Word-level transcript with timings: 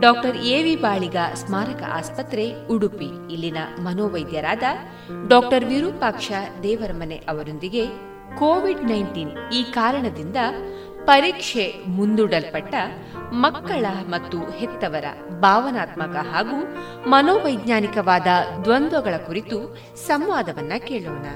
Doctor 0.00 0.36
ಎವಿ 0.36 0.76
ಬಾಳಿಗ 0.76 1.16
ಸ್ಮಾರಕ 1.34 1.82
ಆಸ್ಪತ್ರೆ, 1.92 2.66
ಉಡುಪಿ. 2.66 3.04
ಇಲ್ಲಿನ 3.04 3.56
ಮನೋವೈದ್ಯರಾದ 3.80 4.62
ಡಾಕ್ಟರ್ 5.28 5.64
ವಿರೂಪಾಕ್ಷ 5.64 6.32
ದೇವರಮನೆ 6.62 7.16
ಅವರೊಂದಿಗೆ 7.28 7.86
ಕೋವಿಡ್ 8.38 8.84
ನೈನ್ಟೀನ್ 8.84 9.30
ಈ 9.52 9.62
ಕಾರಣದಿಂದ 9.62 10.36
ಪರೀಕ್ಷೆ 11.04 11.74
ಮುಂದೂಡಲ್ಪಟ್ಟ 11.88 12.74
ಮಕ್ಕಳ 13.32 13.86
ಮತ್ತು 14.08 14.38
ಹೆತ್ತವರ 14.38 15.04
ಭಾವನಾತ್ಮಕ 15.40 16.16
ಹಾಗೂ 16.16 16.76
ಮನೋವೈಜ್ಞಾನಿಕವಾದ 17.10 18.26
ದ್ವಂದ್ವಗಳ 18.64 19.16
ಕುರಿತು 19.16 19.76
ಸಂವಾದವನ್ನ 19.96 20.72
ಕೇಳೋಣ. 20.78 21.26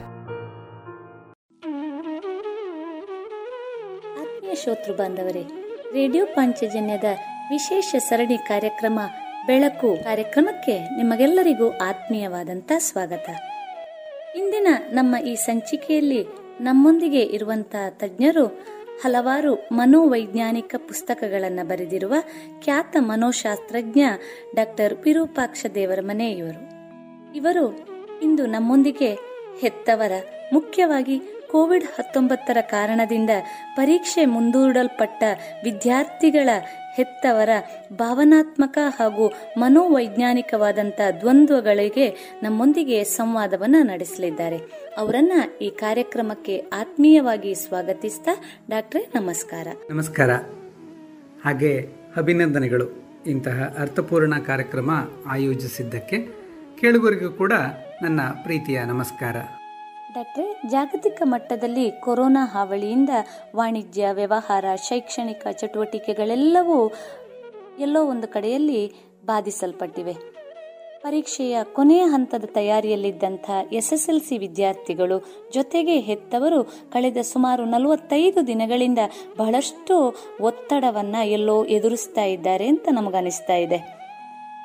ಶ್ರೋತೃ 4.54 4.92
ಬಾಂಧವರೇ, 4.92 5.42
ರೇಡಿಯೋ 5.92 6.26
ಪಾಂಚಜನ್ಯದ 6.26 7.04
ವಿಶೇಷ 7.50 7.94
ಸರಣಿ 8.08 8.38
ಕಾರ್ಯಕ್ರಮ 8.38 8.98
ಬೆಳಕು 9.46 10.04
ಕಾರ್ಯಕ್ರಮಕ್ಕೆ 10.04 10.96
ನಿಮಗೆಲ್ಲರಿಗೂ 10.96 11.70
ಆತ್ಮೀಯವಾದಂತ 11.70 12.72
ಸ್ವಾಗತ. 12.78 13.28
ಇಂದಿನ 14.36 14.68
ನಮ್ಮ 14.90 15.16
ಈ 15.16 15.34
ಸಂಚಿಕೆಯಲ್ಲಿ 15.34 16.26
ನಮ್ಮೊಂದಿಗೆ 16.60 17.20
ಇರುವಂತಹ 17.20 17.88
ತಜ್ಞರು 17.88 18.46
ಹಲವಾರು 19.02 19.68
ಮನೋವೈಜ್ಞಾನಿಕ 19.72 20.74
ಪುಸ್ತಕಗಳನ್ನು 20.88 21.68
ಬರೆದಿರುವ 21.68 22.14
ಖ್ಯಾತ 22.64 22.96
ಮನೋಶಾಸ್ತ್ರಜ್ಞ 23.00 24.00
ಡಾಕ್ಟರ್ 24.54 24.94
ವಿರೂಪಾಕ್ಷ 25.04 25.66
ದೇವರ 25.74 25.98
ಮನೆ 26.02 26.30
ಇವರು 26.32 26.62
ಇವರು 27.34 27.64
ಇಂದು 28.22 28.46
ನಮ್ಮೊಂದಿಗೆ 28.46 29.10
ಹೆತ್ತವರ 29.60 30.12
ಮುಖ್ಯವಾಗಿ 30.52 31.18
ಕೋವಿಡ್ 31.50 31.84
ಹತ್ತೊಂಬತ್ತರ 31.84 32.56
ಕಾರಣದಿಂದ 32.60 33.30
ಪರೀಕ್ಷೆ 33.76 34.24
ಮುಂದೂಡಲ್ಪಟ್ಟ 34.24 35.22
ವಿದ್ಯಾರ್ಥಿಗಳ 35.64 36.50
ಹೆತ್ತವರ 37.00 37.48
ಭಾವನಾತ್ಮಕ 37.92 38.78
ಹಾಗೂ 38.98 39.32
ಮನೋವೈಜ್ಞಾನಿಕವಾದಂಥ 39.58 41.00
ದ್ವಂದ್ವಗಳಿಗೆ 41.20 42.38
ನಮ್ಮೊಂದಿಗೆ 42.42 43.04
ಸಂವಾದವನ್ನು 43.04 43.82
ನಡೆಸಲಿದ್ದಾರೆ. 43.82 44.56
ಅವರನ್ನ 44.98 45.32
ಈ 45.60 45.70
ಕಾರ್ಯಕ್ರಮಕ್ಕೆ 45.70 46.58
ಆತ್ಮೀಯವಾಗಿ 46.58 47.54
ಸ್ವಾಗತಿಸ್ತಾ 47.54 48.30
ಡಾಕ್ಟ್ರೆ 48.70 49.12
ನಮಸ್ಕಾರ. 49.14 49.66
ನಮಸ್ಕಾರ. 49.90 50.30
ಹಾಗೆ 51.44 51.88
ಅಭಿನಂದನೆಗಳು. 52.16 52.86
ಇಂತಹ 53.26 53.76
ಅರ್ಥಪೂರ್ಣ 53.78 54.38
ಕಾರ್ಯಕ್ರಮ 54.38 54.90
ಆಯೋಜಿಸಿದ್ದಕ್ಕೆ 55.26 56.18
ಕೇಳುಗರಿಗೂ 56.80 57.30
ಕೂಡ 57.30 57.52
ನನ್ನ 58.02 58.20
ಪ್ರೀತಿಯ 58.42 58.84
ನಮಸ್ಕಾರ. 58.84 59.36
ಡಾಕ್ಟ್ರೆ, 60.14 60.62
ಜಾಗತಿಕ 60.68 61.22
ಮಟ್ಟದಲ್ಲಿ 61.24 61.90
ಕೊರೋನಾ 61.90 62.46
ಹಾವಳಿಯಿಂದ 62.46 63.10
ವಾಣಿಜ್ಯ, 63.56 64.08
ವ್ಯವಹಾರ, 64.12 64.64
ಶೈಕ್ಷಣಿಕ 64.88 65.46
ಚಟುವಟಿಕೆಗಳೆಲ್ಲವೂ 65.52 66.92
ಎಲ್ಲೋ 67.78 68.04
ಒಂದು 68.04 68.28
ಕಡೆಯಲ್ಲಿ 68.28 68.92
ಬಾಧಿಸಲ್ಪಟ್ಟಿವೆ. 69.24 70.12
ಪರೀಕ್ಷೆಯ 71.02 71.58
ಕೊನೆಯ 71.72 72.00
ಹಂತದ 72.00 72.44
ತಯಾರಿಯಲ್ಲಿದ್ದಂಥ 72.44 73.50
ಎಸ್ಎಸ್ಎಲ್ಸಿ 73.72 74.38
ವಿದ್ಯಾರ್ಥಿಗಳು 74.38 75.48
ಜೊತೆಗೆ 75.54 76.00
ಹೆತ್ತವರು 76.00 76.62
ಕಳೆದ 76.64 77.16
ಸುಮಾರು 77.16 77.64
ನಲವತ್ತೈದು 77.64 78.46
ದಿನಗಳಿಂದ 78.46 78.98
ಬಹಳಷ್ಟು 79.36 80.14
ಒತ್ತಡವನ್ನ 80.40 81.16
ಎಲ್ಲೋ 81.24 81.64
ಎದುರಿಸ್ತಾ 81.64 82.24
ಇದ್ದಾರೆ 82.24 82.66
ಅಂತ 82.66 82.88
ನಮಗನಿಸ್ತಾ 82.92 83.54
ಇದೆ. 83.54 83.78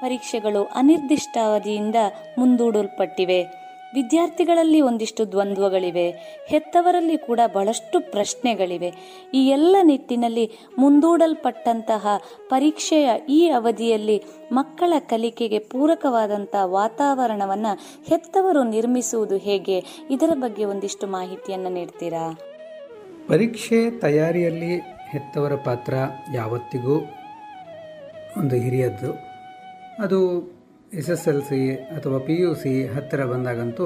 ಪರೀಕ್ಷೆಗಳು 0.01 0.63
ಅನಿರ್ದಿಷ್ಟಾವಧಿಯಿಂದ 0.63 1.95
ಮುಂದೂಡಲ್ಪಟ್ಟಿವೆ. 2.37 3.64
ವಿದ್ಯಾರ್ಥಿಗಳಲ್ಲಿ 3.95 4.81
ಒಂದಿಷ್ಟು 4.81 5.31
ದ್ವಂದ್ವಗಳಿವೆ. 5.31 6.11
ಹೆತ್ತವರಲ್ಲಿ 6.47 7.17
ಕೂಡ 7.17 7.39
ಬಹಳಷ್ಟು 7.53 8.11
ಪ್ರಶ್ನೆಗಳಿವೆ. 8.11 8.93
ಈ 9.33 9.47
ಎಲ್ಲ 9.47 9.75
ನಿಟ್ಟಿನಲ್ಲಿ 9.83 10.51
ಮುಂದೂಡಲ್ಪಟ್ಟಂತಹ 10.77 12.07
ಪರೀಕ್ಷೆಯ 12.49 13.09
ಈ 13.29 13.49
ಅವಧಿಯಲ್ಲಿ 13.49 14.23
ಮಕ್ಕಳ 14.51 14.93
ಕಲಿಕೆಗೆ 14.99 15.59
ಪೂರಕವಾದಂತಹ 15.59 16.65
ವಾತಾವರಣವನ್ನ 16.65 17.65
ಹೆತ್ತವರು 18.05 18.63
ನಿರ್ಮಿಸುವುದು 18.63 19.37
ಹೇಗೆ? 19.37 19.83
ಇದರ 20.09 20.29
ಬಗ್ಗೆ 20.33 20.65
ಒಂದಿಷ್ಟು 20.65 21.07
ಮಾಹಿತಿಯನ್ನು 21.07 21.69
ನೀಡ್ತೀರಾ? 21.69 22.39
ಪರೀಕ್ಷೆ 23.27 23.99
ತಯಾರಿಯಲ್ಲಿ 23.99 24.79
ಹೆತ್ತವರ 25.09 25.55
ಪಾತ್ರ 25.55 25.93
ಯಾವತ್ತಿಗೂ 26.33 26.95
ಒಂದು 28.37 28.55
ಹಿರಿಯದ್ದು. 28.55 29.35
ಅದು 30.03 30.54
ಎಸ್ 30.99 31.09
ಎಸ್ 31.13 31.25
ಎಲ್ 31.29 31.41
ಸಿ 31.47 31.59
ಅಥವಾ 31.97 32.17
ಪಿ 32.27 32.35
ಯು 32.41 32.49
ಸಿ 32.61 32.71
ಹತ್ತಿರ 32.95 33.21
ಬಂದಾಗಂತೂ 33.31 33.85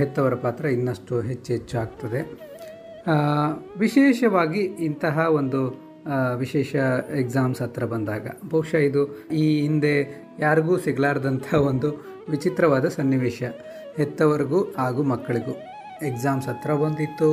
ಹೆತ್ತವರ 0.00 0.34
ಪಾತ್ರ 0.44 0.64
ಇನ್ನಷ್ಟು 0.76 1.14
ಹೆಚ್ಚು 1.28 1.50
ಹೆಚ್ಚು 1.54 1.74
ಆಗ್ತದೆ. 1.82 2.20
ವಿಶೇಷವಾಗಿ 3.84 4.62
ಇಂತಹ 4.88 5.26
ಒಂದು 5.40 5.60
ವಿಶೇಷ 6.42 6.74
ಎಕ್ಸಾಮ್ಸ್ 7.22 7.60
ಹತ್ರ 7.64 7.84
ಬಂದಾಗ, 7.92 8.26
ಬಹುಶಃ 8.52 8.82
ಇದು 8.88 9.02
ಈ 9.42 9.44
ಹಿಂದೆ 9.66 9.94
ಯಾರಿಗೂ 10.44 10.74
ಸಿಗಲಾರ್ದಂಥ 10.86 11.48
ಒಂದು 11.70 11.88
ವಿಚಿತ್ರವಾದ 12.34 12.86
ಸನ್ನಿವೇಶ, 12.96 13.42
ಹೆತ್ತವರಿಗೂ 13.98 14.60
ಹಾಗೂ 14.80 15.02
ಮಕ್ಕಳಿಗೂ. 15.12 15.54
ಎಕ್ಸಾಮ್ಸ್ 16.10 16.48
ಹತ್ರ 16.50 16.72
ಬಂದಿತ್ತು, 16.84 17.30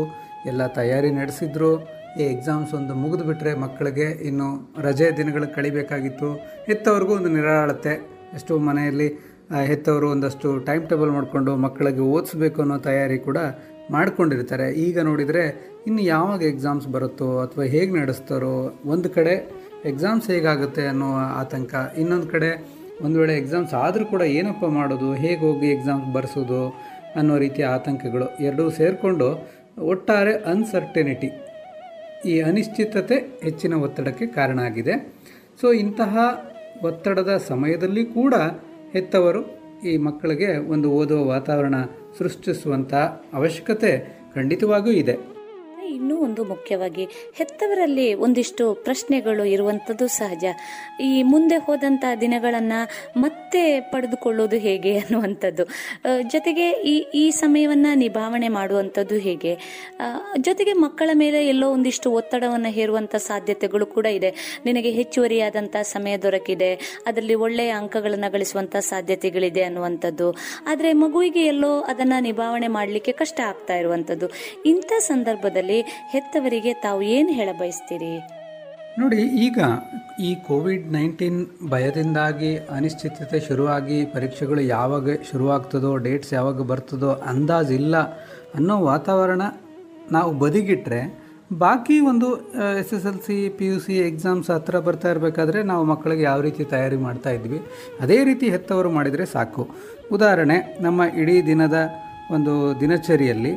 ಎಲ್ಲ 0.51 0.61
ತಯಾರಿ 0.79 1.11
ನಡೆಸಿದ್ರು, 1.19 1.71
ಈ 2.19 2.23
ಎಕ್ಸಾಮ್ಸ್ 2.35 2.71
ಒಂದು 2.79 2.93
ಮುಗಿದು 3.03 3.23
ಬಿಟ್ಟರೆ 3.29 3.51
ಮಕ್ಕಳಿಗೆ 3.65 4.07
ಇನ್ನು 4.29 4.47
ರಜೆ 4.87 5.07
ದಿನಗಳು 5.19 5.47
ಕಳಿಬೇಕಾಗಿತ್ತು, 5.57 6.31
ಹೆತ್ತವರಿಗೂ 6.69 7.13
ಒಂದು 7.19 7.31
ನಿರಾಳತೆ 7.37 7.93
ಎಷ್ಟೋ 8.37 8.53
ಮನೆಯಲ್ಲಿ 8.67 9.07
ಹೆತ್ತವರು 9.69 10.07
ಒಂದಷ್ಟು 10.15 10.49
ಟೈಮ್ 10.67 10.85
ಟೇಬಲ್ 10.91 11.11
ಮಾಡಿಕೊಂಡು 11.17 11.51
ಮಕ್ಕಳಿಗೆ 11.65 12.03
ಓದಿಸ್ಬೇಕು 12.15 12.59
ಅನ್ನೋ 12.63 12.77
ತಯಾರಿ 12.87 13.17
ಕೂಡ 13.27 13.39
ಮಾಡ್ಕೊಂಡಿರ್ತಾರೆ. 13.95 14.67
ಈಗ 14.85 14.97
ನೋಡಿದರೆ 15.09 15.43
ಇನ್ನು 15.87 16.03
ಯಾವಾಗ 16.13 16.41
ಎಕ್ಸಾಮ್ಸ್ 16.53 16.87
ಬರುತ್ತೋ 16.95 17.27
ಅಥವಾ 17.45 17.65
ಹೇಗೆ 17.73 17.91
ನಡೆಸ್ತಾರೋ, 18.01 18.53
ಒಂದು 18.93 19.09
ಕಡೆ 19.15 19.33
ಎಕ್ಸಾಮ್ಸ್ 19.91 20.27
ಹೇಗಾಗುತ್ತೆ 20.33 20.83
ಅನ್ನೋ 20.91 21.09
ಆತಂಕ, 21.41 21.73
ಇನ್ನೊಂದು 22.01 22.27
ಕಡೆ 22.35 22.51
ಒಂದು 23.05 23.17
ವೇಳೆ 23.21 23.33
ಎಕ್ಸಾಮ್ಸ್ 23.41 23.73
ಆದರೂ 23.83 24.05
ಕೂಡ 24.13 24.23
ಏನಪ್ಪ 24.39 24.65
ಮಾಡೋದು, 24.79 25.09
ಹೇಗೆ 25.23 25.41
ಹೋಗಿ 25.47 25.69
ಎಕ್ಸಾಮ್ಸ್ 25.77 26.07
ಬರೆಸೋದು 26.15 26.61
ಅನ್ನೋ 27.19 27.33
ರೀತಿಯ 27.45 27.65
ಆತಂಕಗಳು 27.77 28.27
ಎರಡೂ 28.47 28.63
ಸೇರಿಕೊಂಡು 28.79 29.27
ಒಟ್ಟಾರೆ 29.91 30.33
ಅನ್ಸರ್ಟೆನಿಟಿ 30.53 31.29
ಈ 32.31 32.33
ಅನಿಶ್ಚಿತತೆ 32.49 33.17
ಹೆಚ್ಚಿನ 33.45 33.73
ಒತ್ತಡಕ್ಕೆ 33.85 34.25
ಕಾರಣ 34.37 34.59
ಆಗಿದೆ. 34.69 34.95
ಸೊ 35.61 35.67
ಇಂತಹ 35.83 36.13
ಒತ್ತಡದ 36.83 37.41
ಸಮಯದಲ್ಲಿ 37.47 38.05
ಕೂಡ 38.05 38.33
ಹೆತ್ತವರು 38.91 39.63
ಈ 39.83 39.97
ಮಕ್ಕಳಿಗೆ 39.97 40.57
ಒಂದು 40.57 40.91
ಓದುವ 40.91 41.25
ವಾತಾವರಣ 41.25 41.75
ಸೃಷ್ಟಿಸುವಂಥ 42.17 42.93
ಅವಶ್ಯಕತೆ 43.33 44.21
ಖಂಡಿತವಾಗಿಯೂ 44.35 44.95
ಇದೆ. 44.95 45.32
ಇನ್ನೂ 45.89 46.15
ಒಂದು 46.23 46.43
ಮುಖ್ಯವಾಗಿ 46.43 47.05
ಹೆತ್ತವರಲ್ಲಿ 47.35 48.13
ಒಂದಿಷ್ಟು 48.13 48.73
ಪ್ರಶ್ನೆಗಳು 48.73 49.43
ಇರುವಂಥದ್ದು 49.45 50.07
ಸಹಜ. 50.07 50.45
ಈ 51.01 51.23
ಮುಂದೆ 51.23 51.55
ಹೋದಂಥ 51.55 52.05
ದಿನಗಳನ್ನು 52.21 52.79
ಮತ್ತೆ 53.21 53.79
ಪಡೆದುಕೊಳ್ಳೋದು 53.79 54.57
ಹೇಗೆ 54.57 54.93
ಅನ್ನುವಂಥದ್ದು. 54.97 55.63
ಜೊತೆಗೆ 56.31 56.71
ಈ 56.71 56.95
ಈ 57.23 57.31
ಸಮಯವನ್ನು 57.31 57.97
ನಿಭಾವಣೆ 57.97 58.47
ಮಾಡುವಂಥದ್ದು 58.47 59.15
ಹೇಗೆ? 59.15 59.53
ಜೊತೆಗೆ 60.37 60.73
ಮಕ್ಕಳ 60.73 61.09
ಮೇಲೆ 61.13 61.47
ಎಲ್ಲೋ 61.47 61.69
ಒಂದಿಷ್ಟು 61.71 62.11
ಒತ್ತಡವನ್ನು 62.11 62.69
ಹೇರುವಂಥ 62.69 63.15
ಸಾಧ್ಯತೆಗಳು 63.15 63.85
ಕೂಡ 63.85 64.05
ಇದೆ. 64.05 64.61
ನಿನಗೆ 64.65 64.91
ಹೆಚ್ಚುವರಿಯಾದಂಥ 64.91 65.75
ಸಮಯ 65.93 66.17
ದೊರಕಿದೆ. 66.17 66.71
ಅದರಲ್ಲಿ 67.07 67.35
ಒಳ್ಳೆಯ 67.35 67.69
ಅಂಕಗಳನ್ನು 67.69 68.31
ಗಳಿಸುವಂಥ 68.31 68.75
ಸಾಧ್ಯತೆಗಳಿದೆ 68.75 69.63
ಅನ್ನುವಂಥದ್ದು. 69.63 70.29
ಆದರೆ 70.67 70.93
ಮಗುವಿಗೆ 70.93 71.45
ಎಲ್ಲೋ 71.45 71.71
ಅದನ್ನು 71.81 72.19
ನಿಭಾವಣೆ 72.23 72.67
ಮಾಡಲಿಕ್ಕೆ 72.67 73.11
ಕಷ್ಟ 73.11 73.39
ಆಗ್ತಾ 73.39 73.75
ಇರುವಂಥದ್ದು. 73.75 74.27
ಇಂಥ 74.65 74.91
ಸಂದರ್ಭದಲ್ಲಿ 74.99 75.72
ಹೆತ್ತವರಿಗೆ 76.13 76.73
ತಾವು 76.85 77.01
ಏನು 77.15 77.31
ಹೇಳ 77.39 77.49
ಬಯಸ್ತೀರಿ 77.61 78.13
ನೋಡಿ, 79.01 79.21
ಈಗ 79.45 79.59
ಈ 80.27 80.31
ಕೋವಿಡ್ 80.47 80.85
ನೈನ್ಟೀನ್ 80.95 81.39
ಭಯದಿಂದಾಗಿ, 81.71 82.51
ಅನಿಶ್ಚಿತತೆ 82.75 83.37
ಶುರುವಾಗಿ, 83.47 83.97
ಪರೀಕ್ಷೆಗಳು 84.15 84.61
ಯಾವಾಗ 84.75 85.15
ಶುರುವಾಗ್ತದೋ, 85.29 85.91
ಡೇಟ್ಸ್ 86.05 86.33
ಯಾವಾಗ 86.37 86.61
ಬರ್ತದೋ 86.71 87.11
ಅಂದಾಜಿಲ್ಲ 87.31 87.95
ಅನ್ನೋ 88.59 88.75
ವಾತಾವರಣ 88.91 89.41
ನಾವು 90.15 90.31
ಬದಿಗಿಟ್ರೆ, 90.43 91.01
ಬಾಕಿ 91.63 91.97
ಒಂದು 92.11 92.27
S 92.81 92.93
S 92.97 93.07
L 93.09 93.19
C, 93.25 93.35
P 93.57 93.65
U 93.71 93.77
C 93.85 93.95
exams 94.09 94.47
ಹತ್ರ 94.53 94.79
ಬರ್ತಾ 94.85 95.07
ಇರಬೇಕಾದ್ರೆ 95.13 95.59
ನಾವು 95.71 95.83
ಮಕ್ಕಳಿಗೆ 95.91 96.23
ಯಾವ 96.29 96.39
ರೀತಿ 96.47 96.63
ತಯಾರಿ 96.73 96.97
ಮಾಡ್ತಾ 97.07 97.31
ಇದ್ವಿ, 97.37 97.59
ಅದೇ 98.03 98.17
ರೀತಿ 98.29 98.45
ಹೆತ್ತವರು 98.55 98.91
ಮಾಡಿದರೆ 98.97 99.25
ಸಾಕು. 99.35 99.63
ಉದಾಹರಣೆ, 100.17 100.57
ನಮ್ಮ 100.85 101.01
ಇಡೀ 101.21 101.35
ದಿನದ 101.51 101.79
ಒಂದು 102.37 102.55
ದಿನಚರಿಯಲ್ಲಿ 102.81 103.53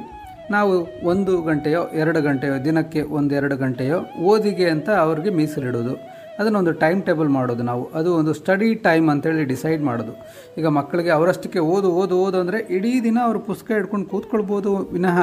ನಾವು 0.50 0.74
ಒಂದು 1.12 1.32
ಗಂಟೆಯೋ, 1.42 1.80
ಎರಡು 2.02 2.20
ಗಂಟೆಯೋ, 2.22 2.64
ದಿನಕ್ಕೆ 2.64 3.00
ಒಂದೆರಡು 3.18 3.56
ಗಂಟೆಯೋ 3.56 3.96
ಓದಿಗೆ 4.32 4.66
ಅಂತ 4.70 4.88
ಅವ್ರಿಗೆ 5.06 5.30
ಮೀಸಲಿಡೋದು 5.30 5.94
ಅದನ್ನೊಂದು 6.40 6.72
ಟೈಮ್ 6.72 7.02
ಟೇಬಲ್ 7.02 7.28
ಮಾಡೋದು 7.28 7.62
ನಾವು. 7.62 7.84
ಅದು 7.98 8.10
ಒಂದು 8.16 8.32
ಸ್ಟಡಿ 8.34 8.74
ಟೈಮ್ 8.86 9.06
ಅಂತೇಳಿ 9.10 9.44
ಡಿಸೈಡ್ 9.44 9.82
ಮಾಡೋದು. 9.82 10.12
ಈಗ 10.58 10.66
ಮಕ್ಕಳಿಗೆ 10.78 11.10
ಅವರಷ್ಟಕ್ಕೆ 11.10 11.58
ಓದು 11.74 11.88
ಓದು 12.00 12.14
ಓದು 12.24 12.36
ಅಂದರೆ 12.40 12.58
ಇಡೀ 12.76 12.92
ದಿನ 13.06 13.18
ಅವರು 13.26 13.38
ಪುಸ್ತಕ 13.38 13.70
ಹಿಡ್ಕೊಂಡು 13.72 14.06
ಕೂತ್ಕೊಳ್ಬೋದು 14.10 14.72
ವಿನಃ 14.96 15.18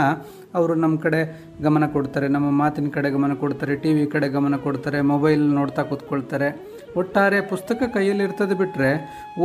ಅವರು 0.59 0.75
ನಮ್ಮ 0.75 0.95
ಕಡೆ 0.99 1.21
ಗಮನ 1.61 1.87
ಕೊಡ್ತಾರೆ. 1.95 2.27
ನಮ್ಮ 2.27 2.49
ಮಾತಿನ 2.61 2.89
ಕಡೆ 2.97 3.11
ಗಮನ 3.17 3.33
ಕೊಡ್ತಾರೆ 3.43 3.75
ಟಿ 3.75 3.93
ವಿ 3.93 4.05
ಕಡೆ 4.05 4.29
ಗಮನ 4.29 4.57
ಕೊಡ್ತಾರೆ 4.65 5.01
ಮೊಬೈಲ್ 5.01 5.43
ನೋಡ್ತಾ 5.59 5.83
ಕೂತ್ಕೊಳ್ತಾರೆ. 5.83 6.49
ಒಟ್ಟಾರೆ 6.97 7.41
ಪುಸ್ತಕ 7.41 7.83
ಕೈಯಲ್ಲಿ 7.93 8.23
ಇರ್ತದೆ 8.23 8.55
ಬಿಟ್ಟರೆ 8.55 8.91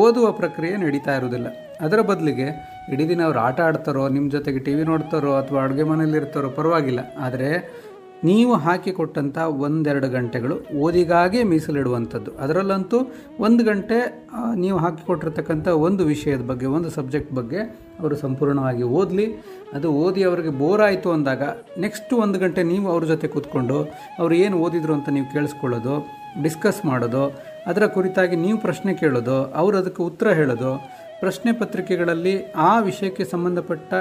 ಓದುವ 0.05 0.33
ಪ್ರಕ್ರಿಯೆ 0.33 0.77
ನಡೀತಾ 0.77 1.15
ಇರೋದಿಲ್ಲ 1.17 1.49
ಅದರ 1.81 2.01
ಬದಲಿಗೆ 2.01 2.49
ಇಡೀ 2.93 3.05
ದಿನ 3.11 3.21
ಅವ್ರು 3.29 3.41
ಆಟ 3.47 3.59
ಆಡ್ತಾರೋ 3.69 4.03
ನಿಮ್ಮ 4.15 4.27
ಜೊತೆಗೆ 4.37 4.61
ಟಿ 4.67 4.73
ವಿ 4.77 4.85
ನೋಡ್ತಾರೋ 4.91 5.33
ಅಥವಾ 5.41 5.59
ಅಡುಗೆ 5.67 5.85
ಮನೆಯಲ್ಲಿರ್ತಾರೋ 5.91 6.51
ಪರವಾಗಿಲ್ಲ. 6.59 7.01
ಆದರೆ 7.27 7.51
ನೀವು 8.29 8.53
ಹಾಕಿಕೊಟ್ಟಂಥ 8.65 9.39
ಒಂದೆರಡು 9.65 10.09
ಗಂಟೆಗಳು 10.15 10.55
ಓದಿಗಾಗಿ 10.85 11.41
ಮೀಸಲಿಡುವಂಥದ್ದು. 11.51 12.31
ಅದರಲ್ಲಂತೂ 12.45 12.99
ಒಂದು 13.47 13.63
ಗಂಟೆ 13.69 13.99
ನೀವು 14.63 14.79
ಹಾಕಿಕೊಟ್ಟಿರ್ತಕ್ಕಂಥ 14.85 15.67
ಒಂದು 15.87 16.05
ವಿಷಯದ 16.13 16.43
ಬಗ್ಗೆ, 16.51 16.67
ಒಂದು 16.77 16.91
ಸಬ್ಜೆಕ್ಟ್ 16.97 17.33
ಬಗ್ಗೆ 17.39 17.61
ಅವರು 18.01 18.17
ಸಂಪೂರ್ಣವಾಗಿ 18.25 18.85
ಓದಲಿ. 19.01 19.27
ಅದು 19.77 19.89
ಓದಿ 20.05 20.23
ಅವರಿಗೆ 20.31 20.53
ಬೋರ್ 20.63 20.83
ಆಯಿತು 20.89 21.09
ಅಂದಾಗ 21.17 21.43
ನೆಕ್ಸ್ಟ್ 21.85 22.13
ಒಂದು 22.25 22.39
ಗಂಟೆ 22.45 22.65
ನೀವು 22.73 22.87
ಅವ್ರ 22.95 23.05
ಜೊತೆ 23.13 23.29
ಕೂತ್ಕೊಂಡು 23.35 23.79
ಅವ್ರು 24.21 24.35
ಏನು 24.45 24.57
ಓದಿದ್ರು 24.67 24.95
ಅಂತ 24.99 25.09
ನೀವು 25.19 25.29
ಕೇಳಿಸ್ಕೊಳ್ಳೋದು 25.37 25.95
ಡಿಸ್ಕಸ್ 26.45 26.81
ಮಾಡೋದು, 26.91 27.23
ಅದರ 27.71 27.85
ಕುರಿತಾಗಿ 27.95 28.37
ನೀವು 28.45 28.59
ಪ್ರಶ್ನೆ 28.67 28.93
ಕೇಳೋದು, 29.03 29.37
ಅವರು 29.61 29.75
ಅದಕ್ಕೆ 29.83 30.03
ಉತ್ತರ 30.11 30.29
ಹೇಳೋದು 30.41 30.73
ಪ್ರಶ್ನೆ 31.21 31.53
ಪತ್ರಿಕೆಗಳಲ್ಲಿ 31.53 32.35
ಆ 32.69 32.73
ವಿಷಯಕ್ಕೆ 32.81 33.25
ಸಂಬಂಧಪಟ್ಟ 33.25 33.93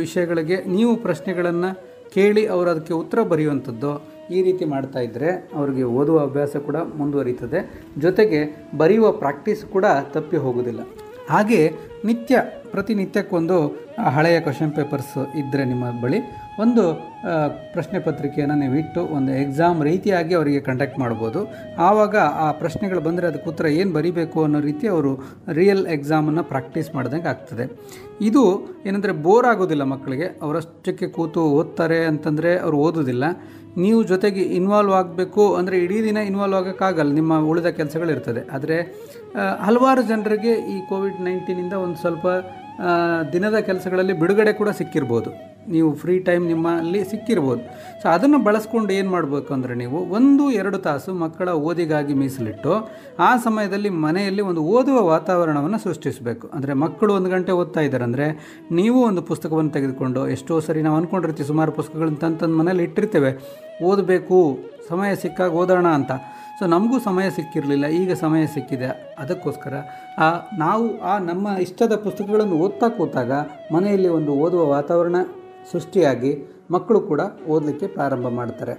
ವಿಷಯಗಳಿಗೆ 0.00 0.56
ನೀವು 0.76 0.92
ಪ್ರಶ್ನೆಗಳನ್ನು 0.96 1.70
ಕೇಳಿ 2.14 2.42
ಅವರು 2.46 2.68
ಅದಕ್ಕೆ 2.70 2.94
ಉತ್ತರ 2.94 3.22
ಬರೆಯುವಂಥದ್ದು 3.22 3.90
ಈ 4.36 4.38
ರೀತಿ 4.42 4.64
ಮಾಡ್ತಾ 4.64 5.00
ಇದ್ದರೆ 5.00 5.28
ಅವರಿಗೆ 5.54 5.84
ಓದುವ 5.98 6.18
ಅಭ್ಯಾಸ 6.20 6.56
ಕೂಡ 6.66 6.78
ಮುಂದುವರಿತದೆ. 7.00 7.60
ಜೊತೆಗೆ 7.98 8.40
ಬರೆಯುವ 8.76 9.08
ಪ್ರಾಕ್ಟೀಸ್ 9.22 9.62
ಕೂಡ 9.74 9.86
ತಪ್ಪಿ 10.14 10.36
ಹೋಗುವುದಿಲ್ಲ 10.36 10.82
ಹಾಗೆ 11.30 11.60
ನಿತ್ಯ, 12.04 12.34
ಪ್ರತಿನಿತ್ಯಕ್ಕೊಂದು 12.72 13.56
ಹಳೆಯ 14.16 14.36
ಕ್ವಶನ್ 14.40 14.72
ಪೇಪರ್ಸ್ 14.72 15.16
ಇದ್ದರೆ 15.40 15.64
ನಿಮ್ಮ 15.64 15.84
ಬಳಿ 16.02 16.18
ಒಂದು 16.62 16.84
ಪ್ರಶ್ನೆ 17.74 17.98
ಪತ್ರಿಕೆಯನ್ನು 18.06 18.56
ನೀವು 18.62 18.74
ಇಟ್ಟು 18.82 19.00
ಒಂದು 19.16 19.30
ಎಕ್ಸಾಮ್ 19.42 19.78
ರೀತಿಯಾಗಿ 19.88 20.32
ಅವರಿಗೆ 20.38 20.60
ಕಂಡಕ್ಟ್ 20.68 20.98
ಮಾಡ್ಬೋದು. 21.02 21.40
ಆವಾಗ 21.88 22.16
ಆ 22.44 22.46
ಪ್ರಶ್ನೆಗಳು 22.62 23.00
ಬಂದರೆ 23.08 23.26
ಅದಕ್ಕೆ 23.30 23.48
ಉತ್ತರ 23.52 23.66
ಏನು 23.80 23.92
ಬರೀಬೇಕು 23.98 24.38
ಅನ್ನೋ 24.46 24.60
ರೀತಿ 24.68 24.86
ಅವರು 24.94 25.12
ರಿಯಲ್ 25.60 25.84
ಎಕ್ಸಾಮನ್ನು 25.96 26.44
ಪ್ರಾಕ್ಟೀಸ್ 26.52 26.90
ಮಾಡ್ದಂಗೆ 26.96 27.30
ಆಗ್ತದೆ. 27.34 27.66
ಇದು 28.30 28.42
ಏನಂದರೆ 28.88 29.14
ಬೋರ್ 29.26 29.48
ಆಗೋದಿಲ್ಲ 29.52 29.86
ಮಕ್ಕಳಿಗೆ. 29.94 30.28
ಅವರಷ್ಟಕ್ಕೆ 30.46 31.08
ಕೂತು 31.18 31.44
ಓದ್ತಾರೆ 31.60 32.00
ಅಂತಂದರೆ 32.12 32.52
ಅವರು 32.64 32.78
ಓದೋದಿಲ್ಲ. 32.88 33.24
ನೀವು 33.84 33.98
ಜೊತೆಗೆ 34.12 34.42
ಇನ್ವಾಲ್ವ್ 34.58 34.92
ಆಗಬೇಕು 35.00 35.42
ಅಂದರೆ 35.58 35.76
ಇಡೀ 35.84 35.98
ದಿನ 36.06 36.18
ಇನ್ವಾಲ್ವ್ 36.30 36.56
ಆಗೋಕ್ಕಾಗಲ್ಲ. 36.60 37.10
ನಿಮ್ಮ 37.20 37.32
ಉಳಿದ 37.50 37.68
ಕೆಲಸಗಳಿರ್ತದೆ. 37.80 38.42
ಆದರೆ 38.56 38.76
ಹಲವಾರು 39.66 40.02
ಜನರಿಗೆ 40.12 40.52
ಈ 40.74 40.76
ಕೋವಿಡ್ 40.90 41.18
ನೈನ್ಟೀನಿಂದ 41.28 41.74
ಒಂದು 41.84 41.98
ಸ್ವಲ್ಪ 42.04 42.26
ದಿನದ 43.34 43.56
ಕೆಲಸಗಳಲ್ಲಿ 43.68 44.14
ಬಿಡುಗಡೆ 44.22 44.52
ಕೂಡ 44.58 44.70
ಸಿಕ್ಕಿರ್ಬೋದು. 44.80 45.30
ನೀವು 45.74 45.88
ಫ್ರೀ 46.02 46.14
ಟೈಮ್ 46.26 46.44
ನಿಮ್ಮಲ್ಲಿ 46.50 47.00
ಸಿಕ್ಕಿರ್ಬೋದು. 47.10 47.62
ಸೊ 48.00 48.06
ಅದನ್ನು 48.12 48.38
ಬಳಸ್ಕೊಂಡು 48.46 48.90
ಏನು 48.98 49.08
ಮಾಡಬೇಕು 49.14 49.50
ಅಂದರೆ 49.56 49.74
ನೀವು 49.80 49.98
ಒಂದು, 50.18 50.44
ಎರಡು 50.60 50.78
ತಾಸು 50.86 51.10
ಮಕ್ಕಳ 51.24 51.48
ಓದಿಗಾಗಿ 51.68 52.14
ಮೀಸಲಿಟ್ಟು, 52.22 52.72
ಆ 53.28 53.30
ಸಮಯದಲ್ಲಿ 53.46 53.90
ಮನೆಯಲ್ಲಿ 54.04 54.42
ಒಂದು 54.50 54.62
ಓದುವ 54.76 55.00
ವಾತಾವರಣವನ್ನು 55.12 55.80
ಸೃಷ್ಟಿಸಬೇಕು. 55.86 56.46
ಅಂದರೆ 56.56 56.74
ಮಕ್ಕಳು 56.84 57.12
ಒಂದು 57.18 57.30
ಗಂಟೆ 57.34 57.54
ಓದ್ತಾ 57.60 57.82
ಇದ್ದಾರೆ 57.88 58.06
ಅಂದರೆ 58.08 58.28
ನೀವು 58.80 58.98
ಒಂದು 59.10 59.24
ಪುಸ್ತಕವನ್ನು 59.30 59.74
ತೆಗೆದುಕೊಂಡು, 59.76 60.22
ಎಷ್ಟೋ 60.36 60.60
ಸರಿ 60.68 60.82
ನಾವು 60.88 60.98
ಅಂದ್ಕೊಂಡಿರ್ತೀವಿ 61.00 61.48
ಸುಮಾರು 61.52 61.74
ಪುಸ್ತಕಗಳನ್ನ 61.80 62.20
ತಂತಂದು 62.26 62.58
ಮನೇಲಿ 62.62 62.84
ಇಟ್ಟಿರ್ತೇವೆ. 62.88 63.32
ಓದಬೇಕು, 63.90 64.38
ಸಮಯ 64.90 65.12
ಸಿಕ್ಕಾಗ 65.24 65.52
ಓದೋಣ 65.62 65.88
ಅಂತ. 66.00 66.12
ಸೊ 66.58 66.66
ನಮಗೂ 66.66 66.98
ಸಮಯ 66.98 67.30
ಸಿಕ್ಕಿರಲಿಲ್ಲ, 67.30 67.86
ಈಗ 67.86 68.12
ಸಮಯ 68.12 68.46
ಸಿಕ್ಕಿದೆ. 68.46 69.14
ಅದಕ್ಕೋಸ್ಕರ, 69.18 69.74
ಆ, 70.18 70.30
ನಾವು 70.58 71.00
ಆ 71.00 71.18
ನಮ್ಮ 71.18 71.48
ಇಷ್ಟದ 71.60 71.96
ಪುಸ್ತಕಗಳನ್ನು 71.96 72.54
ಓದ್ತಾ 72.54 72.88
ಕೂತಾಗ 72.88 73.32
ಮನೆಯಲ್ಲಿ 73.74 74.08
ಒಂದು 74.08 74.32
ಓದುವ 74.32 74.66
ವಾತಾವರಣ 74.66 75.16
ಸೃಷ್ಟಿಯಾಗಿ 75.72 76.44
ಮಕ್ಕಳು 76.70 77.00
ಕೂಡ 77.00 77.20
ಓದಲಿಕ್ಕೆ 77.48 77.86
ಪ್ರಾರಂಭ 77.86 78.28
ಮಾಡ್ತಾರೆ. 78.28 78.72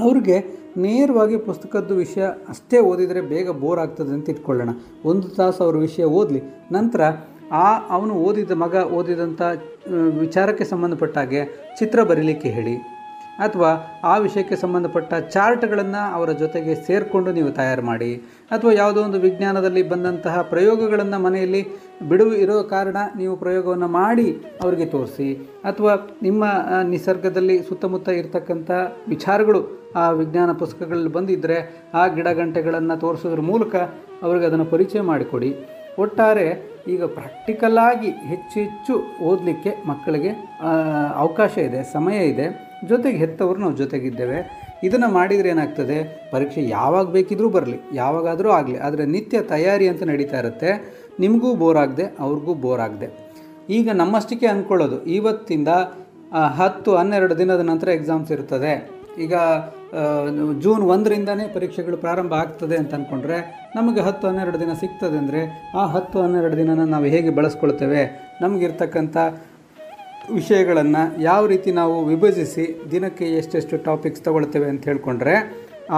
ಅವ್ರಿಗೆ 0.00 0.40
ನೇರವಾಗಿ 0.76 1.36
ಪುಸ್ತಕದ್ದು 1.36 1.94
ವಿಷಯ 1.94 2.26
ಅಷ್ಟೇ 2.48 2.78
ಓದಿದರೆ 2.78 3.20
ಬೇಗ 3.20 3.50
ಬೋರ್ 3.50 3.80
ಆಗ್ತದೆ 3.80 4.08
ಅಂತ 4.08 4.28
ಇಟ್ಕೊಳ್ಳೋಣ. 4.28 4.68
ಒಂದು 5.04 5.28
ತಾಸು 5.28 5.64
ಅವ್ರ 5.64 5.76
ವಿಷಯ 5.76 6.04
ಓದಲಿ, 6.04 6.42
ನಂತರ 6.72 7.00
ಆ, 7.52 7.88
ಅವನು 7.88 8.14
ಓದಿದ 8.14 8.50
ಮಗ 8.50 8.74
ಓದಿದಂಥ 8.74 9.42
ವಿಚಾರಕ್ಕೆ 10.18 10.64
ಸಂಬಂಧಪಟ್ಟ 10.64 11.18
ಹಾಗೆ 11.18 11.44
ಚಿತ್ರ 11.78 12.02
ಬರೀಲಿಕ್ಕೆ 12.02 12.48
ಹೇಳಿ. 12.48 12.95
ಅಥವಾ 13.44 13.70
ಆ 14.12 14.14
ವಿಷಯಕ್ಕೆ 14.24 14.56
ಸಂಬಂಧಪಟ್ಟ 14.62 15.14
ಚಾರ್ಟ್ಗಳನ್ನು 15.34 16.02
ಅವರ 16.16 16.30
ಜೊತೆಗೆ 16.42 16.72
ಸೇರಿಕೊಂಡು 16.86 17.30
ನೀವು 17.38 17.50
ತಯಾರು 17.58 17.82
ಮಾಡಿ, 17.90 18.10
ಅಥವಾ 18.54 18.72
ಯಾವುದೋ 18.80 19.00
ಒಂದು 19.08 19.18
ವಿಜ್ಞಾನದಲ್ಲಿ 19.26 19.82
ಬಂದಂತಹ 19.92 20.36
ಪ್ರಯೋಗಗಳನ್ನು 20.52 21.18
ಮನೆಯಲ್ಲಿ 21.26 21.62
ಬಿಡುವು 22.10 22.34
ಇರೋ 22.44 22.56
ಕಾರಣ 22.74 22.96
ನೀವು 23.20 23.34
ಪ್ರಯೋಗವನ್ನು 23.42 23.88
ಮಾಡಿ 24.00 24.28
ಅವರಿಗೆ 24.64 24.86
ತೋರಿಸಿ, 24.94 25.28
ಅಥವಾ 25.70 25.94
ನಿಮ್ಮ 26.26 26.44
ನಿಸರ್ಗದಲ್ಲಿ 26.94 27.56
ಸುತ್ತಮುತ್ತ 27.68 28.08
ಇರತಕ್ಕಂಥ 28.20 28.70
ವಿಚಾರಗಳು 29.14 29.62
ಆ 30.02 30.04
ವಿಜ್ಞಾನ 30.20 30.50
ಪುಸ್ತಕಗಳಲ್ಲಿ 30.62 31.12
ಬಂದಿದ್ದರೆ 31.18 31.58
ಆ 32.00 32.02
ಗಿಡ 32.16 32.28
ಗಂಟೆಗಳನ್ನು 32.40 32.96
ತೋರಿಸೋದ್ರ 33.04 33.42
ಮೂಲಕ 33.52 33.74
ಅವರಿಗೆ 34.24 34.46
ಅದನ್ನು 34.50 34.68
ಪರಿಚಯ 34.74 35.00
ಮಾಡಿಕೊಡಿ. 35.10 35.50
ಒಟ್ಟಾರೆ 36.04 36.46
ಈಗ 36.94 37.04
ಪ್ರಾಕ್ಟಿಕಲ್ಲಾಗಿ 37.16 38.10
ಹೆಚ್ಚು 38.30 38.56
ಹೆಚ್ಚು 38.64 38.94
ಓದಲಿಕ್ಕೆ 39.28 39.70
ಮಕ್ಕಳಿಗೆ 39.90 40.32
ಅವಕಾಶ 41.22 41.52
ಇದೆ, 41.68 41.80
ಸಮಯ 41.94 42.18
ಇದೆ. 42.32 42.46
ಜೊತೆಗೆ 42.90 43.18
ಹೆತ್ತವರು 43.22 43.58
ನಾವು 43.64 43.76
ಜೊತೆಗಿದ್ದೇವೆ. 43.82 44.38
ಇದನ್ನು 44.86 45.08
ಮಾಡಿದರೆ 45.18 45.48
ಏನಾಗ್ತದೆ? 45.54 45.98
ಪರೀಕ್ಷೆ 46.32 46.62
ಯಾವಾಗ 46.78 47.06
ಬೇಕಿದ್ರೂ 47.16 47.48
ಬರಲಿ, 47.56 47.78
ಯಾವಾಗಾದರೂ 48.00 48.50
ಆಗಲಿ, 48.58 48.78
ಆದರೆ 48.86 49.04
ನಿತ್ಯ 49.14 49.40
ತಯಾರಿ 49.52 49.86
ಅಂತ 49.92 50.02
ನಡೀತಾ 50.12 50.38
ಇರುತ್ತೆ. 50.44 50.72
ನಿಮಗೂ 51.24 51.50
ಬೋರ್ 51.62 51.78
ಆಗದೆ, 51.84 52.06
ಅವ್ರಿಗೂ 52.24 52.54
ಬೋರ್ 52.64 52.82
ಆಗದೆ. 52.86 53.08
ಈಗ 53.78 53.88
ನಮ್ಮಷ್ಟಕ್ಕೆ 54.02 54.48
ಅಂದ್ಕೊಳ್ಳೋದು 54.54 54.98
ಇವತ್ತಿಂದ 55.18 55.70
ಹತ್ತು, 56.60 56.90
ಹನ್ನೆರಡು 57.00 57.34
ದಿನದ 57.40 57.62
ನಂತರ 57.70 57.88
ಎಕ್ಸಾಮ್ಸ್ 57.98 58.30
ಇರ್ತದೆ. 58.36 58.74
ಈಗ 59.24 59.34
ಜೂನ್ 60.62 60.82
ಒಂದರಿಂದನೇ 60.94 61.44
ಪರೀಕ್ಷೆಗಳು 61.54 61.96
ಪ್ರಾರಂಭ 62.04 62.32
ಆಗ್ತದೆ 62.44 62.76
ಅಂತ 62.80 62.92
ಅಂದ್ಕೊಂಡ್ರೆ 62.96 63.38
ನಮಗೆ 63.76 64.00
ಹತ್ತು, 64.06 64.24
ಹನ್ನೆರಡು 64.28 64.58
ದಿನ 64.62 64.72
ಸಿಗ್ತದೆ 64.82 65.16
ಅಂದರೆ, 65.22 65.40
ಆ 65.80 65.84
ಹತ್ತು, 65.94 66.16
ಹನ್ನೆರಡು 66.24 66.56
ದಿನನ 66.62 66.84
ನಾವು 66.94 67.06
ಹೇಗೆ 67.14 67.30
ಬಳಸ್ಕೊಳ್ತೇವೆ? 67.38 68.02
ನಮಗಿರ್ತಕ್ಕಂಥ 68.42 69.16
ವಿಷಯಗಳನ್ನು 70.38 71.02
ಯಾವ 71.28 71.42
ರೀತಿ 71.52 71.70
ನಾವು 71.80 71.96
ವಿಭಜಿಸಿ 72.12 72.64
ದಿನಕ್ಕೆ 72.92 73.26
ಎಷ್ಟೆಷ್ಟು 73.40 73.76
ಟಾಪಿಕ್ಸ್ 73.88 74.24
ತಗೊಳ್ತೇವೆ 74.26 74.68
ಅಂತ 74.72 74.84
ಹೇಳ್ಕೊಂಡ್ರೆ, 74.90 75.34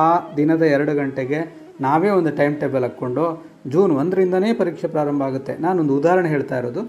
ಆ 0.04 0.06
ದಿನದ 0.38 0.62
ಎರಡು 0.76 0.92
ಗಂಟೆಗೆ 1.00 1.40
ನಾವೇ 1.86 2.10
ಒಂದು 2.18 2.30
ಟೈಮ್ 2.38 2.54
ಟೇಬಲ್ 2.60 2.84
ಹಾಕ್ಕೊಂಡು 2.86 3.24
ಜೂನ್ 3.72 3.92
ಒಂದರಿಂದನೇ 4.00 4.50
ಪರೀಕ್ಷೆ 4.60 4.88
ಪ್ರಾರಂಭ 4.94 5.22
ಆಗುತ್ತೆ. 5.28 5.52
ನಾನೊಂದು 5.64 5.92
ಉದಾಹರಣೆ 6.00 6.28
ಹೇಳ್ತಾ 6.34 6.56
ಇರೋದು. 6.60 6.82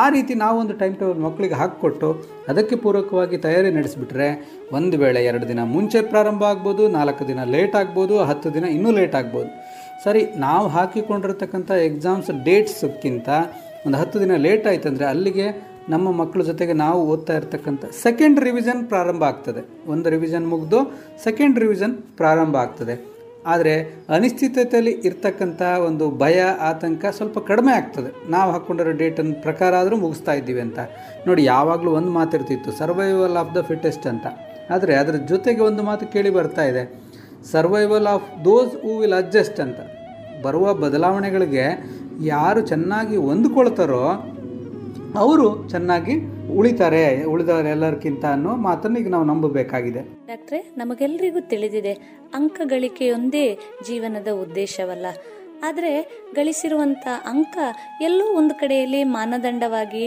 ಆ 0.00 0.04
ರೀತಿ 0.14 0.32
ನಾವೊಂದು 0.44 0.74
ಟೈಮ್ 0.80 0.94
ಟೇಬಲ್ 1.00 1.20
ಮಕ್ಕಳಿಗೆ 1.26 1.56
ಹಾಕಿಕೊಟ್ಟು 1.60 2.08
ಅದಕ್ಕೆ 2.50 2.76
ಪೂರಕವಾಗಿ 2.84 3.36
ತಯಾರಿ 3.46 3.70
ನಡೆಸಿಬಿಟ್ರೆ 3.78 4.28
ಒಂದು 4.78 4.96
ವೇಳೆ 5.02 5.20
ಎರಡು 5.30 5.46
ದಿನ 5.48 5.60
ಮುಂಚೆ 5.76 6.00
ಪ್ರಾರಂಭ 6.12 6.42
ಆಗ್ಬೋದು, 6.52 6.84
ನಾಲ್ಕು 6.98 7.24
ದಿನ 7.28 7.40
ಲೇಟ್ 7.54 7.76
ಆಗ್ಬೋದು, 7.82 8.16
ಹತ್ತು 8.30 8.50
ದಿನ 8.56 8.64
ಇನ್ನೂ 8.76 8.92
ಲೇಟ್ 8.98 9.16
ಆಗ್ಬೋದು. 9.20 9.50
ಸರಿ, 10.04 10.22
ನಾವು 10.46 10.66
ಹಾಕಿಕೊಂಡಿರ್ತಕ್ಕಂಥ 10.68 11.70
ಎಕ್ಸಾಮ್ಸ್ 11.90 12.30
ಡೇಟ್ಸ್ಕ್ಕಿಂತ 12.48 13.28
ಒಂದು 13.86 13.96
ಹತ್ತು 13.98 14.20
ದಿನ 14.24 14.36
ಲೇಟ್ 14.46 14.66
ಆಯ್ತಂದರೆ 14.66 15.06
ಅಲ್ಲಿಗೆ 15.12 15.46
ನಮ್ಮ 15.88 16.12
ಮಕ್ಕಳ 16.12 16.42
ಜೊತೆಗೆ 16.42 16.72
ನಾವು 16.72 17.00
ಓದ್ತಾ 17.12 17.34
ಇರ್ತಕ್ಕಂಥ 17.36 17.84
ಸೆಕೆಂಡ್ 18.02 18.40
ರಿವಿಷನ್ 18.40 18.80
ಪ್ರಾರಂಭ 18.88 19.22
ಆಗ್ತದೆ. 19.24 19.62
ಒಂದು 19.86 20.06
ರಿವಿಷನ್ 20.14 20.46
ಮುಗಿದು 20.52 20.80
ಸೆಕೆಂಡ್ 21.24 21.58
ರಿವಿಷನ್ 21.58 21.94
ಪ್ರಾರಂಭ 22.16 22.56
ಆಗ್ತದೆ. 22.56 22.96
ಆದರೆ 23.46 23.74
ಅನಿಶ್ಚಿತತೆಯಲ್ಲಿ 24.08 24.92
ಇರ್ತಕ್ಕಂಥ 25.08 25.62
ಒಂದು 25.88 26.10
ಭಯ, 26.10 26.38
ಆತಂಕ 26.60 27.04
ಸ್ವಲ್ಪ 27.18 27.38
ಕಡಿಮೆ 27.38 27.72
ಆಗ್ತದೆ. 27.72 28.10
ನಾವು 28.30 28.52
ಹಾಕ್ಕೊಂಡಿರೋ 28.52 28.92
ಡೇಟನ್ನು 29.02 29.42
ಪ್ರಕಾರ 29.42 29.74
ಆದರೂ 29.74 29.96
ಮುಗಿಸ್ತಾ 29.96 30.32
ಇದ್ದೀವಿ 30.32 30.60
ಅಂತ. 30.60 30.78
ನೋಡಿ, 31.26 31.44
ಯಾವಾಗಲೂ 31.44 31.90
ಒಂದು 31.90 32.10
ಮಾತಿರ್ತಿತ್ತು 32.10 32.72
ಸರ್ವೈವಲ್ 32.72 33.36
ಆಫ್ 33.42 33.52
ದ 33.54 33.60
ಫಿಟೆಸ್ಟ್ 33.60 34.06
ಅಂತ. 34.06 34.26
ಆದರೆ 34.70 34.94
ಅದರ 34.94 35.14
ಜೊತೆಗೆ 35.14 35.62
ಒಂದು 35.62 35.82
ಮಾತು 35.82 36.06
ಕೇಳಿ 36.12 36.30
ಬರ್ತಾ 36.30 36.62
ಇದೆ. 36.62 36.82
Survival 37.52 38.06
of 38.06 38.44
those 38.44 38.72
who 38.84 38.98
will 38.98 39.12
adjust 39.12 39.60
ಅಂತ. 39.60 39.80
ಬರುವ 40.44 40.74
ಬದಲಾವಣೆಗಳಿಗೆ 40.74 41.66
ಯಾರು 42.20 42.60
ಚೆನ್ನಾಗಿ 42.60 43.16
ಹೊಂದ್ಕೊಳ್ತಾರೋ 43.16 44.04
ಅವರು 45.22 45.46
ಚೆನ್ನಾಗಿ 45.68 46.14
ಉಳಿತಾರೆ 46.58 47.02
ಎಲ್ಲರಿಗಿಂತ 47.70 48.24
ಅನ್ನೋ 48.32 48.52
ಮಾತನ್ನು 48.68 48.98
ಈಗ 49.00 49.10
ನಾವು 49.14 49.24
ನಂಬಬೇಕಾಗಿದೆ. 49.24 50.02
ಡಾಕ್ಟ್ರೆ 50.26 50.58
ನಮಗೆಲ್ಲರಿಗೂ 50.76 51.40
ತಿಳಿದಿದೆ, 51.52 51.94
ಅಂಕ 52.34 52.60
ಗಳಿಕೆಯೊಂದೇ 52.64 53.46
ಜೀವನದ 53.88 54.28
ಉದ್ದೇಶವಲ್ಲ. 54.44 55.06
ಆದರೆ 55.64 55.92
ಗಳಿಸಿರುವಂಥ 56.34 57.06
ಅಂಕ 57.26 57.56
ಎಲ್ಲೋ 58.00 58.24
ಒಂದು 58.38 58.54
ಕಡೆಯಲ್ಲಿ 58.54 59.02
ಮಾನದಂಡವಾಗಿ 59.18 60.04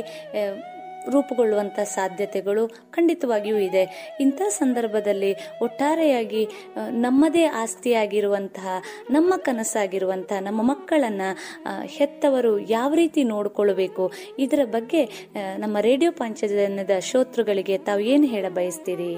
ರೂಪುಗೊಳ್ಳುವಂಥ 1.09 1.79
ಸಾಧ್ಯತೆಗಳು 1.79 2.67
ಖಂಡಿತವಾಗಿಯೂ 2.67 3.57
ಇದೆ. 3.57 4.15
ಇಂಥ 4.19 4.41
ಸಂದರ್ಭದಲ್ಲಿ 4.49 5.35
ಒಟ್ಟಾರೆಯಾಗಿ 5.61 6.47
ನಮ್ಮದೇ 6.89 7.43
ಆಸ್ತಿಯಾಗಿರುವಂತಹ 7.43 8.67
ನಮ್ಮ 9.09 9.33
ಕನಸಾಗಿರುವಂತಹ 9.37 10.35
ನಮ್ಮ 10.41 10.61
ಮಕ್ಕಳನ್ನು 10.61 11.37
ಹೆತ್ತವರು 11.85 12.59
ಯಾವ 12.59 12.93
ರೀತಿ 12.93 13.23
ನೋಡಿಕೊಳ್ಳಬೇಕು 13.23 14.11
ಇದರ 14.39 14.59
ಬಗ್ಗೆ 14.65 15.29
ನಮ್ಮ 15.57 15.77
ರೇಡಿಯೋ 15.81 16.11
ಪಾಂಚಜನ್ಯದ 16.11 16.89
ಶ್ರೋತೃಗಳಿಗೆ 16.99 17.77
ತಾವು 17.77 17.99
ಏನು 17.99 18.23
ಹೇಳ 18.23 18.45
ಬಯಸ್ತೀರಿ? 18.49 19.17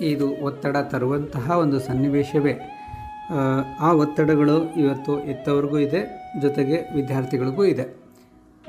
ಇದು 0.00 0.36
ಒತ್ತಡ 0.44 0.76
ತರುವಂತಹ 0.76 1.50
ಒಂದು 1.50 1.80
ಸನ್ನಿವೇಶವೇ. 1.80 2.52
ಆ, 3.80 3.92
ಒತ್ತಡಗಳು 3.92 4.74
ಇವತ್ತು 4.74 5.24
ಎತ್ತವರಿಗೂ 5.24 5.78
ಇದೆ 5.78 6.32
ಜೊತೆಗೆ 6.40 6.94
ವಿದ್ಯಾರ್ಥಿಗಳಿಗೂ 6.94 7.64
ಇದೆ. 7.64 7.97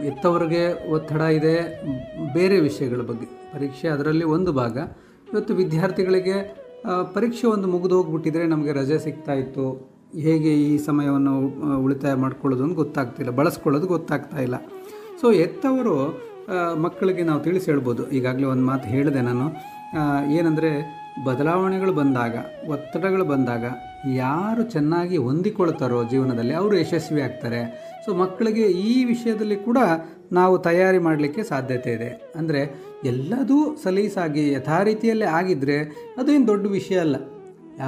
ಎತ್ತವರಿಗೆ 0.06 0.92
ಒತ್ತಡ 0.92 1.22
ಇದೆ, 1.22 1.84
ಬೇರೆ 2.34 2.60
ವಿಷಯಗಳ 2.60 3.02
ಬಗ್ಗೆ. 3.02 3.26
ಪರೀಕ್ಷೆ 3.26 3.88
ಅದರಲ್ಲಿ 3.88 4.26
ಒಂದು 4.26 4.54
ಭಾಗ. 4.54 4.78
ಇವತ್ತು 5.34 5.54
ವಿದ್ಯಾರ್ಥಿಗಳಿಗೆ 5.54 6.56
ಪರೀಕ್ಷೆ 7.14 7.48
ಒಂದು 7.48 7.68
ಮುಗಿದು 7.68 7.98
ಹೋಗ್ಬಿಟ್ಟಿದ್ರೆ 7.98 8.48
ನಮಗೆ 8.48 8.72
ರಜೆ 8.72 9.00
ಸಿಗ್ತಾ 9.00 9.34
ಇತ್ತು. 9.34 9.90
ಹೇಗೆ 10.16 10.54
ಈ 10.54 10.78
ಸಮಯವನ್ನು 10.78 11.40
ಉಳಿತಾಯ 11.84 12.14
ಮಾಡ್ಕೊಳ್ಳೋದು 12.14 12.64
ಅಂತ 12.64 12.76
ಗೊತ್ತಾಗ್ತಿಲ್ಲ, 12.76 13.32
ಬಳಸ್ಕೊಳ್ಳೋದು 13.32 13.88
ಗೊತ್ತಾಗ್ತಾ 13.88 14.38
ಇಲ್ಲ. 14.38 14.58
ಸೊ, 15.22 15.32
ಎತ್ತವರು 15.32 16.22
ಮಕ್ಕಳಿಗೆ 16.82 17.24
ನಾವು 17.24 17.40
ತಿಳಿಸಿ 17.40 17.72
ಹೇಳ್ಬೋದು. 17.72 18.10
ಈಗಾಗಲೇ 18.10 18.44
ಒಂದು 18.44 18.64
ಮಾತು 18.64 18.90
ಹೇಳಿದೆ 18.90 19.22
ನಾನು. 19.22 19.52
ಏನಂದರೆ, 20.32 21.00
ಬದಲಾವಣೆಗಳು 21.26 21.94
ಬಂದಾಗ, 21.94 22.36
ಒತ್ತಡಗಳು 22.70 23.26
ಬಂದಾಗ, 23.26 23.66
ಯಾರು 24.14 24.64
ಚೆನ್ನಾಗಿ 24.64 25.18
ಹೊಂದಿಕೊಳ್ತಾರೋ 25.18 26.04
ಜೀವನದಲ್ಲಿ, 26.04 26.54
ಅವರು 26.54 26.78
ಯಶಸ್ವಿ 26.78 27.22
ಆಗ್ತಾರೆ. 27.22 27.89
ಸೊ 28.06 28.10
ಮಕ್ಕಳಿಗೆ 28.22 28.66
ಈ 28.90 28.94
ವಿಷಯದಲ್ಲಿ 29.12 29.58
ಕೂಡ 29.68 29.80
ನಾವು 30.38 30.56
ತಯಾರಿ 30.68 31.00
ಮಾಡಲಿಕ್ಕೆ 31.08 31.42
ಸಾಧ್ಯತೆ 31.52 31.92
ಇದೆ. 31.98 32.12
ಅಂದರೆ 32.40 32.62
ಎಲ್ಲದೂ 33.12 33.58
ಸಲೀಸಾಗಿ 33.84 34.46
ಯಥಾರೀತಿಯಲ್ಲೇ 34.58 35.28
ಆಗಿದ್ದರೆ 35.40 35.78
ಅದೇನು 36.20 36.48
ದೊಡ್ಡ 36.54 36.66
ವಿಷಯ 36.80 36.98
ಅಲ್ಲ. 37.06 37.18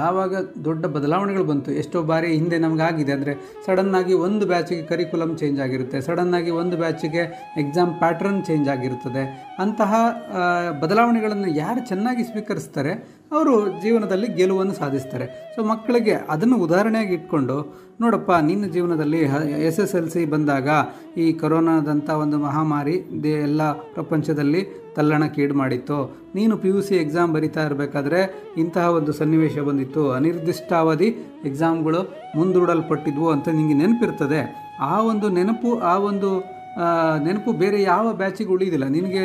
ಯಾವಾಗ 0.00 0.34
ದೊಡ್ಡ 0.66 0.82
ಬದಲಾವಣೆಗಳು 0.94 1.46
ಬಂತು, 1.50 1.70
ಎಷ್ಟೋ 1.80 1.98
ಬಾರಿ 2.10 2.28
ಹಿಂದೆ 2.36 2.58
ನಮಗಾಗಿದೆ. 2.64 3.12
ಅಂದರೆ 3.16 3.32
ಸಡನ್ನಾಗಿ 3.64 4.14
ಒಂದು 4.26 4.44
ಬ್ಯಾಚಿಗೆ 4.52 4.84
ಕರಿಕ್ಯುಲಮ್ 4.90 5.34
ಚೇಂಜ್ 5.40 5.58
ಆಗಿರುತ್ತೆ, 5.64 5.98
ಸಡನ್ನಾಗಿ 6.06 6.52
ಒಂದು 6.60 6.76
ಬ್ಯಾಚಿಗೆ 6.82 7.22
ಎಕ್ಸಾಮ್ 7.62 7.92
ಪ್ಯಾಟ್ರನ್ 8.02 8.40
ಚೇಂಜ್ 8.48 8.68
ಆಗಿರುತ್ತದೆ 8.74 9.24
ಅಂತಹ 9.64 9.92
ಬದಲಾವಣೆಗಳನ್ನು 10.82 11.50
ಯಾರು 11.62 11.82
ಚೆನ್ನಾಗಿ 11.90 12.24
ಸ್ವೀಕರಿಸ್ತಾರೆ 12.30 12.94
ಅವರು 13.36 13.80
ಜೀವನದಲ್ಲಿ 13.82 14.28
ಗೆಲುವನ್ನು 14.38 14.74
ಸಾಧಿಸ್ತಾರೆ. 14.74 15.26
ಸೊ 15.54 15.62
ಮಕ್ಕಳಿಗೆ 15.64 16.14
ಅದನ್ನು 16.34 16.56
ಉದಾಹರಣೆಯಾಗಿ 16.56 17.14
ಇಟ್ಕೊಂಡು, 17.14 17.56
ನೋಡಪ್ಪ, 18.00 18.32
ನಿನ್ನ 18.32 18.66
ಜೀವನದಲ್ಲಿ 18.66 19.20
ಎಸ್ 19.68 19.80
ಎಸ್ 19.84 19.94
ಎಲ್ 19.94 20.10
ಸಿ 20.10 20.22
ಬಂದಾಗ 20.24 20.68
ಈ 21.16 21.26
ಕೊರೋನಾದಂಥ 21.32 22.08
ಒಂದು 22.24 22.38
ಮಹಾಮಾರಿ 22.38 22.96
ದೇ 23.24 23.32
ಎಲ್ಲ 23.48 23.62
ಪ್ರಪಂಚದಲ್ಲಿ 23.72 24.62
ತಲ್ಲಣಕ್ಕೀಡು 24.96 25.54
ಮಾಡಿತ್ತು. 25.54 25.98
ನೀನು 26.34 26.56
ಪಿ 26.62 26.68
ಯು 26.68 26.80
ಸಿ 26.82 26.94
ಎಕ್ಸಾಮ್ 26.96 27.30
ಬರಿತಾ 27.34 27.62
ಇರಬೇಕಾದ್ರೆ 27.64 28.20
ಇಂತಹ 28.58 28.86
ಒಂದು 28.98 29.12
ಸನ್ನಿವೇಶ 29.12 29.58
ಬಂದಿತ್ತು. 29.68 30.02
ಅನಿರ್ದಿಷ್ಟಾವಧಿ 30.12 31.08
ಎಕ್ಸಾಮ್ಗಳು 31.50 32.00
ಮುಂದೂಡಲ್ಪಟ್ಟಿದ್ವು 32.36 33.28
ಅಂತ 33.30 33.48
ನಿಮಗೆ 33.48 33.74
ನೆನಪಿರ್ತದೆ. 33.74 34.42
ಆ 34.80 34.96
ಒಂದು 35.10 35.28
ನೆನಪು, 35.28 35.70
ಆ 35.92 35.94
ಒಂದು 36.10 36.30
ನೆನಪು 37.24 37.50
ಬೇರೆ 37.62 37.78
ಯಾವ 37.82 38.06
ಬ್ಯಾಚಿಗೆ 38.20 38.50
ಉಳಿದಿಲ್ಲ. 38.54 38.86
ನಿನಗೆ 38.94 39.22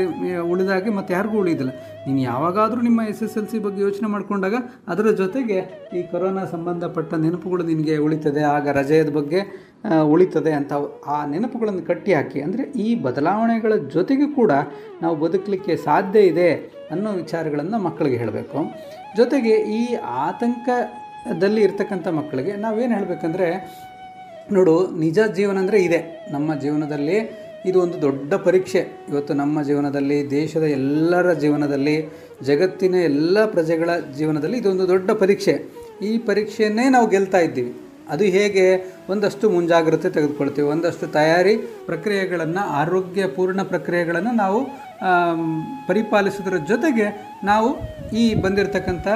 ಉಳಿದಾಗೆ 0.52 0.92
ಮತ್ತು 0.98 1.12
ಯಾರಿಗೂ 1.16 1.38
ಉಳಿಯೋದಿಲ್ಲ 1.44 1.74
ನೀನು 2.06 2.22
ಯಾವಾಗಾದರೂ 2.32 2.80
ನಿಮ್ಮ 2.88 3.02
ಎಸ್ 3.12 3.24
ಎಸ್ 3.26 3.36
ಎಲ್ 3.40 3.48
ಸಿ 3.52 3.60
ಬಗ್ಗೆ 3.66 3.82
ಯೋಚನೆ 3.86 4.08
ಮಾಡಿಕೊಂಡಾಗ 4.14 4.58
ಅದರ 4.92 5.12
ಜೊತೆಗೆ 5.22 5.60
ಈ 5.98 6.02
ಕೊರೋನಾ 6.12 6.44
ಸಂಬಂಧಪಟ್ಟ 6.56 7.14
ನೆನಪುಗಳು 7.26 7.66
ನಿನಗೆ 7.72 7.96
ಉಳಿತದೆ, 8.08 8.44
ಆಗ 8.56 8.68
ರಜೆಯದ 8.80 9.14
ಬಗ್ಗೆ 9.20 9.42
ಉಳಿತದೆ 10.14 10.52
ಅಂತ 10.60 10.74
ಆ 11.16 11.18
ನೆನಪುಗಳನ್ನು 11.34 11.84
ಕಟ್ಟಿ 11.90 12.14
ಹಾಕಿ. 12.18 12.40
ಅಂದರೆ 12.48 12.64
ಈ 12.86 12.90
ಬದಲಾವಣೆಗಳ 13.08 13.74
ಜೊತೆಗೆ 13.96 14.28
ಕೂಡ 14.40 14.52
ನಾವು 15.04 15.16
ಬದುಕಲಿಕ್ಕೆ 15.26 15.76
ಸಾಧ್ಯ 15.88 16.20
ಇದೆ 16.32 16.50
ಅನ್ನೋ 16.96 17.10
ವಿಚಾರಗಳನ್ನು 17.24 17.80
ಮಕ್ಕಳಿಗೆ 17.88 18.18
ಹೇಳಬೇಕು. 18.24 18.60
ಜೊತೆಗೆ 19.20 19.56
ಈ 19.80 19.82
ಆತಂಕದಲ್ಲಿ 20.28 21.62
ಇರ್ತಕ್ಕಂಥ 21.68 22.08
ಮಕ್ಕಳಿಗೆ 22.18 22.54
ನಾವೇನು 22.66 22.94
ಹೇಳಬೇಕಂದ್ರೆ 22.98 23.48
ನೋಡು, 24.56 24.74
ನಿಜ 25.04 25.20
ಜೀವನ 25.38 25.58
ಅಂದರೆ 25.64 25.80
ಇದೆ. 25.88 26.00
ನಮ್ಮ 26.36 26.56
ಜೀವನದಲ್ಲಿ 26.64 27.18
ಇದು 27.70 27.78
ಒಂದು 27.86 27.98
ದೊಡ್ಡ 28.06 28.34
ಪರೀಕ್ಷೆ. 28.46 28.82
ಇವತ್ತು 29.12 29.34
ನಮ್ಮ 29.42 29.62
ಜೀವನದಲ್ಲಿ, 29.70 30.18
ದೇಶದ 30.32 30.66
ಎಲ್ಲರ 30.78 31.28
ಜೀವನದಲ್ಲಿ, 31.44 31.96
ಜಗತ್ತಿನ 32.50 32.96
ಎಲ್ಲ 33.10 33.46
ಪ್ರಜೆಗಳ 33.56 33.90
ಜೀವನದಲ್ಲಿ 34.20 34.58
ಇದೊಂದು 34.62 34.86
ದೊಡ್ಡ 34.94 35.10
ಪರೀಕ್ಷೆ. 35.22 35.56
ಈ 36.10 36.12
ಪರೀಕ್ಷೆಯನ್ನೇ 36.30 36.86
ನಾವು 36.96 37.08
ಗೆಲ್ತಾ 37.14 37.40
ಇದ್ದೀವಿ. 37.48 37.72
ಅದು 38.14 38.26
ಹೇಗೆ? 38.36 38.66
ಒಂದಷ್ಟು 39.14 39.46
ಮುಂಜಾಗ್ರತೆ 39.54 40.10
ತೆಗೆದುಕೊಳ್ತೀವಿ. 40.18 40.68
ಒಂದಷ್ಟು 40.74 41.06
ತಯಾರಿ 41.16 41.56
ಪ್ರಕ್ರಿಯೆಗಳನ್ನು 41.88 42.62
ಆರೋಗ್ಯಪೂರ್ಣ 42.82 43.62
ಪ್ರಕ್ರಿಯೆಗಳನ್ನು 43.72 44.34
ನಾವು 44.44 44.60
ಪರಿಪಾಲಿಸೋದ್ರ 45.90 46.60
ಜೊತೆಗೆ 46.72 47.08
ನಾವು 47.50 47.70
ಈ 48.22 48.24
ಬಂದಿರತಕ್ಕಂಥ 48.44 49.08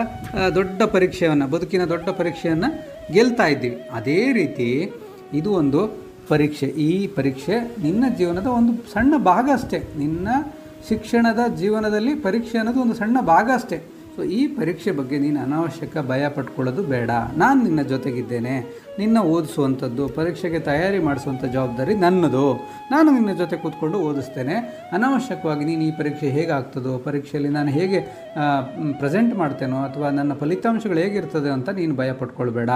ದೊಡ್ಡ 0.58 0.82
ಪರೀಕ್ಷೆಯನ್ನು, 0.96 1.48
ಬದುಕಿನ 1.54 1.86
ದೊಡ್ಡ 1.94 2.10
ಪರೀಕ್ಷೆಯನ್ನು 2.20 2.70
ಗೆಲ್ತಾ 3.16 3.48
ಇದ್ದೀವಿ. 3.54 3.78
ಅದೇ 4.00 4.20
ರೀತಿ 4.40 4.70
ಇದು 5.34 5.52
ಒಂದು 5.52 5.98
ಪರೀಕ್ಷೆ. 6.28 6.66
ಈ 6.66 7.08
ಪರೀಕ್ಷೆ 7.08 7.60
ನಿನ್ನ 7.60 8.04
ಜೀವನದ 8.18 8.48
ಒಂದು 8.48 8.92
ಸಣ್ಣ 8.94 9.18
ಭಾಗ 9.18 9.50
ಅಷ್ಟೇ. 9.54 9.88
ನಿನ್ನ 9.98 10.28
ಶಿಕ್ಷಣದ 10.90 11.56
ಜೀವನದಲ್ಲಿ 11.56 12.16
ಪರೀಕ್ಷೆ 12.16 12.58
ಅನ್ನೋದು 12.58 12.82
ಒಂದು 12.82 12.94
ಸಣ್ಣ 12.94 13.22
ಭಾಗ 13.22 13.50
ಅಷ್ಟೇ. 13.54 13.84
ಸೊ 14.22 14.25
ಈ 14.40 14.42
ಪರೀಕ್ಷೆ 14.48 14.92
ಬಗ್ಗೆ 14.92 15.18
ನೀನು 15.20 15.40
ಅನಾವಶ್ಯಕ 15.40 15.98
ಭಯ 16.08 16.24
ಪಟ್ಕೊಳ್ಳೋದು 16.30 16.82
ಬೇಡ. 16.84 17.12
ನಾನು 17.38 17.63
ನಿನ್ನ 17.63 17.82
ಜೊತೆಗಿದ್ದೇನೆ. 17.82 18.56
ನಿನ್ನ 19.00 19.18
ಓದಿಸುವಂಥದ್ದು, 19.20 20.08
ಪರೀಕ್ಷೆಗೆ 20.08 20.60
ತಯಾರಿ 20.60 21.00
ಮಾಡಿಸುವಂಥ 21.00 21.44
ಜವಾಬ್ದಾರಿ 21.46 21.94
ನನ್ನದು. 21.96 22.44
ನಾನು 22.92 23.12
ನಿನ್ನ 23.12 23.34
ಜೊತೆ 23.34 23.58
ಕೂತ್ಕೊಂಡು 23.58 23.98
ಓದಿಸ್ತೇನೆ. 23.98 24.56
ಅನಾವಶ್ಯಕವಾಗಿ 24.92 25.66
ನೀನು 25.66 25.84
ಈ 25.84 25.92
ಪರೀಕ್ಷೆ 25.92 26.30
ಹೇಗೆ 26.30 26.51
ಆಗ್ತದೋ 26.51 26.98
ಪರೀಕ್ಷೆಯಲ್ಲಿ 26.98 27.50
ನಾನು 27.50 27.72
ಹೇಗೆ 27.78 28.01
ಪ್ರೆಸೆಂಟ್ 29.00 29.34
ಮಾಡ್ತೇನೋ 29.38 29.78
ಅಥವಾ 29.78 30.10
ನನ್ನ 30.10 30.34
ಫಲಿತಾಂಶಗಳು 30.34 31.00
ಹೇಗಿರ್ತದೆ 31.00 31.50
ಅಂತ 31.50 31.70
ನೀನು 31.70 31.96
ಭಯ 31.96 32.12
ಪಟ್ಕೊಳ್ಬೇಡ. 32.12 32.70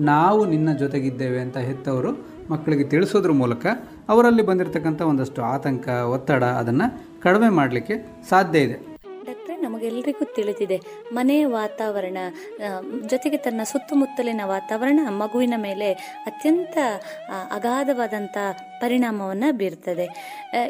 ನಾವು 0.00 0.42
ನಿನ್ನ 0.44 0.76
ಜೊತೆಗಿದ್ದೇವೆ 0.76 1.40
ಅಂತ 1.40 1.56
ಹೆತ್ತವರು 1.68 2.12
ಮಕ್ಕಳಿಗೆ 2.50 2.84
ತಿಳಿಸೋದ್ರ 2.84 3.30
ಮೂಲಕ 3.30 3.66
ಅವರಲ್ಲಿ 4.08 4.42
ಬಂದಿರತಕ್ಕಂಥ 4.42 5.02
ಒಂದಷ್ಟು 5.02 5.42
ಆತಂಕ, 5.42 5.88
ಒತ್ತಡ 5.88 6.44
ಅದನ್ನು 6.44 6.88
ಕಡಿಮೆ 7.22 7.48
ಮಾಡಲಿಕ್ಕೆ 7.48 7.94
ಸಾಧ್ಯ 8.28 8.58
ಇದೆ. 8.58 8.97
ನಮಗೆಲ್ಲರಿಗೂ 9.78 10.24
ತಿಳಿದಿದೆ 10.34 10.76
ಮನೆಯ 11.12 11.42
ವಾತಾವರಣ 11.46 12.18
ಜೊತೆಗೆ 13.06 13.36
ತನ್ನ 13.36 13.60
ಸುತ್ತಮುತ್ತಲಿನ 13.62 14.42
ವಾತಾವರಣ 14.44 15.00
ಮಗುವಿನ 15.08 15.54
ಮೇಲೆ 15.56 15.88
ಅತ್ಯಂತ 16.26 16.76
ಅಗಾಧವಾದಂಥ 17.50 18.36
ಪರಿಣಾಮವನ್ನು 18.80 19.48
ಬೀರ್ತದೆ. 19.56 20.06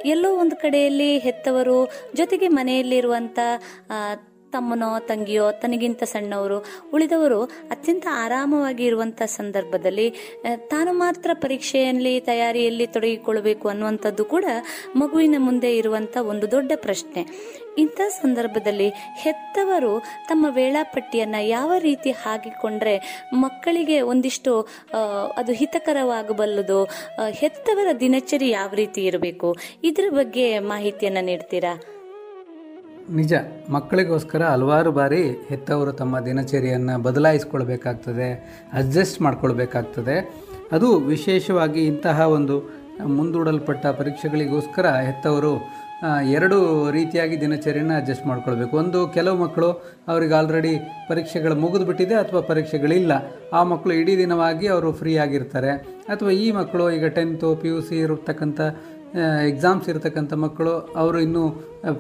ಎಲ್ಲೋ 0.04 0.30
ಒಂದು 0.36 0.56
ಕಡೆಯಲ್ಲಿ 0.56 1.08
ಹೆತ್ತವರು 1.18 1.78
ಜೊತೆಗೆ 2.14 2.48
ಮನೆಯಲ್ಲಿರುವಂಥ 2.58 3.38
ತಮ್ಮನೋ 4.52 4.88
ತಂಗಿಯೋ 5.08 5.46
ತನಗಿಂತ 5.62 6.02
ಸಣ್ಣವರು, 6.12 6.58
ಉಳಿದವರು 6.92 7.40
ಅತ್ಯಂತ 7.74 8.06
ಆರಾಮವಾಗಿ 8.24 8.84
ಇರುವಂಥ 8.84 9.20
ಸಂದರ್ಭದಲ್ಲಿ 9.38 10.06
ತಾನು 10.72 10.92
ಮಾತ್ರ 10.92 11.30
ಪರೀಕ್ಷೆಯಲ್ಲಿ, 11.44 12.14
ತಯಾರಿಯಲ್ಲಿ 12.20 12.86
ತೊಡಗಿಕೊಳ್ಳಬೇಕು 12.86 13.68
ಅನ್ನುವಂಥದ್ದು 13.68 14.24
ಕೂಡ 14.24 14.44
ಮಗುವಿನ 14.96 15.38
ಮುಂದೆ 15.38 15.70
ಇರುವಂಥ 15.76 16.16
ಒಂದು 16.32 16.46
ದೊಡ್ಡ 16.50 16.72
ಪ್ರಶ್ನೆ. 16.76 17.22
ಇಂಥ 17.78 18.00
ಸಂದರ್ಭದಲ್ಲಿ 18.22 18.88
ಹೆತ್ತವರು 19.22 19.92
ತಮ್ಮ 20.28 20.46
ವೇಳಾಪಟ್ಟಿಯನ್ನು 20.50 21.40
ಯಾವ 21.46 21.72
ರೀತಿ 21.78 22.10
ಹಾಕಿಕೊಂಡ್ರೆ 22.22 22.94
ಮಕ್ಕಳಿಗೆ 23.42 23.98
ಒಂದಿಷ್ಟು 24.12 24.54
ಅದು 25.36 25.52
ಹಿತಕರವಾಗಬಲ್ಲದು 25.52 26.80
ಹೆತ್ತವರ 27.30 27.92
ದಿನಚರಿ 28.00 28.50
ಯಾವ 28.50 28.70
ರೀತಿ 28.74 29.02
ಇರಬೇಕು? 29.04 29.50
ಇದರ 29.84 30.08
ಬಗ್ಗೆ 30.10 30.48
ಮಾಹಿತಿಯನ್ನು 30.72 31.24
ನೀಡ್ತೀರಾ? 31.30 31.74
ನಿಜ, 33.16 33.34
ಮಕ್ಕಳಿಗೋಸ್ಕರ 33.70 34.42
ಹಲವಾರು 34.42 34.92
ಬಾರಿ 34.92 35.20
ಹೆತ್ತವರು 35.48 35.92
ತಮ್ಮ 35.92 36.20
ದಿನಚರಿಯನ್ನು 36.20 37.02
ಬದಲಾಯಿಸ್ಕೊಳ್ಬೇಕಾಗ್ತದೆ 37.02 38.28
ಅಡ್ಜಸ್ಟ್ 38.72 39.22
ಮಾಡ್ಕೊಳ್ಬೇಕಾಗ್ತದೆ. 39.22 40.16
ಅದು 40.72 40.96
ವಿಶೇಷವಾಗಿ 40.98 41.84
ಇಂತಹ 41.84 42.20
ಒಂದು 42.20 42.56
ಮುಂದೂಡಲ್ಪಟ್ಟ 43.06 43.86
ಪರೀಕ್ಷೆಗಳಿಗೋಸ್ಕರ 43.86 44.86
ಹೆತ್ತವರು 44.86 45.52
ಎರಡು 46.32 46.90
ರೀತಿಯಾಗಿ 46.90 47.40
ದಿನಚರಿಯನ್ನು 47.40 47.94
ಅಡ್ಜಸ್ಟ್ 47.94 48.26
ಮಾಡ್ಕೊಳ್ಬೇಕು. 48.26 48.76
ಒಂದು, 48.76 49.08
ಕೆಲವು 49.08 49.36
ಮಕ್ಕಳು 49.36 49.70
ಅವ್ರಿಗೆ 50.08 50.34
ಆಲ್ರೆಡಿ 50.34 50.76
ಪರೀಕ್ಷೆಗಳು 51.08 51.54
ಮುಗಿದು 51.54 51.84
ಬಿಟ್ಟಿದೆ 51.84 52.14
ಅಥವಾ 52.14 52.40
ಪರೀಕ್ಷೆಗಳಿಲ್ಲ. 52.40 53.12
ಆ 53.52 53.62
ಮಕ್ಕಳು 53.62 53.94
ಇಡೀ 53.94 54.16
ದಿನವಾಗಿ 54.16 54.66
ಅವರು 54.66 54.92
ಫ್ರೀ 54.92 55.16
ಆಗಿರ್ತಾರೆ. 55.16 55.70
ಅಥವಾ 56.08 56.30
ಈ 56.30 56.50
ಮಕ್ಕಳು 56.50 56.90
ಈಗ 56.90 57.06
ಟೆಂತು 57.06 57.56
ಪಿ 57.56 57.68
ಯು 57.68 57.80
ಸಿ 57.80 57.98
ಇರತಕ್ಕಂಥ 57.98 58.60
ಎಕ್ಸಾಮ್ಸ್ 59.50 59.88
ಇರತಕ್ಕಂಥ 59.88 60.32
ಮಕ್ಕಳು, 60.32 60.74
ಅವರು 60.96 61.18
ಇನ್ನೂ 61.20 61.42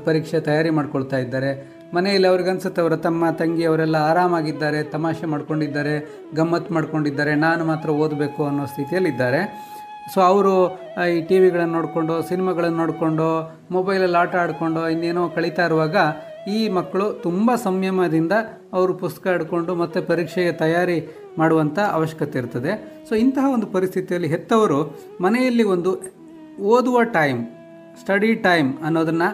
ಪರೀಕ್ಷೆ 0.06 0.40
ತಯಾರಿ 0.40 0.70
ಮಾಡ್ಕೊಳ್ತಾ 0.70 1.18
ಇದ್ದಾರೆ. 1.18 1.50
ಮನೆಯಲ್ಲಿ 1.94 2.28
ಅವ್ರಿಗೆ 2.28 2.50
ಅನ್ಸುತ್ತೆ, 2.50 2.80
ಅವರ 2.80 2.94
ತಮ್ಮ, 2.94 3.30
ತಂಗಿ 3.30 3.64
ಅವರೆಲ್ಲ 3.64 3.96
ಆರಾಮಾಗಿದ್ದಾರೆ, 3.96 4.82
ತಮಾಷೆ 4.82 5.26
ಮಾಡ್ಕೊಂಡಿದ್ದಾರೆ 5.26 5.94
ಗಮ್ಮತ್ತು 6.36 6.74
ಮಾಡ್ಕೊಂಡಿದ್ದಾರೆ, 6.74 7.34
ನಾನು 7.34 7.64
ಮಾತ್ರ 7.64 7.90
ಓದಬೇಕು 7.90 8.44
ಅನ್ನೋ 8.44 8.66
ಸ್ಥಿತಿಯಲ್ಲಿದ್ದಾರೆ. 8.66 9.40
ಸೊ 10.14 10.20
ಅವರು 10.20 10.52
ಈ 11.14 11.20
ಟಿ 11.28 11.38
ವಿಗಳನ್ನು 11.38 11.74
ನೋಡಿಕೊಂಡು, 11.74 12.28
ಸಿನಿಮಾಗಳನ್ನು 12.28 12.78
ನೋಡಿಕೊಂಡು 12.78 13.26
ಮೊಬೈಲಲ್ಲಿ 13.70 14.16
ಆಟ 14.16 14.34
ಆಡಿಕೊಂಡು, 14.34 14.88
ಇನ್ನೇನೋ 14.88 15.28
ಕಳೀತಾ 15.28 15.64
ಇರುವಾಗ, 15.64 15.96
ಈ 16.56 16.68
ಮಕ್ಕಳು 16.68 17.12
ತುಂಬ 17.12 17.54
ಸಂಯಮದಿಂದ 17.54 18.32
ಅವರು 18.72 18.94
ಪುಸ್ತಕ 18.94 19.26
ಹಿಡ್ಕೊಂಡು 19.26 19.74
ಮತ್ತು 19.74 20.02
ಪರೀಕ್ಷೆಗೆ 20.02 20.52
ತಯಾರಿ 20.52 20.98
ಮಾಡುವಂಥ 21.38 21.78
ಅವಶ್ಯಕತೆ 21.78 22.38
ಇರ್ತದೆ. 22.38 22.72
ಸೊ 23.08 23.14
ಇಂತಹ 23.14 23.44
ಒಂದು 23.54 23.66
ಪರಿಸ್ಥಿತಿಯಲ್ಲಿ 23.66 24.28
ಹೆತ್ತವರು 24.28 24.78
ಮನೆಯಲ್ಲಿ 25.20 25.62
ಒಂದು 25.62 26.17
ಓದುವ 26.72 26.98
ಟೈಮ್, 27.18 27.40
ಸ್ಟಡಿ 28.00 28.30
ಟೈಮ್ 28.46 28.70
ಅನ್ನೋದನ್ನು 28.86 29.28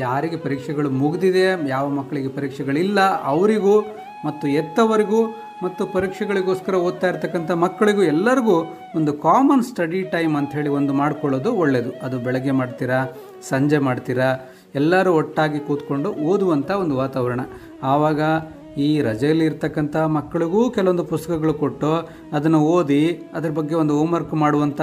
ಯಾರಿಗೆ 0.00 0.36
ಪರೀಕ್ಷೆಗಳು 0.44 0.88
ಮುಗಿದಿದೆ, 1.00 1.46
ಯಾವ 1.74 1.86
ಮಕ್ಕಳಿಗೆ 1.98 2.30
ಪರೀಕ್ಷೆಗಳಿಲ್ಲ, 2.36 3.00
ಅವರಿಗೂ 3.32 3.74
ಮತ್ತು 4.26 4.46
ಎತ್ತವರಿಗೂ 4.60 5.20
ಮತ್ತು 5.64 5.82
ಪರೀಕ್ಷೆಗಳಿಗೋಸ್ಕರ 5.94 6.74
ಓದ್ತಾ 6.86 7.06
ಇರ್ತಕ್ಕಂಥ 7.08 7.50
ಮಕ್ಕಳಿಗೂ 7.64 8.02
ಎಲ್ಲರಿಗೂ 8.12 8.54
ಒಂದು 8.98 9.12
ಕಾಮನ್ 9.24 9.64
ಸ್ಟಡಿ 9.70 10.00
ಟೈಮ್ 10.14 10.34
ಅಂಥೇಳಿ 10.40 10.70
ಒಂದು 10.78 10.92
ಮಾಡ್ಕೊಳ್ಳೋದು 11.00 11.50
ಒಳ್ಳೆಯದು 11.62 11.92
ಅದು 12.06 12.18
ಬೆಳಗ್ಗೆ 12.26 12.54
ಮಾಡ್ತೀರಾ, 12.60 13.00
ಸಂಜೆ 13.50 13.80
ಮಾಡ್ತೀರಾ, 13.88 14.28
ಎಲ್ಲರೂ 14.80 15.12
ಒಟ್ಟಾಗಿ 15.20 15.60
ಕೂತ್ಕೊಂಡು 15.68 16.10
ಓದುವಂಥ 16.30 16.70
ಒಂದು 16.82 16.96
ವಾತಾವರಣ. 17.02 17.40
ಆವಾಗ 17.92 18.20
ಈ 18.86 18.90
ರಜೆಯಲ್ಲಿ 19.02 19.44
ಇರ್ತಕ್ಕಂಥ 19.50 19.96
ಮಕ್ಕಳಿಗೂ 20.16 20.60
ಕೆಲವೊಂದು 20.70 21.04
ಪುಸ್ತಕಗಳು 21.04 21.54
ಕೊಟ್ಟು 21.62 21.92
ಅದನ್ನು 22.36 22.60
ಓದಿ 22.74 23.02
ಅದ್ರ 23.36 23.50
ಬಗ್ಗೆ 23.50 23.74
ಒಂದು 23.74 23.94
ಹೋಮ್ವರ್ಕ್ 23.98 24.34
ಮಾಡುವಂಥ 24.34 24.80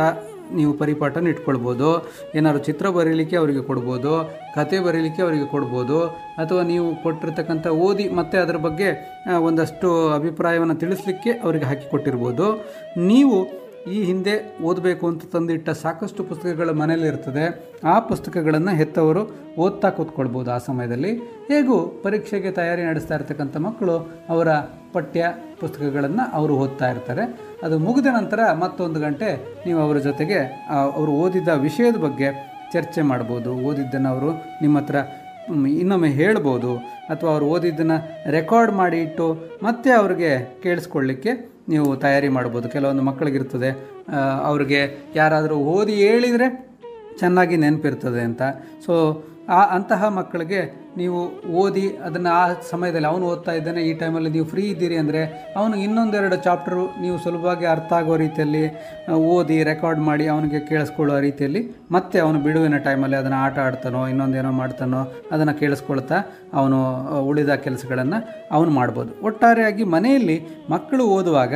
ನೀವು 0.60 0.72
ಪರಿಪಾಠನ 0.82 1.34
ಇಟ್ಕೊಳ್ಬೋದು. 1.34 1.90
ಏನಾದ್ರು 2.38 2.62
ಚಿತ್ರ 2.68 2.90
ಬರೀಲಿಕ್ಕೆ 2.98 3.36
ಅವರಿಗೆ 3.42 3.64
ಕೊಡ್ಬೋದು, 3.70 4.14
ಕತೆ 4.58 4.80
ಬರೀಲಿಕ್ಕೆ 4.88 5.22
ಅವರಿಗೆ 5.26 5.48
ಕೊಡ್ಬೋದು, 5.54 6.00
ಅಥವಾ 6.44 6.64
ನೀವು 6.72 6.88
ಕೊಟ್ಟಿರ್ತಕ್ಕಂಥ 7.04 7.68
ಓದಿ 7.88 8.08
ಮತ್ತೆ 8.20 8.40
ಅದರ 8.46 8.60
ಬಗ್ಗೆ 8.68 8.90
ಒಂದಷ್ಟು 9.50 9.90
ಅಭಿಪ್ರಾಯವನ್ನು 10.20 10.78
ತಿಳಿಸ್ಲಿಕ್ಕೆ 10.84 11.32
ಅವರಿಗೆ 11.46 11.68
ಹಾಕಿ 11.72 11.88
ಕೊಟ್ಟಿರ್ಬೋದು. 11.94 12.48
ನೀವು 13.12 13.38
ಈ 13.96 14.00
ಹಿಂದೆ 14.08 14.34
ಓದಬೇಕು 14.70 15.04
ಅಂತ 15.10 15.26
ತಂದಿಟ್ಟ 15.34 15.70
ಸಾಕಷ್ಟು 15.82 16.22
ಪುಸ್ತಕಗಳು 16.30 16.72
ಮನೇಲಿ 16.80 17.06
ಇರ್ತದೆ. 17.12 17.46
ಆ 17.92 17.94
ಪುಸ್ತಕಗಳನ್ನು 18.10 18.72
ಹೆತ್ತವರು 18.80 19.22
ಓದ್ತಾ 19.66 19.90
ಕೂತ್ಕೊಳ್ಬೋದು 19.98 20.50
ಆ 20.56 20.58
ಸಮಯದಲ್ಲಿ. 20.70 21.12
ಹೇಗೂ 21.52 21.78
ಪರೀಕ್ಷೆಗೆ 22.06 22.52
ತಯಾರಿ 22.58 22.84
ನಡೆಸ್ತಾ 22.90 23.16
ಇರ್ತಕ್ಕಂಥ 23.18 23.58
ಮಕ್ಕಳು 23.68 23.96
ಅವರ 24.34 24.50
ಪಠ್ಯ 24.96 25.30
ಪುಸ್ತಕಗಳನ್ನು 25.62 26.26
ಅವರು 26.40 26.56
ಓದ್ತಾ 26.64 26.88
ಇರ್ತಾರೆ. 26.94 27.26
ಅದು 27.66 27.76
ಮುಗಿದ 27.86 28.10
ನಂತರ 28.18 28.40
ಮತ್ತೊಂದು 28.64 29.00
ಗಂಟೆ 29.00 29.30
ನೀವು 29.66 29.80
ಅವರ 29.86 29.98
ಜೊತೆಗೆ 30.08 30.40
ಅವರು 30.98 31.12
ಓದಿದ 31.24 31.48
ವಿಷಯದ 31.48 31.98
ಬಗ್ಗೆ 32.06 32.28
ಚರ್ಚೆ 32.74 33.02
ಮಾಡ್ಬೋದು. 33.02 33.52
ಓದಿದ್ದನ್ನು 33.70 34.10
ಅವರು 34.14 34.30
ನಿಮ್ಮ 34.62 34.78
ಹತ್ರ 34.82 34.98
ಇನ್ನೊಮ್ಮೆ 35.82 36.10
ಹೇಳ್ಬೋದು. 36.22 36.72
ಅಥವಾ 37.12 37.30
ಅವರು 37.34 37.46
ಓದಿದ್ದನ್ನು 37.56 37.98
ರೆಕಾರ್ಡ್ 38.38 38.72
ಮಾಡಿ 38.82 38.98
ಇಟ್ಟು 39.06 39.28
ಮತ್ತೆ 39.64 39.90
ಅವ್ರಿಗೆ 39.92 40.32
ಕೇಳಿಸ್ಕೊಳ್ಳಿಕ್ಕೆ 40.64 41.34
ನೀವು 41.74 41.88
ತಯಾರಿ 41.96 42.30
ಮಾಡ್ಬೋದು. 42.38 42.68
ಕೆಲವೊಂದು 42.70 43.04
ಮಕ್ಕಳಿಗಿರ್ತದೆ 43.10 43.70
ಅವ್ರಿಗೆ 44.50 44.82
ಯಾರಾದರೂ 45.16 45.56
ಓದಿ 45.76 45.96
ಹೇಳಿದರೆ 46.08 46.48
ಚೆನ್ನಾಗಿ 47.20 47.56
ನೆನಪಿರ್ತದೆ 47.58 48.22
ಅಂತ. 48.30 48.42
ಸೊ 48.86 48.94
ಆ 49.56 49.60
ಅಂತಹ 49.76 50.08
ಮಕ್ಕಳಿಗೆ 50.18 50.62
ನೀವು 51.00 51.20
ಓದಿ 51.62 51.84
ಅದನ್ನು 52.06 52.30
ಆ 52.40 52.44
ಸಮಯದಲ್ಲಿ 52.70 53.08
ಅವನು 53.10 53.26
ಓದ್ತಾ 53.32 53.54
ಇದ್ದಾನೆ, 53.58 53.82
ಈ 53.90 53.92
ಟೈಮಲ್ಲಿ 54.02 54.30
ನೀವು 54.36 54.48
ಫ್ರೀ 54.52 54.64
ಇದ್ದೀರಿ 54.74 54.98
ಅಂದರೆ 55.02 55.22
ಅವನು 55.60 55.76
ಇನ್ನೊಂದೆರಡು 55.86 56.38
ಚಾಪ್ಟರು 56.46 56.84
ನೀವು 57.04 57.18
ಸುಲಭವಾಗಿ 57.26 57.66
ಅರ್ಥ 57.74 57.92
ಆಗೋ 58.00 58.16
ರೀತಿಯಲ್ಲಿ 58.24 58.64
ಓದಿ 59.36 59.58
ರೆಕಾರ್ಡ್ 59.70 60.02
ಮಾಡಿ 60.10 60.26
ಅವನಿಗೆ 60.34 60.60
ಕೇಳಿಸ್ಕೊಳ್ಳೋ 60.70 61.18
ರೀತಿಯಲ್ಲಿ 61.28 61.62
ಮತ್ತೆ 61.96 62.18
ಅವನು 62.26 62.40
ಬಿಡುವಿನ 62.48 62.80
ಟೈಮಲ್ಲಿ 62.88 63.18
ಅದನ್ನು 63.22 63.40
ಆಟ 63.46 63.58
ಆಡ್ತಾನೋ, 63.68 64.02
ಇನ್ನೊಂದೇನೋ 64.14 64.52
ಮಾಡ್ತಾನೋ 64.62 65.02
ಅದನ್ನು 65.34 65.56
ಕೇಳಿಸ್ಕೊಳ್ತಾ 65.62 66.20
ಅವನು 66.60 66.80
ಉಳಿದ 67.30 67.54
ಕೆಲಸಗಳನ್ನು 67.66 68.20
ಅವನು 68.58 68.72
ಮಾಡ್ಬೋದು. 68.80 69.12
ಒಟ್ಟಾರೆಯಾಗಿ 69.30 69.86
ಮನೆಯಲ್ಲಿ 69.96 70.38
ಮಕ್ಕಳು 70.76 71.04
ಓದುವಾಗ 71.18 71.56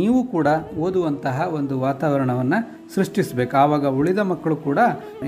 ನೀವು 0.00 0.18
ಕೂಡ 0.34 0.48
ಓದುವಂತಹ 0.86 1.46
ಒಂದು 1.58 1.74
ವಾತಾವರಣವನ್ನು 1.86 2.58
ಸೃಷ್ಟಿಸಬೇಕು. 2.96 3.54
ಆವಾಗ 3.62 3.86
ಉಳಿದ 4.00 4.20
ಮಕ್ಕಳು 4.32 4.56
ಕೂಡ 4.68 4.78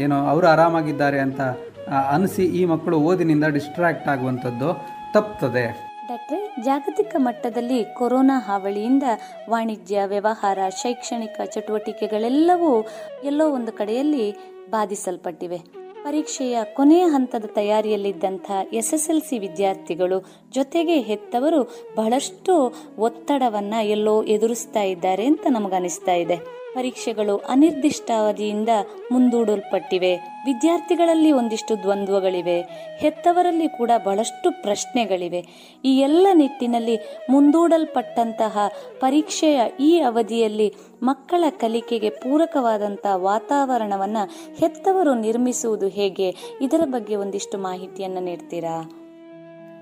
ಏನೋ, 0.05 0.19
ಅವರು 0.33 0.47
ಆರಾಮಾಗಿದ್ದಾರೆ 0.55 1.21
ಅಂತ 1.27 1.41
ಅನಿಸಿ 1.89 2.45
ಈ 2.45 2.65
ಮಕ್ಕಳು 2.65 2.99
ಓದಿನಿಂದ 2.99 3.45
ಡಿಸ್ಟ್ರಾಕ್ಟ್ 3.45 4.09
ಆಗುವಂಥದ್ದು 4.09 4.69
ತಪ್ಪುತ್ತದೆ 5.13 5.95
ಡಾಕ್ಟ್ರೆ, 6.09 6.63
ಜಾಗತಿಕ 6.65 7.17
ಮಟ್ಟದಲ್ಲಿ 7.19 7.85
ಕೊರೋನಾ 7.85 8.39
ಹಾವಳಿಯಿಂದ 8.39 9.03
ವಾಣಿಜ್ಯ, 9.51 10.01
ವ್ಯವಹಾರ, 10.07 10.59
ಶೈಕ್ಷಣಿಕ 10.69 11.41
ಚಟುವಟಿಕೆಗಳೆಲ್ಲವೂ 11.45 12.87
ಎಲ್ಲೋ 13.25 13.51
ಒಂದು 13.51 13.73
ಕಡೆಯಲ್ಲಿ 13.73 14.33
ಬಾಧಿಸಲ್ಪಟ್ಟಿವೆ. 14.71 15.85
ಪರೀಕ್ಷೆಯ 16.03 16.59
ಕೊನೆಯ 16.65 17.05
ಹಂತದ 17.05 17.45
ತಯಾರಿಯಲ್ಲಿದ್ದಂಥ 17.45 18.51
ಎಸ್ 18.73 18.95
ಎಸ್ 18.95 19.11
ಎಲ್ 19.11 19.23
ಸಿ 19.23 19.39
ವಿದ್ಯಾರ್ಥಿಗಳು 19.39 20.19
ಜೊತೆಗೆ 20.55 21.01
ಹೆತ್ತವರು 21.01 21.63
ಬಹಳಷ್ಟು 21.97 22.75
ಒತ್ತಡವನ್ನ 22.99 23.75
ಎಲ್ಲೋ 23.83 24.25
ಎದುರಿಸ್ತಾ 24.25 24.83
ಇದ್ದಾರೆ 24.83 25.27
ಅಂತ 25.27 25.47
ನಮಗನಿಸ್ತಾ 25.51 26.13
ಇದೆ. 26.13 26.64
ಪರೀಕ್ಷೆಗಳು 26.75 27.37
ಅನಿರ್ದಿಷ್ಟಾವಧಿಯಿಂದ 27.37 28.69
ಮುಂದೂಡಲ್ಪಟ್ಟಿವೆ. 29.13 30.17
ವಿದ್ಯಾರ್ಥಿಗಳಲ್ಲಿ 30.17 31.33
ಒಂದಿಷ್ಟು 31.33 31.83
ದ್ವಂದ್ವಗಳಿವೆ. 31.83 32.61
ಹೆತ್ತವರಲ್ಲಿ 32.99 33.69
ಕೂಡ 33.69 33.91
ಬಹಳಷ್ಟು 34.05 34.63
ಪ್ರಶ್ನೆಗಳಿವೆ. 34.63 35.47
ಈ 35.85 35.99
ಎಲ್ಲ 35.99 36.27
ನಿಟ್ಟಿನಲ್ಲಿ 36.35 36.97
ಮುಂದೂಡಲ್ಪಟ್ಟಂತಹ 37.31 38.59
ಪರೀಕ್ಷೆಯ 39.01 39.61
ಈ 39.81 40.01
ಅವಧಿಯಲ್ಲಿ 40.01 40.75
ಮಕ್ಕಳ 41.03 41.45
ಕಲಿಕೆಗೆ 41.51 42.11
ಪೂರಕವಾದಂತಹ 42.11 43.17
ವಾತಾವರಣವನ್ನ 43.17 44.17
ಹೆತ್ತವರು 44.57 45.15
ನಿರ್ಮಿಸುವುದು 45.15 45.89
ಹೇಗೆ? 45.89 46.35
ಇದರ 46.61 46.81
ಬಗ್ಗೆ 46.85 47.17
ಒಂದಿಷ್ಟು 47.17 47.59
ಮಾಹಿತಿಯನ್ನ 47.59 48.19
ನೀಡ್ತೀರಾ? 48.21 48.91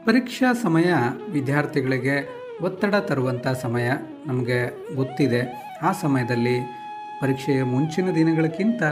ಪರೀಕ್ಷಾ 0.07 0.53
ಸಮಯ 0.53 0.95
ವಿದ್ಯಾರ್ಥಿಗಳಿಗೆ 1.31 2.43
ಒತ್ತಡ 2.63 2.95
ತರುವಂಥ 2.95 3.49
ಸಮಯ 3.49 3.91
ನಮಗೆ 4.27 4.95
ಗೊತ್ತಿದೆ. 4.95 5.73
ಆ 5.83 5.93
ಸಮಯದಲ್ಲಿ 5.93 6.82
ಪರೀಕ್ಷೆಯ 7.23 7.61
ಮುಂಚಿನ 7.75 8.11
ದಿನಗಳಕ್ಕಿಂತ 8.19 8.83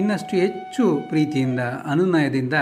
ಇನ್ನಷ್ಟು 0.00 0.34
ಹೆಚ್ಚು 0.44 0.84
ಪ್ರೀತಿಯಿಂದ, 1.10 1.62
ಅನುನಯದಿಂದ 1.92 2.56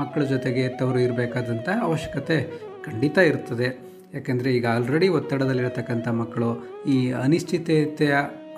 ಮಕ್ಕಳ 0.00 0.22
ಜೊತೆಗೆ 0.34 0.64
ತವರು 0.78 1.00
ಇರಬೇಕಾದಂಥ 1.06 1.68
ಅವಶ್ಯಕತೆ 1.88 2.38
ಖಂಡಿತ 2.86 3.18
ಇರ್ತದೆ. 3.30 3.68
ಯಾಕೆಂದರೆ 4.16 4.48
ಈಗ 4.58 4.66
ಆಲ್ರೆಡಿ 4.76 5.08
ಒತ್ತಡದಲ್ಲಿರತಕ್ಕಂಥ 5.18 6.08
ಮಕ್ಕಳು, 6.22 6.48
ಈ 6.94 6.96
ಅನಿಶ್ಚಿತತೆಯ 7.24 8.14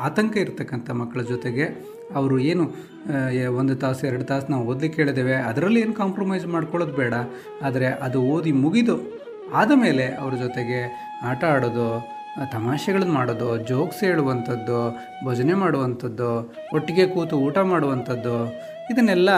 ಆತಂಕ 0.06 0.34
ಇರತಕ್ಕಂಥ 0.44 0.88
ಮಕ್ಕಳ 1.00 1.20
ಜೊತೆಗೆ 1.32 1.66
ಅವರು 2.18 2.36
ಏನು 2.50 2.64
ಒಂದು 3.60 3.74
ತಾಸು, 3.82 4.02
ಎರಡು 4.10 4.24
ತಾಸು 4.30 4.46
ನಾವು 4.52 4.64
ಓದಲಿಕ್ಕೆ 4.70 4.98
ಹೇಳಿದ್ದೇವೆ, 5.02 5.36
ಅದರಲ್ಲಿ 5.50 5.78
ಏನು 5.84 5.94
ಕಾಂಪ್ರಮೈಸ್ 6.00 6.46
ಮಾಡ್ಕೊಳ್ಳೋದು 6.54 6.94
ಬೇಡ. 7.02 7.14
ಆದರೆ 7.66 7.88
ಅದು 8.06 8.20
ಓದಿ 8.34 8.52
ಮುಗಿದು 8.64 8.96
ಆದ 9.60 9.72
ಮೇಲೆ 9.84 10.06
ಅವ್ರ 10.22 10.34
ಜೊತೆಗೆ 10.44 10.80
ಆಟ 11.30 11.42
ಆಡೋದು 11.54 11.86
ತಮಾಷೆಗಳನ್ನು 12.52 13.12
ಮಾಡೋದು, 13.12 13.48
ಜೋಕ್ಸ್ 13.70 14.00
ಹೇಳುವಂಥದ್ದು, 14.04 14.78
ಭಜನೆ 15.26 15.54
ಮಾಡುವಂಥದ್ದು, 15.54 16.30
ಒಟ್ಟಿಗೆ 16.74 17.06
ಕೂತು 17.06 17.36
ಊಟ 17.46 17.58
ಮಾಡುವಂಥದ್ದು, 17.58 18.36
ಇದನ್ನೆಲ್ಲ 18.90 19.30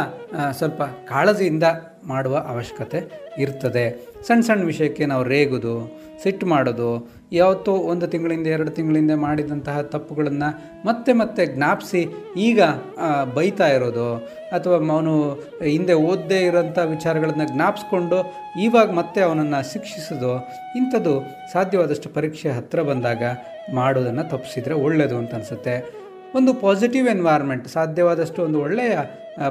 ಸ್ವಲ್ಪ 0.50 0.82
ಕಾಳಜಿಯಿಂದ 0.82 1.66
ಮಾಡುವ 2.04 2.36
ಅವಶ್ಯಕತೆ 2.52 3.00
ಇರ್ತದೆ. 3.38 3.84
ಸಣ್ಣ 4.26 4.40
ಸಣ್ಣ 4.40 4.64
ವಿಷಯಕ್ಕೆ 4.64 5.06
ನಾವು 5.06 5.24
ರೇಗೋದು 5.24 5.74
ಸಿಟ್ಟು 6.22 6.46
ಮಾಡೋದು, 6.52 6.90
ಯಾವತ್ತೋ 7.38 7.72
ಒಂದು 7.92 8.06
ತಿಂಗಳಿಂದ 8.12 8.48
ಎರಡು 8.56 8.70
ತಿಂಗಳಿಂದ 8.76 9.12
ಮಾಡಿದಂತಹ 9.24 9.80
ತಪ್ಪುಗಳನ್ನು 9.94 10.48
ಮತ್ತೆ 10.88 11.12
ಮತ್ತೆ 11.20 11.42
ಜ್ಞಾಪಿಸಿ 11.54 12.02
ಈಗ 12.48 12.60
ಬೈತಾ 13.36 13.68
ಇರೋದು, 13.76 14.08
ಅಥವಾ 14.56 14.76
ಅವನು 14.96 15.14
ಹಿಂದೆ 15.74 15.96
ಓದದೇ 16.10 16.38
ಇರೋಂಥ 16.48 16.78
ವಿಚಾರಗಳನ್ನು 16.94 17.46
ಜ್ಞಾಪಿಸ್ಕೊಂಡು 17.54 18.18
ಇವಾಗ 18.66 18.88
ಮತ್ತೆ 19.00 19.22
ಅವನನ್ನು 19.28 19.60
ಶಿಕ್ಷಿಸೋದು, 19.72 20.32
ಇಂಥದ್ದು 20.80 21.14
ಸಾಧ್ಯವಾದಷ್ಟು 21.54 22.10
ಪರೀಕ್ಷೆ 22.16 22.56
ಹತ್ತಿರ 22.58 22.82
ಬಂದಾಗ 22.90 23.22
ಮಾಡೋದನ್ನು 23.80 24.26
ತಪ್ಪಿಸಿದರೆ 24.32 24.74
ಒಳ್ಳೆಯದು 24.86 25.16
ಅಂತ 25.22 25.38
ಅನಿಸುತ್ತೆ. 25.38 25.76
ಒಂದು 26.36 26.54
ಪಾಸಿಟಿವ್ 26.54 27.08
ಎನ್ವೈರ್ಮೆಂಟ್ 27.08 27.68
ಸಾಧ್ಯವಾದಷ್ಟು 27.68 28.42
ಒಂದು 28.42 28.60
ಒಳ್ಳೆಯ 28.60 28.98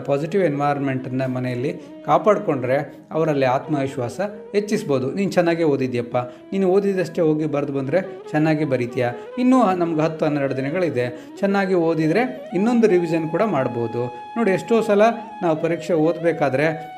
ಪಾಸಿಟಿವ್ 0.05 0.43
ಎನ್ವೈರ್ಮೆಂಟನ್ನು 0.43 1.27
ಮನೆಯಲ್ಲಿ 1.33 1.71
ಕಾಪಾಡಿಕೊಂಡ್ರೆ 2.05 2.77
ಅವರಲ್ಲಿ 3.11 3.45
ಆತ್ಮವಿಶ್ವಾಸ 3.45 4.19
ಹೆಚ್ಚಿಸ್ಬೋದು. 4.51 5.11
ನೀನು 5.11 5.31
ಚೆನ್ನಾಗೇ 5.31 5.63
ಓದಿದ್ಯಪ್ಪ. 5.63 6.17
ನೀನು 6.51 6.67
ಓದಿದಷ್ಟೇ 6.69 7.21
ಹೋಗಿ 7.21 7.45
ಬರೆದು 7.45 7.73
ಬಂದರೆ 7.73 8.01
ಚೆನ್ನಾಗಿ 8.31 8.65
ಬರೀತೀಯ. 8.65 9.07
ಇನ್ನೂ 9.39 9.75
ನಮ್ಗೆ 9.75 10.01
ಹತ್ತು 10.01 10.25
ಹನ್ನೆರಡು 10.25 10.57
ದಿನಗಳಿದೆ. 10.57 11.05
ಚೆನ್ನಾಗಿ 11.39 11.73
ಓದಿದರೆ 11.73 12.51
ಇನ್ನೊಂದು 12.53 12.87
ರಿವಿಷನ್ 12.87 13.29
ಕೂಡ 13.29 13.41
ಮಾಡ್ಬೋದು. 13.41 14.03
ನೋಡಿ, 14.37 14.51
ಎಷ್ಟೋ 14.51 14.81
ಸಲ 14.81 15.01
ನಾವು 15.41 15.57
ಪರೀಕ್ಷೆ 15.61 15.93
ಓದಬೇಕಾದ್ರೆ 15.93 16.94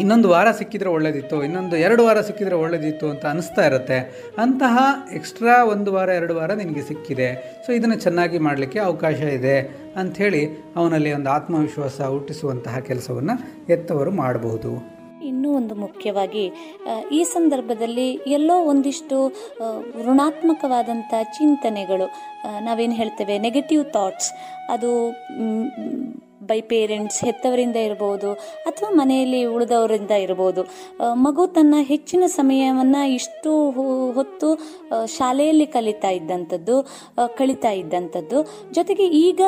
ಇನ್ನೊಂದು 0.00 0.28
ವಾರ 0.28 0.50
ಸಿಕ್ಕಿದ್ರೆ 0.50 0.90
ಒಳ್ಳೇದಿತ್ತು, 0.90 1.44
ಇನ್ನೊಂದು 1.44 1.76
ಎರಡು 1.76 2.04
ವಾರ 2.04 2.20
ಸಿಕ್ಕಿದ್ರೆ 2.20 2.54
ಒಳ್ಳೇದಿತ್ತು 2.54 3.06
ಅಂತ 3.10 3.26
ಅನಿಸ್ತಾ 3.26 3.66
ಇರುತ್ತೆ. 3.66 3.98
ಅಂತಹ 4.38 4.78
ಎಕ್ಸ್ಟ್ರಾ 5.14 5.64
ಒಂದು 5.64 5.92
ವಾರ, 5.92 6.08
ಎರಡು 6.08 6.34
ವಾರ 6.34 6.52
ನಿನಗೆ 6.52 6.82
ಸಿಕ್ಕಿದೆ. 6.82 7.28
ಸೊ 7.66 7.72
ಇದನ್ನು 7.72 7.94
ಚೆನ್ನಾಗಿ 7.94 8.38
ಮಾಡಲಿಕ್ಕೆ 8.38 8.78
ಅವಕಾಶ 8.78 9.20
ಇದೆ 9.20 9.56
ಅಂಥೇಳಿ 9.96 10.42
ಅವನಲ್ಲಿ 10.76 11.12
ಒಂದು 11.12 11.30
ಆತ್ಮವಿಶ್ವಾಸ 11.30 12.00
ಹುಟ್ಟಿಸುವಂತಹ 12.00 12.78
ಕೆಲಸವನ್ನು 12.78 13.36
ಎತ್ತವರು 13.72 14.10
ಮಾಡಬಹುದು 14.10 15.02
ಇನ್ನೂ 15.22 15.52
ಒಂದು 15.52 15.74
ಮುಖ್ಯವಾಗಿ 15.74 16.52
ಈ 17.12 17.24
ಸಂದರ್ಭದಲ್ಲಿ 17.24 18.20
ಎಲ್ಲೋ 18.26 18.56
ಒಂದಿಷ್ಟು 18.60 19.32
ಋಣಾತ್ಮಕವಾದಂಥ 20.06 21.14
ಚಿಂತನೆಗಳು 21.38 22.06
ನಾವೇನು 22.60 22.92
ಹೇಳ್ತೇವೆ 22.92 23.38
ನೆಗೆಟಿವ್ 23.38 23.84
ಥಾಟ್ಸ್ 23.84 24.32
ಅದು 24.70 24.90
ಬೈ 26.48 26.58
ಪೇರೆಂಟ್ಸ್ 26.72 27.18
ಹೆತ್ತವರಿಂದ 27.24 27.78
ಇರ್ಬೋದು 27.88 28.30
ಅಥವಾ 28.68 28.88
ಮನೆಯಲ್ಲಿ 29.00 29.40
ಉಳಿದವರಿಂದ 29.54 30.14
ಇರ್ಬೋದು. 30.24 30.62
ಮಗು 31.24 31.44
ತನ್ನ 31.56 31.74
ಹೆಚ್ಚಿನ 31.90 32.24
ಸಮಯವನ್ನು 32.38 33.02
ಇಷ್ಟು 33.16 33.52
ಹೊತ್ತು 34.18 34.48
ಶಾಲೆಯಲ್ಲಿ 35.16 35.66
ಕಲಿತಾ 35.74 36.10
ಇದ್ದಂಥದ್ದು 36.18 36.76
ಕಳೀತಾ 37.38 37.72
ಇದ್ದಂಥದ್ದು 37.80 38.38
ಜೊತೆಗೆ 38.78 39.06
ಈಗ 39.26 39.40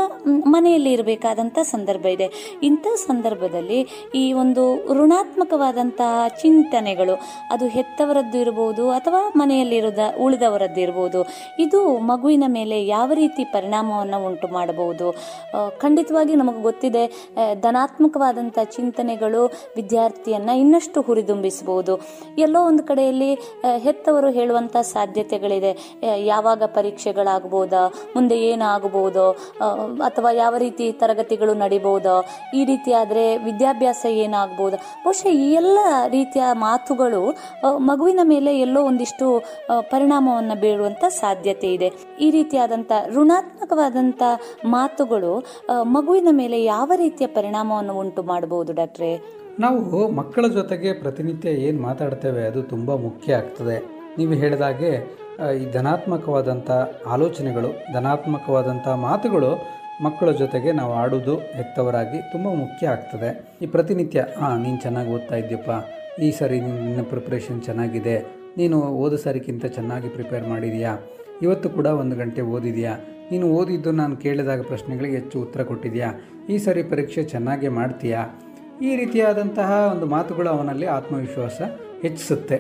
ಮನೆಯಲ್ಲಿ 0.55 0.93
ಇರಬೇಕಾದಂಥ 0.97 1.59
ಸಂದರ್ಭ 1.75 2.07
ಇದೆ. 2.17 2.29
ಇಂಥ 2.69 2.87
ಸಂದರ್ಭದಲ್ಲಿ 3.07 3.81
ಈ 4.15 4.25
ಒಂದು 4.43 4.65
ಋಣಾತ್ಮಕವಾದಂತಹ 4.99 6.29
ಚಿಂತನೆಗಳು, 6.43 7.15
ಅದು 7.55 7.67
ಹೆತ್ತವರದ್ದು 7.77 8.39
ಇರಬಹುದು 8.45 8.85
ಅಥವಾ 8.99 9.21
ಮನೆಯಲ್ಲಿರೋದ 9.37 10.03
ಉಳಿದವರದ್ದು 10.25 10.81
ಇರಬಹುದು 10.87 11.21
ಇದು 11.65 11.81
ಮಗುವಿನ 12.11 12.45
ಮೇಲೆ 12.59 12.77
ಯಾವ 12.87 13.11
ರೀತಿ 13.23 13.45
ಪರಿಣಾಮವನ್ನು 13.55 14.19
ಉಂಟು 14.29 14.49
ಮಾಡಬಹುದು? 14.57 15.07
ಖಂಡಿತವಾಗಿ 15.83 16.35
ನಮಗೆ 16.43 16.61
ಗೊತ್ತಿದೆ 16.85 17.05
ಧನಾತ್ಮಕವಾದಂಥ 17.65 18.59
ಚಿಂತನೆಗಳು 18.77 19.43
ವಿದ್ಯಾರ್ಥಿಯನ್ನು 19.77 20.53
ಇನ್ನಷ್ಟು 20.63 20.99
ಹುರಿದುಂಬಿಸಬಹುದು 21.07 21.93
ಎಲ್ಲೋ 22.39 22.61
ಒಂದು 22.71 22.83
ಕಡೆಯಲ್ಲಿ 22.91 23.29
ಹೆತ್ತವರು 23.85 24.29
ಹೇಳುವಂಥ 24.37 24.77
ಸಾಧ್ಯತೆಗಳಿದೆ. 24.93 25.71
ಯಾವಾಗ 26.33 26.63
ಪರೀಕ್ಷೆಗಳಾಗಬಹುದಾ 26.77 27.83
ಮುಂದೆ 28.15 28.37
ಏನಾಗಬಹುದೋ 28.51 29.27
ಅಥವಾ 30.09 30.31
ಯಾವ 30.43 30.55
ರೀತಿ 30.65 30.87
ತರಗತಿಗಳು 31.03 31.55
ನಡಿಬಹುದೋ 31.63 32.17
ಈ 32.59 32.63
ರೀತಿಯಾದರೆ 32.73 33.25
ವಿದ್ಯಾಭ್ಯಾಸ 33.47 34.05
ಏನಾಗಬಹುದು 34.25 34.77
ಬಹುಶಃ 35.05 35.31
ಈ 35.45 35.49
ಎಲ್ಲ 35.61 35.79
ರೀತಿಯ 36.17 36.45
ಮಾತುಗಳು 36.67 37.23
ಮಗುವಿನ 37.91 38.21
ಮೇಲೆ 38.33 38.53
ಎಲ್ಲೋ 38.67 38.83
ಒಂದಿಷ್ಟು 38.91 39.27
ಪರಿಣಾಮವನ್ನು 39.91 40.57
ಬೀಳುವಂಥ 40.61 41.05
ಸಾಧ್ಯತೆ 41.23 41.69
ಇದೆ. 41.77 41.89
ಈ 42.21 42.29
ರೀತಿಯಾದಂಥ 42.31 42.93
ಋಣಾತ್ಮಕವಾದಂಥ 43.17 44.23
ಮಾತುಗಳು 44.77 45.33
ಮಗುವಿನ 45.97 46.29
ಮೇಲೆ 46.41 46.59
ಯಾವ 46.75 46.91
ರೀತಿಯ 47.03 47.27
ಪರಿಣಾಮವನ್ನು 47.39 47.95
ಉಂಟು 48.03 48.21
ಮಾಡಬಹುದು 48.31 48.73
ಡಾಕ್ಟ್ರೆ? 48.79 49.11
ನಾವು 49.65 49.99
ಮಕ್ಕಳ 50.19 50.45
ಜೊತೆಗೆ 50.59 50.91
ಪ್ರತಿನಿತ್ಯ 51.03 51.51
ಏನು 51.67 51.79
ಮಾತಾಡ್ತೇವೆ 51.89 52.43
ಅದು 52.51 52.61
ತುಂಬ 52.73 52.95
ಮುಖ್ಯ 53.07 53.39
ಆಗ್ತದೆ. 53.41 53.77
ನೀವು 54.19 54.33
ಹೇಳಿದಾಗೆ 54.43 54.91
ಈ 55.61 55.65
ಧನಾತ್ಮಕವಾದಂಥ 55.77 56.71
ಆಲೋಚನೆಗಳು 57.15 57.71
ಧನಾತ್ಮಕವಾದಂಥ 57.97 58.87
ಮಾತುಗಳು 59.07 59.51
ಮಕ್ಕಳ 60.07 60.29
ಜೊತೆಗೆ 60.43 60.71
ನಾವು 60.79 60.93
ಆಡೋದು 61.03 61.35
ಹೆತ್ತವರಾಗಿ 61.57 62.19
ತುಂಬ 62.33 62.47
ಮುಖ್ಯ 62.63 62.93
ಆಗ್ತದೆ. 62.95 63.31
ಈ 63.65 63.67
ಪ್ರತಿನಿತ್ಯ 63.75 64.21
ಹಾಂ 64.41 64.55
ನೀನು 64.65 64.79
ಚೆನ್ನಾಗಿ 64.85 65.11
ಓದ್ತಾ 65.17 65.37
ಇದ್ದೀಯಪ್ಪ 65.43 65.71
ಈ 66.27 66.31
ಸಾರಿ 66.39 66.57
ನಿನ್ನ 66.67 67.03
ಪ್ರಿಪ್ರೇಷನ್ 67.13 67.61
ಚೆನ್ನಾಗಿದೆ. 67.69 68.17
ನೀನು 68.61 68.79
ಓದೋ 69.05 69.19
ಸಾರಿಗಿಂತ 69.25 69.67
ಚೆನ್ನಾಗಿ 69.77 70.09
ಪ್ರಿಪೇರ್ 70.17 70.47
ಮಾಡಿದೀಯಾ. 70.53 70.93
ಇವತ್ತು 71.45 71.69
ಕೂಡ 71.77 71.89
ಒಂದು 72.03 72.15
ಗಂಟೆ 72.23 72.43
ಓದಿದೆಯಾ. 72.57 72.95
ನೀನು 73.31 73.47
ಓದಿದ್ದು 73.59 73.91
ನಾನು 74.03 74.17
ಕೇಳಿದಾಗ 74.25 74.63
ಪ್ರಶ್ನೆಗಳಿಗೆ 74.71 75.17
ಹೆಚ್ಚು 75.21 75.37
ಉತ್ತರ 75.47 75.63
ಕೊಟ್ಟಿದೆಯಾ? 75.71 76.11
ಈ 76.53 76.59
ಸರಿ 76.67 76.83
ಪರೀಕ್ಷೆ 76.93 77.25
ಚೆನ್ನಾಗೇ 77.33 77.73
ಮಾಡ್ತೀಯಾ? 77.81 78.23
ಈ 78.87 78.93
ರೀತಿಯಾದಂತಹ 79.01 79.73
ಒಂದು 79.95 80.07
ಮಾತುಗಳು 80.15 80.51
ಅವನಲ್ಲಿ 80.57 80.87
ಆತ್ಮವಿಶ್ವಾಸ 80.99 81.61
ಹೆಚ್ಚಿಸುತ್ತೆ. 82.05 82.57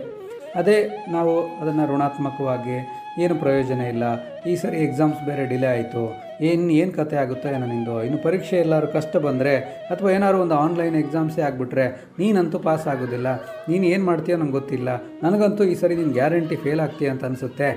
ಅದೇ 0.60 0.76
ನಾವು 1.14 1.32
ಅದನ್ನು 1.60 1.84
ಋಣಾತ್ಮಕವಾಗಿ, 1.92 2.76
ಏನು 3.22 3.34
ಪ್ರಯೋಜನ 3.42 3.80
ಇಲ್ಲ, 3.92 4.04
ಈ 4.50 4.52
ಸರಿ 4.56 4.78
ಎಕ್ಸಾಮ್ಸ್ 4.84 5.20
ಬೇರೆ 5.28 5.42
ಡಿಲೇ 5.52 5.66
ಆಯಿತು, 5.66 6.02
ಏನು 6.48 6.70
ಏನು 6.82 6.92
ಕತೆ 6.92 7.16
ಆಗುತ್ತೋ 7.22 7.48
ಏನೋ 7.56 7.66
ನಿಂದು, 7.72 7.96
ಇನ್ನು 8.06 8.18
ಪರೀಕ್ಷೆ 8.26 8.56
ಎಲ್ಲರೂ 8.64 8.86
ಕಷ್ಟ 8.86 9.16
ಬಂದರೆ, 9.26 9.54
ಅಥವಾ 9.92 10.10
ಏನಾದ್ರು 10.10 10.38
ಒಂದು 10.44 10.56
ಆನ್ಲೈನ್ 10.64 10.96
ಎಕ್ಸಾಮ್ಸೇ 11.02 11.42
ಆಗಿಬಿಟ್ರೆ, 11.48 11.86
ನೀನಂತೂ 12.18 12.58
ಪಾಸ್ 12.58 12.86
ಆಗೋದಿಲ್ಲ, 12.92 13.28
ನೀನು 13.68 13.84
ಏನು 13.84 14.04
ಮಾಡ್ತೀಯೋ 14.04 14.38
ನಂಗೆ 14.38 14.52
ಗೊತ್ತಿಲ್ಲ, 14.52 14.88
ನನಗಂತೂ 15.22 15.64
ಈ 15.64 15.74
ಸರಿ 15.82 15.96
ನೀನು 15.96 16.14
ಗ್ಯಾರಂಟಿ 16.20 16.56
ಫೇಲ್ 16.56 16.82
ಆಗ್ತೀಯ 16.86 17.10
ಅಂತ 17.10 17.24
ಅನಿಸುತ್ತೆ. 17.24 17.70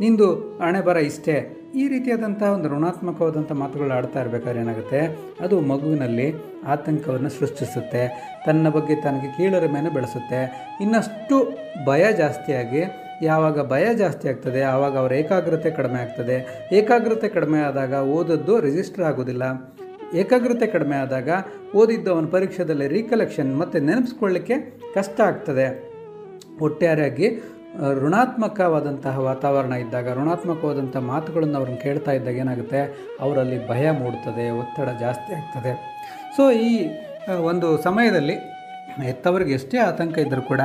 ನಿಂದು 0.00 0.34
ಹಣೆ 0.34 0.80
ಬರ 0.80 0.96
ಇಷ್ಟೇ. 0.96 1.60
ಈ 1.74 1.88
ರೀತಿಯಾದಂಥ 1.88 2.42
ಒಂದು 2.42 2.68
ಋಣಾತ್ಮಕವಾದಂಥ 2.68 3.52
ಮಾತುಗಳು 3.52 3.92
ಆಡ್ತಾ 3.92 4.20
ಇರಬೇಕಾದ್ರೆ 4.20 4.60
ಏನಾಗುತ್ತೆ? 4.60 5.18
ಅದು 5.40 5.60
ಮಗುವಿನಲ್ಲಿ 5.60 6.34
ಆತಂಕವನ್ನು 6.66 7.28
ಸೃಷ್ಟಿಸುತ್ತೆ. 7.28 8.32
ತನ್ನ 8.46 8.68
ಬಗ್ಗೆ 8.68 8.94
ತನಗೆ 8.94 9.36
ಕೀಳರಿಮೆಯನ್ನು 9.36 9.92
ಬೆಳೆಸುತ್ತೆ. 9.92 10.68
ಇನ್ನಷ್ಟು 10.80 11.58
ಭಯ 11.86 12.12
ಜಾಸ್ತಿಯಾಗಿ, 12.12 12.84
ಯಾವಾಗ 13.22 13.70
ಭಯ 13.70 13.94
ಜಾಸ್ತಿ 13.94 14.28
ಆಗ್ತದೆ, 14.28 14.62
ಆವಾಗ 14.62 14.98
ಅವರ 14.98 15.12
ಏಕಾಗ್ರತೆ 15.12 15.70
ಕಡಿಮೆ 15.70 16.02
ಆಗ್ತದೆ. 16.02 16.68
ಏಕಾಗ್ರತೆ 16.72 17.28
ಕಡಿಮೆ 17.28 17.58
ಆದಾಗ 17.58 17.92
ಓದದ್ದು 17.92 18.60
ರಿಜಿಸ್ಟರ್ 18.60 19.04
ಆಗೋದಿಲ್ಲ. 19.04 19.42
ಏಕಾಗ್ರತೆ 20.14 20.66
ಕಡಿಮೆ 20.66 20.96
ಆದಾಗ 20.96 21.28
ಓದಿದ್ದು 21.74 22.14
ಅವನ 22.14 22.26
ಪರೀಕ್ಷೆದಲ್ಲಿ 22.26 22.88
ರೀಕಲೆಕ್ಷನ್ 22.88 23.58
ಮತ್ತು 23.58 23.78
ನೆನಪಿಸ್ಕೊಳ್ಳಿಕ್ಕೆ 23.78 24.80
ಕಷ್ಟ 24.94 25.20
ಆಗ್ತದೆ. 25.20 25.94
ಒಟ್ಟಾರೆಯಾಗಿ 26.60 27.40
ಋಣಾತ್ಮಕವಾದಂತಹ 27.82 29.18
ವಾತಾವರಣ 29.18 29.72
ಇದ್ದಾಗ 29.72 30.18
ಋಣಾತ್ಮಕವಾದಂಥ 30.18 30.96
ಮಾತುಗಳನ್ನು 30.96 31.58
ಅವ್ರನ್ನ 31.58 31.78
ಕೇಳ್ತಾ 31.78 32.12
ಇದ್ದಾಗ 32.12 32.34
ಏನಾಗುತ್ತೆ? 32.34 33.10
ಅವರಲ್ಲಿ 33.20 33.68
ಭಯ 33.68 33.90
ಮೂಡ್ತದೆ 33.90 34.50
ಒತ್ತಡ 34.50 34.88
ಜಾಸ್ತಿ 35.00 35.34
ಆಗ್ತದೆ. 35.34 35.72
ಸೊ 36.36 36.50
ಈ 36.50 36.88
ಒಂದು 37.42 37.82
ಸಮಯದಲ್ಲಿ 37.82 38.34
ಹೆತ್ತವರಿಗೆ 39.02 39.52
ಎಷ್ಟೇ 39.52 39.78
ಆತಂಕ 39.78 40.18
ಇದ್ದರೂ 40.18 40.42
ಕೂಡ 40.42 40.60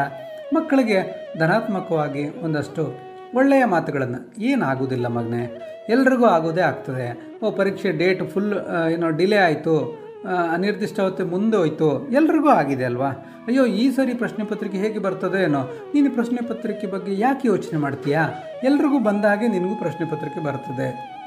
ಮಕ್ಕಳಿಗೆ 0.54 1.30
ಧನಾತ್ಮಕವಾಗಿ 1.38 2.30
ಒಂದಷ್ಟು 2.44 3.10
ಒಳ್ಳೆಯ 3.36 3.66
ಮಾತುಗಳನ್ನು 3.66 4.42
ಏನಾಗೋದಿಲ್ಲ 4.42 5.08
ಮಗನೇ, 5.08 5.62
ಎಲ್ರಿಗೂ 5.90 6.26
ಆಗೋದೇ 6.26 6.62
ಆಗ್ತದೆ. 6.62 7.40
ಓ, 7.44 7.52
ಪರೀಕ್ಷೆ 7.52 7.92
ಡೇಟ್ 7.92 8.30
ಫುಲ್ 8.30 8.54
ಏನೋ 8.94 9.10
ಡಿಲೇ 9.10 9.36
ಆಯಿತು 9.36 10.09
ಅನಿರ್ದಿಷ್ಟಾವಧಿ 10.26 11.24
ಮುಂದೆ 11.24 11.58
ಹೋಯ್ತು. 11.58 12.10
ಎಲ್ರಿಗೂ 12.10 12.50
ಆಗಿದೆ 12.50 12.86
ಅಲ್ವಾ? 12.86 13.10
ಅಯ್ಯೋ, 13.48 13.66
ಈ 13.66 13.92
ಸರಿ 13.92 14.14
ಪ್ರಶ್ನೆ 14.14 14.46
ಪತ್ರಿಕೆ 14.46 14.78
ಹೇಗೆ 14.78 15.00
ಬರ್ತದೆ 15.00 15.44
ಏನೋ? 15.44 15.62
ನೀನು 15.94 16.12
ಪ್ರಶ್ನೆ 16.12 16.48
ಪತ್ರಿಕೆ 16.48 16.88
ಬಗ್ಗೆ 16.88 17.20
ಯಾಕೆ 17.20 17.48
ಯೋಚನೆ 17.48 17.80
ಮಾಡ್ತೀಯಾ? 17.80 18.30
ಎಲ್ರಿಗೂ 18.64 19.00
ಬಂದ 19.00 19.26
ಹಾಗೆ 19.26 19.48
ನಿನಗೂ 19.48 19.76
ಪ್ರಶ್ನೆ 19.76 20.10
ಪತ್ರಿಕೆ 20.10 20.44
ಬರ್ತದೆ. 20.44 21.20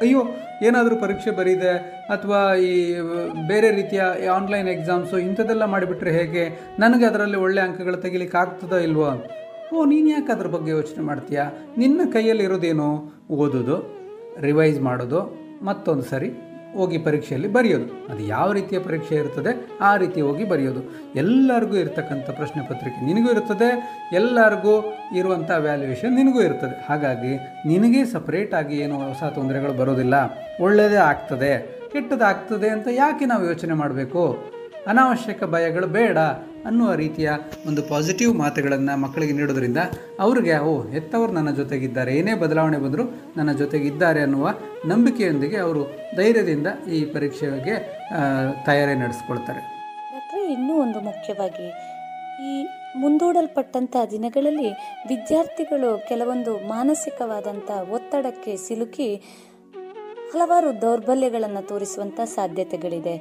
ಅಯ್ಯೋ, 0.00 0.22
ಏನಾದರೂ 0.62 0.96
ಪರೀಕ್ಷೆ 0.96 1.30
ಬರೀದೆ 1.30 1.72
ಅಥವಾ 2.10 2.54
ಈ, 2.54 3.00
ಬೇರೆ 3.46 3.70
ರೀತಿಯ 3.70 4.02
ಆನ್ಲೈನ್ 4.34 4.68
ಎಕ್ಸಾಮ್ಸು 4.68 5.18
ಇಂಥದ್ದೆಲ್ಲ 5.18 5.64
ಮಾಡಿಬಿಟ್ರೆ 5.64 6.10
ಹೇಗೆ? 6.10 6.74
ನನಗೆ 6.78 7.04
ಅದರಲ್ಲಿ 7.04 7.36
ಒಳ್ಳೆ 7.36 7.60
ಅಂಕಗಳು 7.60 7.96
ತೆಗಿಲಿಕ್ಕೆ 7.96 8.38
ಆಗ್ತದೋ 8.38 8.76
ಇಲ್ವೋ? 8.76 9.26
ಓ, 9.74 9.84
ನೀನು 9.84 10.08
ಯಾಕೆ 10.08 10.32
ಅದ್ರ 10.32 10.46
ಬಗ್ಗೆ 10.46 10.70
ಯೋಚನೆ 10.70 11.04
ಮಾಡ್ತೀಯಾ? 11.04 11.50
ನಿನ್ನ 11.78 12.00
ಕೈಯಲ್ಲಿ 12.12 12.44
ಇರೋದೇನು 12.44 13.12
ಓದೋದು 13.30 13.76
ರಿವೈಸ್ 14.40 14.80
ಮಾಡೋದು, 14.80 15.40
ಮತ್ತೊಂದು 15.62 16.02
ಸರಿ. 16.02 16.53
ಹೋಗಿ 16.78 16.98
ಪರೀಕ್ಷೆಯಲ್ಲಿ 16.98 17.48
ಬರೆಯೋದು. 17.56 17.86
ಅದು 18.12 18.22
ಯಾವ 18.34 18.48
ರೀತಿಯ 18.58 18.78
ಪರೀಕ್ಷೆ 18.78 19.14
ಇರ್ತದೆ, 19.14 19.52
ಆ 19.80 19.90
ರೀತಿ 20.02 20.20
ಹೋಗಿ 20.20 20.44
ಬರೆಯೋದು. 20.52 20.82
ಎಲ್ಲರಿಗೂ 21.22 21.76
ಇರ್ತಕ್ಕಂಥ 21.76 22.30
ಪ್ರಶ್ನೆ 22.40 22.62
ಪತ್ರಿಕೆ 22.70 23.00
ನಿನಗೂ 23.10 23.30
ಇರ್ತದೆ, 23.34 23.70
ಎಲ್ಲರಿಗೂ 24.12 24.74
ಇರುವಂಥ 25.20 25.50
ವ್ಯಾಲ್ಯೂಯೇಷನ್ 25.66 26.14
ನಿನಗೂ 26.20 26.42
ಇರ್ತದೆ. 26.48 26.76
ಹಾಗಾಗಿ 26.88 27.34
ನಿನಗೆ 27.72 28.02
ಸಪ್ರೇಟಾಗಿ 28.14 28.78
ಏನು 28.86 28.96
ಹೊಸ 29.08 29.22
ತೊಂದರೆಗಳು 29.34 29.74
ಬರೋದಿಲ್ಲ. 29.82 30.14
ಒಳ್ಳೆಯದೇ 30.60 31.00
ಆಗ್ತದೆ, 31.12 31.52
ಕೆಟ್ಟದಾಗ್ತದೆ 31.92 32.68
ಅಂತ 32.68 32.88
ಯಾಕೆ 33.02 33.24
ನಾವು 33.32 33.44
ಯೋಚನೆ 33.46 33.74
ಮಾಡಬೇಕು? 33.82 34.22
ಅನಾವಶ್ಯಕ 34.86 35.44
ಭಯಗಳು 35.44 35.86
ಬೇಡ. 35.98 36.18
ಅನ್ನುವ 36.66 36.94
ರೀತಿಯ 36.94 37.30
ಒಂದು 37.66 37.82
ಪಾಸಿಟಿವ್ 37.82 38.34
ಮಾತುಗಳನ್ನು 38.34 39.00
ಮಕ್ಕಳಿಗೆ 39.00 39.32
ನೀಡೋದ್ರಿಂದ 39.32 39.78
ಅವ್ರಿಗೆ, 40.20 40.58
ಓ, 40.58 40.82
ಹೆತ್ತವರು 40.82 41.32
ನನ್ನ 41.32 41.50
ಜೊತೆಗಿದ್ದಾರೆ, 41.50 42.16
ಏನೇ 42.16 42.34
ಬದಲಾವಣೆ 42.34 42.78
ಬಂದರೂ 42.78 43.02
ನನ್ನ 43.36 43.52
ಜೊತೆಗಿದ್ದಾರೆ 43.52 44.20
ಅನ್ನುವ 44.20 44.48
ನಂಬಿಕೆಯೊಂದಿಗೆ 44.86 45.56
ಅವರು 45.56 45.84
ಧೈರ್ಯದಿಂದ 46.16 46.66
ಈ 46.92 47.04
ಪರೀಕ್ಷೆಗೆ 47.04 47.76
ತಯಾರಿ 48.66 48.94
ನಡೆಸ್ಕೊಳ್ತಾರೆ. 48.94 49.60
ಮತ್ತು 50.16 50.52
ಇನ್ನೂ 50.52 50.74
ಒಂದು 50.74 51.00
ಮುಖ್ಯವಾಗಿ, 51.00 51.68
ಈ 52.50 52.66
ಮುಂದೂಡಲ್ಪಟ್ಟಂಥ 53.00 53.96
ದಿನಗಳಲ್ಲಿ 54.10 54.70
ವಿದ್ಯಾರ್ಥಿಗಳು 55.08 56.08
ಕೆಲವೊಂದು 56.08 56.68
ಮಾನಸಿಕವಾದಂಥ 56.68 57.70
ಒತ್ತಡಕ್ಕೆ 57.90 58.56
ಸಿಲುಕಿ 58.56 59.14
ಹಲವಾರು 60.32 60.82
ದೌರ್ಬಲ್ಯಗಳನ್ನು 60.82 61.68
ತೋರಿಸುವಂಥ 61.68 62.20
ಸಾಧ್ಯತೆಗಳಿದೆ. 62.24 63.16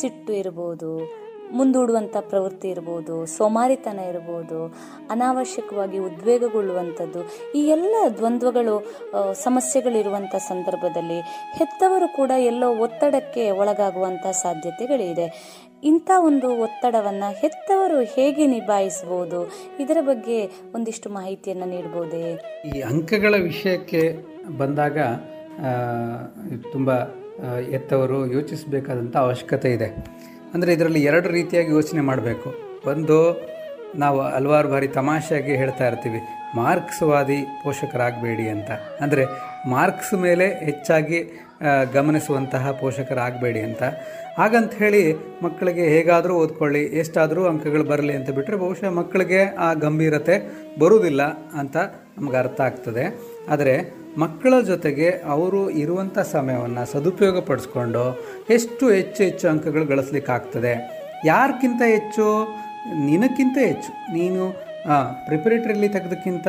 ಸಿಟ್ಟು 0.00 0.32
ಇರ್ಬೋದು 0.32 1.25
ಮುಂದೂಡುವಂಥ 1.58 2.16
ಪ್ರವೃತ್ತಿ 2.30 2.68
ಇರ್ಬೋದು, 2.68 3.26
ಸೋಮಾರಿತನ 3.26 3.98
ಇರ್ಬೋದು, 3.98 4.58
ಅನಾವಶ್ಯಕವಾಗಿ 5.10 5.98
ಉದ್ವೇಗಗೊಳ್ಳುವಂಥದ್ದು, 5.98 7.20
ಈ 7.58 7.62
ಎಲ್ಲ 7.76 7.94
ದ್ವಂದ್ವಗಳು 8.18 8.74
ಸಮಸ್ಯೆಗಳಿರುವಂಥ 9.32 10.34
ಸಂದರ್ಭದಲ್ಲಿ 10.48 11.20
ಹೆತ್ತವರು 11.58 12.08
ಕೂಡ 12.16 12.30
ಎಲ್ಲೋ 12.30 12.70
ಒತ್ತಡಕ್ಕೆ 12.86 13.50
ಒಳಗಾಗುವಂಥ 13.50 14.26
ಸಾಧ್ಯತೆಗಳಿದೆ. 14.44 15.28
ಇಂಥ 15.84 16.10
ಒಂದು 16.28 16.48
ಒತ್ತಡವನ್ನು 16.62 17.28
ಹೆತ್ತವರು 17.40 17.98
ಹೇಗೆ 18.00 18.46
ನಿಭಾಯಿಸಬಹುದು? 18.46 19.40
ಇದರ 19.82 19.98
ಬಗ್ಗೆ 20.00 20.38
ಒಂದಿಷ್ಟು 20.74 21.10
ಮಾಹಿತಿಯನ್ನು 21.10 21.66
ನೀಡಬಹುದೇ 21.74 22.24
ಈ 22.74 22.80
ಅಂಕಗಳ 22.80 23.34
ವಿಷಯಕ್ಕೆ 23.50 24.02
ಬಂದಾಗ 24.58 24.98
ತುಂಬ 26.72 26.90
ಎತ್ತವರು 27.78 28.32
ಯೋಚಿಸಬೇಕಾದಂಥ 28.32 29.16
ಅವಶ್ಯಕತೆ 29.16 29.70
ಇದೆ. 29.72 29.88
ಅಂದರೆ 30.56 30.70
ಇದರಲ್ಲಿ 30.78 31.02
ಎರಡು 31.10 31.30
ರೀತಿಯಾಗಿ 31.38 31.70
ಯೋಚನೆ 31.78 32.04
ಮಾಡಬೇಕು. 32.10 32.48
ಒಂದು, 32.92 33.18
ನಾವು 34.02 34.18
ಹಲವಾರು 34.36 34.68
ಬಾರಿ 34.72 34.88
ತಮಾಷೆಯಾಗಿ 34.98 35.54
ಹೇಳ್ತಾ 35.62 35.84
ಇರ್ತೀವಿ, 35.90 36.20
ಮಾರ್ಕ್ಸ್ವಾದಿ 36.60 37.38
ಪೋಷಕರಾಗಬೇಡಿ 37.62 38.46
ಅಂತ. 38.54 38.70
ಅಂದರೆ 39.04 39.22
ಮಾರ್ಕ್ಸ್ 39.72 40.14
ಮೇಲೆ 40.26 40.46
ಹೆಚ್ಚಾಗಿ 40.68 41.18
ಗಮನಿಸುವಂತಹ 41.96 42.70
ಪೋಷಕರಾಗಬೇಡಿ 42.80 43.60
ಅಂತ. 43.68 43.82
ಹಾಗಂತ 44.38 44.72
ಹೇಳಿ 44.82 45.02
ಮಕ್ಕಳಿಗೆ 45.44 45.84
ಹೇಗಾದರೂ 45.94 46.34
ಓದ್ಕೊಳ್ಳಿ, 46.42 46.82
ಎಷ್ಟಾದರೂ 47.02 47.42
ಅಂಕಗಳು 47.50 47.84
ಬರಲಿ 47.92 48.14
ಅಂತ 48.18 48.30
ಬಿಟ್ಟರೆ 48.38 48.56
ಬಹುಶಃ 48.64 48.90
ಮಕ್ಕಳಿಗೆ 49.00 49.40
ಆ 49.66 49.68
ಗಂಭೀರತೆ 49.84 50.36
ಬರುವುದಿಲ್ಲ 50.82 51.22
ಅಂತ 51.60 51.76
ನಮ್ಗೆ 52.16 52.38
ಅರ್ಥ 52.42 52.60
ಆಗ್ತದೆ. 52.68 53.04
ಆದರೆ 53.54 53.74
ಮಕ್ಕಳ 54.18 54.60
ಜೊತೆಗೆ 54.60 55.08
ಅವರು 55.10 55.70
ಇರುವಂಥ 55.70 56.18
ಸಮಯವನ್ನು 56.18 56.84
ಸದುಪಯೋಗ 56.92 57.40
ಪಡಿಸ್ಕೊಂಡು 57.40 58.04
ಎಷ್ಟು 58.50 58.90
ಹೆಚ್ಚು 58.90 59.22
ಹೆಚ್ಚು 59.22 59.48
ಅಂಕಗಳು 59.48 59.84
ಗಳಿಸ್ಲಿಕ್ಕಾಗ್ತದೆ. 59.84 60.72
ಯಾರಕ್ಕಿಂತ 61.24 61.82
ಹೆಚ್ಚು? 61.86 62.26
ನಿನಕ್ಕಿಂತ 63.06 63.58
ಹೆಚ್ಚು. 63.58 63.90
ನೀನು 64.12 64.66
ಪ್ರಿಪರೇಟ್ರಿಯಲ್ಲಿ 65.26 65.88
ತೆಗೆದಕ್ಕಿಂತ 65.88 66.48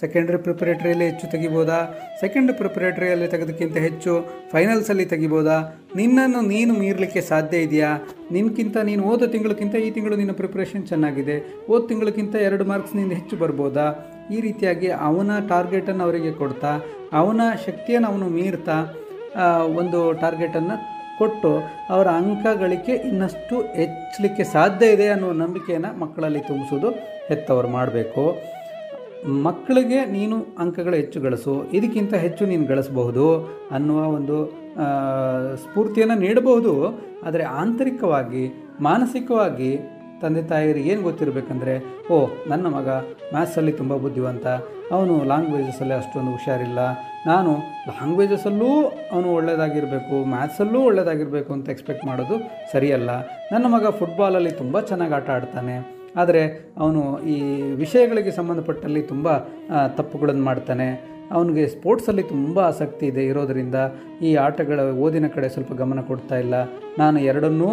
ಸೆಕೆಂಡ್ರಿ 0.00 0.38
ಪ್ರಿಪರೇಟ್ರಿಯಲ್ಲಿ 0.38 1.04
ಹೆಚ್ಚು 1.04 1.26
ತೆಗಿಬೋದಾ? 1.30 1.78
ಸೆಕೆಂಡ್ 2.20 2.52
ಪ್ರಿಪರೇಟ್ರಿಯಲ್ಲಿ 2.52 3.28
ತೆಗೆದಕ್ಕಿಂತ 3.28 3.76
ಹೆಚ್ಚು 3.76 4.12
ಫೈನಲ್ಸಲ್ಲಿ 4.52 5.04
ತೆಗಿಬೋದಾ? 5.04 5.56
ನಿನ್ನನ್ನು 5.96 6.40
ನೀನು 6.40 6.74
ಮೀರಲಿಕ್ಕೆ 6.74 7.20
ಸಾಧ್ಯ 7.20 7.56
ಇದೆಯಾ? 7.58 7.90
ನಿನ್ಗಿಂತ 8.32 8.76
ನೀನು 8.76 9.02
ಓದೋ 9.02 9.26
ತಿಂಗಳಕ್ಕಿಂತ 9.26 9.74
ಈ 9.74 9.90
ತಿಂಗಳು 9.90 10.16
ನಿನ್ನ 10.16 10.32
ಪ್ರಿಪ್ರೇಷನ್ 10.32 10.86
ಚೆನ್ನಾಗಿದೆ. 10.86 11.36
ಓದ್ 11.70 11.88
ತಿಂಗಳಕ್ಕಿಂತ 11.88 12.34
ಎರಡು 12.34 12.64
ಮಾರ್ಕ್ಸ್ನಿಂದ 12.64 13.12
ಹೆಚ್ಚು 13.12 13.36
ಬರ್ಬೋದಾ? 13.36 13.88
ಈ 14.32 14.40
ರೀತಿಯಾಗಿ 14.40 14.88
ಅವನ 15.08 15.30
ಟಾರ್ಗೆಟನ್ನು 15.48 16.04
ಅವರಿಗೆ 16.04 16.32
ಕೊಡ್ತಾ 16.32 16.72
ಅವನ 17.12 17.40
ಶಕ್ತಿಯನ್ನು 17.66 18.08
ಅವನು 18.08 18.28
ಮೀರ್ತಾ 18.28 18.76
ಒಂದು 19.80 20.12
ಟಾರ್ಗೆಟನ್ನು 20.12 20.76
ಕೊಟ್ಟು 21.18 21.50
ಅವರ 21.90 22.06
ಅಂಕ 22.06 22.46
ಗಳಿಕೆ 22.60 22.92
ಇನ್ನಷ್ಟು 23.10 23.56
ಹೆಚ್ಚಲಿಕ್ಕೆ 23.60 24.44
ಸಾಧ್ಯ 24.44 24.86
ಇದೆ 24.86 25.08
ಅನ್ನೋ 25.08 25.32
ನಂಬಿಕೆಯನ್ನು 25.32 25.98
ಮಕ್ಕಳಲ್ಲಿ 25.98 26.40
ತುಂಬಿಸೋದು 26.40 26.90
ಹೆತ್ತವರು 27.28 27.68
ಮಾಡಬೇಕು. 27.68 28.24
ಮಕ್ಕಳಿಗೆ 29.26 30.04
ನೀನು 30.04 30.36
ಅಂಕಗಳು 30.58 30.96
ಹೆಚ್ಚು 30.96 31.20
ಗಳಿಸು, 31.20 31.54
ಇದಕ್ಕಿಂತ 31.72 32.14
ಹೆಚ್ಚು 32.14 32.46
ನೀನು 32.46 32.66
ಗಳಿಸಬಹುದು 32.66 33.26
ಅನ್ನುವ 33.70 34.00
ಒಂದು 34.18 34.36
ಸ್ಫೂರ್ತಿಯನ್ನು 35.56 36.16
ನೀಡಬಹುದು. 36.18 36.74
ಆದರೆ 37.26 37.44
ಆಂತರಿಕವಾಗಿ, 37.44 38.44
ಮಾನಸಿಕವಾಗಿ 38.80 39.70
ತಂದೆ 40.22 40.42
ತಾಯಿಯರಿಗೆ 40.42 40.90
ಏನು 40.90 41.02
ಗೊತ್ತಿರಬೇಕಂದ್ರೆ, 41.02 41.84
ಓ, 42.12 42.28
ನನ್ನ 42.46 42.66
ಮಗ 42.66 42.88
ಮ್ಯಾಥ್ಸಲ್ಲಿ 43.32 43.72
ತುಂಬ 43.72 43.96
ಬುದ್ಧಿವಂತ. 43.96 44.46
ಅವನು 44.92 45.24
ಲ್ಯಾಂಗ್ವೇಜಸ್ಸಲ್ಲಿ 45.24 45.94
ಅಷ್ಟೊಂದು 45.94 46.30
ಹುಷಾರಿಲ್ಲ. 46.30 46.78
ನಾನು 47.26 47.52
ಲ್ಯಾಂಗ್ವೇಜಸಲ್ಲೂ 47.86 48.92
ಅವನು 49.12 49.34
ಒಳ್ಳೆಯದಾಗಿರಬೇಕು 49.34 50.24
ಮ್ಯಾಥ್ಸಲ್ಲೂ 50.24 50.80
ಒಳ್ಳೆಯದಾಗಿರಬೇಕು 50.80 51.52
ಅಂತ 51.52 51.68
ಎಕ್ಸ್ಪೆಕ್ಟ್ 51.68 52.04
ಮಾಡೋದು 52.04 52.50
ಸರಿಯಲ್ಲ. 52.72 53.10
ನನ್ನ 53.52 53.66
ಮಗ 53.66 53.86
ಫುಟ್ಬಾಲಲ್ಲಿ 53.88 54.50
ತುಂಬ 54.50 54.80
ಚೆನ್ನಾಗಿ 54.80 55.14
ಆಟ 55.14 55.30
ಆಡ್ತಾನೆ. 55.30 55.98
ಆದರೆ 56.16 56.70
ಅವನು 56.78 57.20
ಈ 57.22 57.62
ವಿಷಯಗಳಿಗೆ 57.62 58.30
ಸಂಬಂಧಪಟ್ಟಲ್ಲಿ 58.30 59.02
ತುಂಬ 59.02 59.38
ತಪ್ಪುಗಳನ್ನು 59.88 60.44
ಮಾಡ್ತಾನೆ. 60.44 61.17
ಅವನಿಗೆ 61.32 61.64
ಸ್ಪೋರ್ಟ್ಸಲ್ಲಿ 61.74 62.24
ತುಂಬ 62.34 62.58
ಆಸಕ್ತಿ 62.70 63.06
ಇದೆ 63.12 63.24
ಇರೋದರಿಂದ 63.24 63.78
ಈ 64.28 64.32
ಆಟಗಳ 64.46 64.80
ಓದಿನ 65.06 65.26
ಕಡೆ 65.34 65.48
ಸ್ವಲ್ಪ 65.54 65.72
ಗಮನ 65.82 66.00
ಕೊಡ್ತಾ 66.10 66.38
ಇಲ್ಲ. 66.44 66.54
ನಾನು 66.98 67.18
ಎರಡನ್ನೂ 67.30 67.68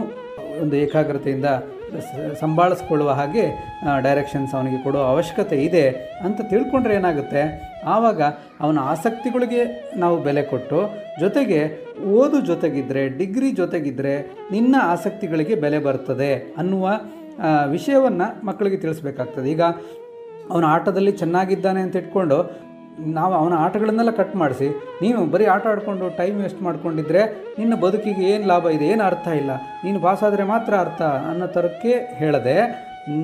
ಒಂದು 0.64 0.76
ಏಕಾಗ್ರತೆಯಿಂದ 0.84 1.48
ಸಂಭಾಳಿಸ್ಕೊಳ್ಳುವ 2.42 3.10
ಹಾಗೆ 3.20 3.44
ಡೈರೆಕ್ಷನ್ಸ್ 4.06 4.54
ಅವನಿಗೆ 4.56 4.80
ಕೊಡೋ 4.84 5.00
ಅವಶ್ಯಕತೆ 5.12 5.58
ಇದೆ 5.66 5.84
ಅಂತ 6.26 6.40
ತಿಳ್ಕೊಂಡ್ರೆ 6.52 6.94
ಏನಾಗುತ್ತೆ? 7.00 7.42
ಆವಾಗ 7.86 8.22
ಅವನ 8.64 8.78
ಆಸಕ್ತಿಗಳಿಗೆ 8.94 9.62
ನಾವು 9.98 10.16
ಬೆಲೆ 10.28 10.44
ಕೊಟ್ಟು, 10.44 10.80
ಜೊತೆಗೆ 11.20 11.60
ಓದು 12.20 12.40
ಜೊತೆಗಿದ್ದರೆ 12.50 13.04
ಡಿಗ್ರಿ 13.20 13.52
ಜೊತೆಗಿದ್ದರೆ 13.52 14.14
ನಿನ್ನ 14.52 14.76
ಆಸಕ್ತಿಗಳಿಗೆ 14.94 15.56
ಬೆಲೆ 15.66 15.80
ಬರ್ತದೆ 15.80 16.32
ಅನ್ನುವ 16.58 16.88
ವಿಷಯವನ್ನು 17.76 18.28
ಮಕ್ಕಳಿಗೆ 18.46 18.78
ತಿಳಿಸ್ಬೇಕಾಗ್ತದೆ. 18.78 19.48
ಈಗ 19.52 19.64
ಅವನು 20.52 20.66
ಆಟದಲ್ಲಿ 20.68 21.12
ಚೆನ್ನಾಗಿದ್ದಾನೆ 21.12 21.80
ಅಂತ 21.82 21.96
ಇಟ್ಕೊಂಡು 21.96 22.38
ನಾವು 23.18 23.34
ಅವನ 23.40 23.54
ಆಟಗಳನ್ನೆಲ್ಲ 23.66 24.12
ಕಟ್ 24.20 24.36
ಮಾಡಿಸಿ, 24.42 24.68
ನೀನು 25.04 25.20
ಬರೀ 25.34 25.46
ಆಟ 25.54 25.66
ಆಡಿಕೊಂಡು 25.72 26.06
ಟೈಮ್ 26.20 26.38
ವೇಸ್ಟ್ 26.44 26.62
ಮಾಡ್ಕೊಂಡಿದ್ರೆ 26.68 27.22
ನಿನ್ನ 27.60 27.74
ಬದುಕಿಗೆ 27.86 28.24
ಏನು 28.34 28.46
ಲಾಭ 28.52 28.66
ಇದೆ, 28.78 28.88
ಏನು 28.94 29.04
ಅರ್ಥ 29.10 29.28
ಇಲ್ಲ. 29.42 29.52
ನೀನು 29.86 30.00
ಪಾಸ್ 30.06 30.24
ಆದರೆ 30.28 30.46
ಮಾತ್ರ 30.54 30.74
ಅರ್ಥ 30.86 31.02
ಅನ್ನೋ 31.32 31.48
ಥರಕ್ಕೆ 31.58 31.94
ಹೇಳದೆ, 32.22 32.58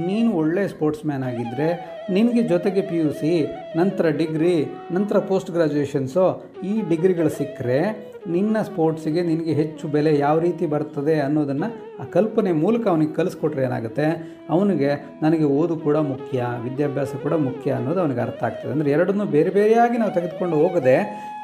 ನೀನು 0.07 0.29
ಒಳ್ಳೆ 0.41 0.63
ಸ್ಪೋರ್ಟ್ಸ್ 0.73 1.05
ಮ್ಯಾನ್ 1.09 1.25
ಆಗಿದ್ದರೆ 1.29 1.67
ನಿನಗೆ 2.15 2.41
ಜೊತೆಗೆ 2.51 2.81
ಪಿ 2.89 2.97
ಯು 3.01 3.11
ಸಿ 3.19 3.31
ನಂತರ 3.79 4.05
ಡಿಗ್ರಿ 4.21 4.55
ನಂತರ 4.95 5.17
ಪೋಸ್ಟ್ 5.29 5.51
ಗ್ರ್ಯಾಜುಯೇಷನ್ಸು 5.55 6.25
ಈ 6.71 6.73
ಡಿಗ್ರಿಗಳು 6.91 7.31
ಸಿಕ್ಕರೆ 7.39 7.79
ನಿನ್ನ 8.27 8.61
ಸ್ಪೋರ್ಟ್ಸಿಗೆ 8.61 9.21
ನಿನಗೆ 9.21 9.53
ಹೆಚ್ಚು 9.53 9.87
ಬೆಲೆ 9.87 10.19
ಯಾವ 10.19 10.39
ರೀತಿ 10.39 10.65
ಬರ್ತದೆ 10.65 11.19
ಅನ್ನೋದನ್ನು 11.19 11.67
ಆ 12.01 12.03
ಕಲ್ಪನೆ 12.03 12.51
ಮೂಲಕ 12.51 12.87
ಅವನಿಗೆ 12.87 13.13
ಕಲಿಸ್ಕೊಟ್ರೆ 13.13 13.63
ಏನಾಗುತ್ತೆ? 13.63 14.05
ಅವನಿಗೆ 14.49 15.19
ನನಗೆ 15.21 15.43
ಓದು 15.43 15.75
ಕೂಡ 15.77 15.97
ಮುಖ್ಯ, 15.97 16.45
ವಿದ್ಯಾಭ್ಯಾಸ 16.63 17.15
ಕೂಡ 17.15 17.33
ಮುಖ್ಯ 17.33 17.71
ಅನ್ನೋದು 17.71 18.01
ಅವನಿಗೆ 18.01 18.19
ಅರ್ಥ 18.19 18.43
ಆಗ್ತದೆ. 18.43 18.71
ಅಂದರೆ 18.71 18.91
ಎರಡನ್ನೂ 18.91 19.25
ಬೇರೆ 19.25 19.49
ಬೇರೆಯಾಗಿ 19.49 19.97
ನಾವು 19.97 20.13
ತೆಗೆದುಕೊಂಡು 20.13 20.55
ಹೋಗದೆ 20.55 20.95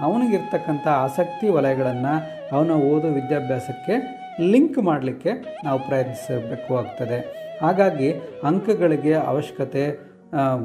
ಅವನಿಗಿರ್ತಕ್ಕಂಥ 0.01 0.87
ಆಸಕ್ತಿ 0.87 1.49
ವಲಯಗಳನ್ನು 1.49 2.13
ಅವನ 2.55 2.71
ಓದು 2.71 3.07
ವಿದ್ಯಾಭ್ಯಾಸಕ್ಕೆ 3.07 3.95
ಲಿಂಕ್ 4.39 4.77
ಮಾಡಲಿಕ್ಕೆ 4.77 5.31
ನಾವು 5.63 5.79
ಪ್ರಯತ್ನಿಸಬೇಕು 5.79 6.77
ಆಗ್ತದೆ. 6.77 7.47
ಹಾಗಾಗಿ 7.61 8.11
ಅಂಕಗಳಿಗೆ 8.43 9.13
ಅವಶ್ಯಕತೆ 9.13 10.06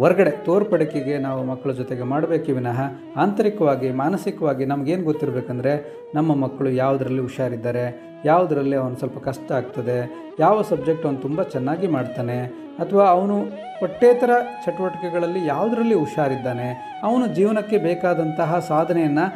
ಹೊರಗಡೆ 0.00 0.30
ತೋರ್ಪಡಿಕೆಗೆ 0.46 1.16
ನಾವು 1.26 1.40
ಮಕ್ಕಳ 1.50 1.72
ಜೊತೆಗೆ 1.80 2.04
ಮಾಡಬೇಕು 2.12 2.52
ವಿನಃ 2.58 2.78
ಆಂತರಿಕವಾಗಿ, 3.24 3.90
ಮಾನಸಿಕವಾಗಿ 4.02 4.64
ನಮಗೇನು 4.72 5.04
ಗೊತ್ತಿರಬೇಕಂದ್ರೆ 5.10 5.72
ನಮ್ಮ 6.14 6.34
ಮಕ್ಕಳು 6.44 6.70
ಯಾವುದರಲ್ಲಿ 6.82 7.22
ಹುಷಾರಿದ್ದಾರೆ, 7.28 7.84
ಯಾವುದರಲ್ಲಿ 8.30 8.76
ಅವನು 8.80 8.96
ಸ್ವಲ್ಪ 8.96 9.18
ಕಷ್ಟ 9.28 9.48
ಆಗ್ತದೆ, 9.60 9.98
ಯಾವ 10.40 10.56
ಸಬ್ಜೆಕ್ಟ್ 10.70 11.06
ಅವನು 11.06 11.20
ತುಂಬ 11.26 11.42
ಚೆನ್ನಾಗಿ 11.54 11.88
ಮಾಡ್ತಾನೆ, 11.96 12.38
ಅಥವಾ 12.82 13.04
ಅವನು 13.16 13.36
ಪಠ್ಯೇತರ 13.80 14.32
ಚಟುವಟಿಕೆಗಳಲ್ಲಿ 14.64 15.40
ಯಾವುದರಲ್ಲಿ 15.46 15.96
ಹುಷಾರಿದ್ದಾನೆ, 16.02 16.68
ಅವನು 17.06 17.24
ಜೀವನಕ್ಕೆ 17.38 17.78
ಬೇಕಾದಂತಹ 17.88 18.58
ಸಾಧನೆಯನ್ನು 18.72 19.26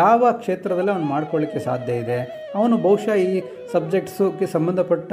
ಯಾವ 0.00 0.24
ಕ್ಷೇತ್ರದಲ್ಲಿ 0.42 0.92
ಅವನು 0.94 1.08
ಮಾಡ್ಕೊಳ್ಳಿಕ್ಕೆ 1.14 1.60
ಸಾಧ್ಯ 1.68 2.02
ಇದೆ, 2.04 2.18
ಅವನು 2.58 2.76
ಬಹುಶಃ 2.86 3.16
ಈ 3.28 3.42
ಸಬ್ಜೆಕ್ಟ್ಸಿಗೆ 3.74 4.46
ಸಂಬಂಧಪಟ್ಟ 4.46 5.12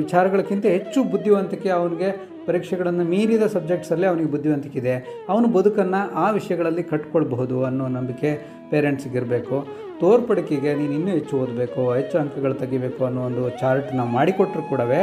ವಿಚಾರಗಳಿಗಿಂತ 0.00 0.66
ಹೆಚ್ಚು 0.76 1.00
ಬುದ್ಧಿವಂತಿಕೆ 1.12 1.68
ಅವನಿಗೆ 1.78 2.08
ಪರೀಕ್ಷೆಗಳನ್ನು 2.50 3.04
ಮೀರಿದ 3.12 3.44
ಸಬ್ಜೆಕ್ಟ್ಸಲ್ಲೇ 3.56 4.06
ಅವನಿಗೆ 4.10 4.30
ಬುದ್ಧಿವಂತಿಕೆ 4.34 4.78
ಇದೆ 4.82 4.94
ಅವನು 5.32 5.48
ಬದುಕನ್ನು 5.56 6.00
ಆ 6.24 6.26
ವಿಷಯಗಳಲ್ಲಿ 6.38 6.84
ಕಟ್ಕೊಳ್ಬಹುದು 6.92 7.58
ಅನ್ನೋ 7.68 7.86
ನಂಬಿಕೆ 7.96 8.30
ಪೇರೆಂಟ್ಸಿಗೆ 8.70 9.18
ಇರಬೇಕು 9.20 9.56
ತೋರ್ಪಡಿಕೆಗೆ 10.00 10.70
ನೀನು 10.78 10.92
ಇನ್ನೂ 10.98 11.12
ಹೆಚ್ಚು 11.16 11.34
ಓದಬೇಕು, 11.42 11.80
ಹೆಚ್ಚು 11.96 12.16
ಅಂಕಗಳು 12.20 12.54
ತೆಗಿಬೇಕು 12.62 13.02
ಅನ್ನೋ 13.08 13.22
ಒಂದು 13.30 13.42
ಚಾರ್ಟ್ 13.60 13.88
ನಾವು 13.98 14.10
ಮಾಡಿಕೊಟ್ರು 14.18 14.62
ಕೂಡವೇ, 14.70 15.00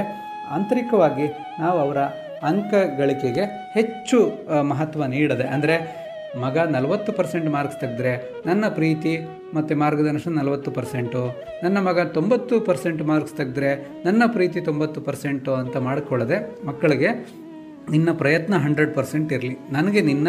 ಆಂತರಿಕವಾಗಿ 0.56 1.28
ನಾವು 1.64 1.78
ಅವರ 1.86 2.00
ಅಂಕ 2.50 2.74
ಗಳಿಕೆಗೆ 3.00 3.44
ಹೆಚ್ಚು 3.78 4.20
ಮಹತ್ವ 4.72 5.06
ನೀಡದೆ, 5.16 5.46
ಅಂದರೆ 5.56 5.76
ಮಗ 6.44 6.58
ನಲವತ್ತು 6.76 7.12
ಪರ್ಸೆಂಟ್ 7.20 7.50
ಮಾರ್ಕ್ಸ್ 7.56 7.80
ತೆಗೆದ್ರೆ 7.84 8.14
ನನ್ನ 8.50 8.66
ಪ್ರೀತಿ 8.80 9.14
ಮತ್ತು 9.56 9.76
ಮಾರ್ಗದರ್ಶನ 9.76 10.34
ನಲವತ್ತು 10.34 10.72
ಪರ್ಸೆಂಟು. 10.72 11.42
ನನ್ನ 11.64 11.78
ಮಗ 11.78 12.00
ತೊಂಬತ್ತು 12.00 12.62
ಪರ್ಸೆಂಟ್ 12.62 13.04
ಮಾರ್ಕ್ಸ್ 13.04 13.34
ತೆಗೆದ್ರೆ 13.34 14.02
ನನ್ನ 14.06 14.24
ಪ್ರೀತಿ 14.28 14.62
ತೊಂಬತ್ತು 14.62 15.02
ಪರ್ಸೆಂಟು 15.02 15.54
ಅಂತ 15.54 15.78
ಮಾಡಿಕೊಳ್ಳದೆ 15.78 16.66
ಮಕ್ಕಳಿಗೆ 16.66 17.08
ನಿನ್ನ 17.92 18.10
ಪ್ರಯತ್ನ 18.12 18.56
ಹಂಡ್ರೆಡ್ 18.58 18.96
ಪರ್ಸೆಂಟ್ 18.96 19.34
ಇರಲಿ. 19.34 19.58
ನನಗೆ 19.72 20.02
ನಿನ್ನ 20.02 20.28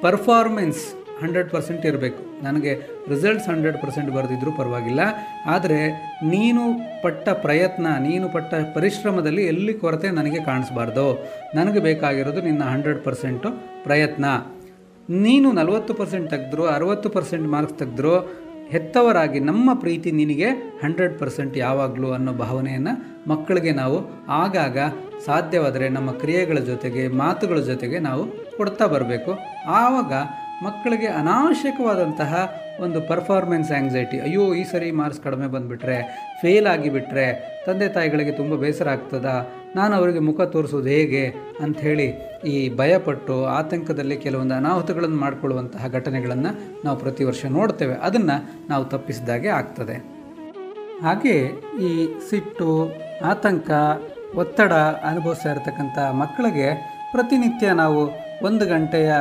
ಪರ್ಫಾರ್ಮೆನ್ಸ್ 0.00 0.94
ಹಂಡ್ರೆಡ್ 1.22 1.50
ಪರ್ಸೆಂಟ್ 1.50 1.86
ಇರಬೇಕು. 1.86 2.44
ನನಗೆ 2.44 2.74
ರಿಸಲ್ಟ್ಸ್ 3.08 3.48
ಹಂಡ್ರೆಡ್ 3.48 3.82
ಪರ್ಸೆಂಟ್ 3.82 4.10
ಬರೆದಿದ್ರೂ 4.10 4.52
ಪರವಾಗಿಲ್ಲ. 4.52 5.00
ಆದರೆ 5.46 5.88
ನೀನು 6.22 6.60
ಪಟ್ಟ 7.02 7.28
ಪ್ರಯತ್ನ, 7.28 7.86
ನೀನು 7.86 8.28
ಪಟ್ಟ 8.28 8.54
ಪರಿಶ್ರಮದಲ್ಲಿ 8.74 9.44
ಎಲ್ಲಿ 9.44 9.74
ಕೊರತೆ 9.74 10.10
ನನಗೆ 10.10 10.44
ಕಾಣಿಸ್ಬಾರ್ದು? 10.44 11.24
ನನಗೆ 11.54 11.80
ಬೇಕಾಗಿರೋದು 11.80 12.42
ನಿನ್ನ 12.42 12.64
ಹಂಡ್ರೆಡ್ 12.64 13.04
ಪರ್ಸೆಂಟು 13.04 13.50
ಪ್ರಯತ್ನ. 13.84 14.24
ನೀನು 15.10 15.52
ನಲವತ್ತು 15.52 15.94
ಪರ್ಸೆಂಟ್ 15.94 16.30
ತೆಗೆದ್ರು, 16.30 16.66
ಅರವತ್ತು 16.66 17.10
ಪರ್ಸೆಂಟ್ 17.10 17.48
ಮಾರ್ಕ್ಸ್ 17.48 17.78
ತೆಗೆದ್ರು 17.78 18.47
ಹೆತ್ತವರಾಗಿ 18.72 19.40
ನಮ್ಮ 19.40 19.74
ಪ್ರೀತಿ 19.74 20.10
ನಿನಗೆ 20.10 20.48
ಹಂಡ್ರೆಡ್ 20.82 21.18
ಪರ್ಸೆಂಟ್ 21.18 21.56
ಯಾವಾಗಲೂ 21.56 22.08
ಅನ್ನೋ 22.12 22.32
ಭಾವನೆಯನ್ನು 22.32 22.94
ಮಕ್ಕಳಿಗೆ 23.28 23.72
ನಾವು 23.72 23.98
ಆಗಾಗ 24.42 24.78
ಸಾಧ್ಯವಾದರೆ 25.26 25.88
ನಮ್ಮ 25.88 26.10
ಕ್ರಿಯೆಗಳ 26.12 26.58
ಜೊತೆಗೆ, 26.58 27.08
ಮಾತುಗಳ 27.08 27.60
ಜೊತೆಗೆ 27.60 27.98
ನಾವು 27.98 28.24
ಕೊಡ್ತಾ 28.56 28.86
ಬರಬೇಕು. 28.86 29.32
ಆವಾಗ 29.82 30.12
ಮಕ್ಕಳಿಗೆ 30.62 31.06
ಅನಾವಶ್ಯಕವಾದಂತಹ 31.06 32.34
ಒಂದು 32.80 32.98
ಪರ್ಫಾರ್ಮೆನ್ಸ್ 33.08 33.70
ಆ್ಯಂಗ್ಸೈಟಿ 33.72 34.16
ಅಯ್ಯೋ, 34.20 34.54
ಈ 34.54 34.62
ಸರಿ 34.64 34.90
ಮಾರ್ಕ್ಸ್ 34.90 35.22
ಕಡಿಮೆ 35.22 35.46
ಬಂದುಬಿಟ್ರೆ 35.46 35.96
ಫೇಲ್ 36.42 36.66
ಆಗಿಬಿಟ್ರೆ, 36.66 37.26
ತಂದೆ 37.66 37.88
ತಾಯಿಗಳಿಗೆ 37.88 38.32
ತುಂಬ 38.32 38.54
ಬೇಸರ 38.54 38.88
ಆಗ್ತದ? 38.88 39.26
ನಾನು 39.76 39.96
ಅವರಿಗೆ 39.96 40.18
ಮುಖ 40.18 40.40
ತೋರಿಸೋದು 40.40 40.88
ಹೇಗೆ 40.88 41.26
ಅಂಥೇಳಿ 41.60 42.06
ಈ 42.44 42.76
ಭಯಪಟ್ಟು 42.76 43.44
ಆತಂಕದಲ್ಲಿ 43.44 44.16
ಕೆಲವೊಂದು 44.16 44.54
ಅನಾಹುತಗಳನ್ನು 44.54 45.16
ಮಾಡಿಕೊಳ್ಳುವಂತಹ 45.16 45.88
ಘಟನೆಗಳನ್ನು 45.88 46.82
ನಾವು 46.84 46.98
ಪ್ರತಿ 46.98 47.24
ವರ್ಷ 47.24 47.44
ನೋಡ್ತೇವೆ. 47.44 47.94
ಅದನ್ನು 47.94 48.66
ನಾವು 48.68 48.84
ತಪ್ಪಿಸಿದಾಗೆ 48.84 49.48
ಆಗ್ತದೆ. 49.48 50.18
ಹಾಗೆ 51.02 51.34
ಈ 51.80 52.08
ಸಿಟ್ಟು, 52.30 52.92
ಆತಂಕ, 53.24 53.70
ಒತ್ತಡ 54.34 54.72
ಅನುಭವಿಸ್ತಾ 55.10 55.52
ಇರತಕ್ಕಂಥ 55.52 55.98
ಮಕ್ಕಳಿಗೆ 55.98 56.68
ಪ್ರತಿನಿತ್ಯ 57.12 57.72
ನಾವು 57.72 58.00
ಒಂದು 58.46 58.66
ಗಂಟೆಯ 58.66 59.12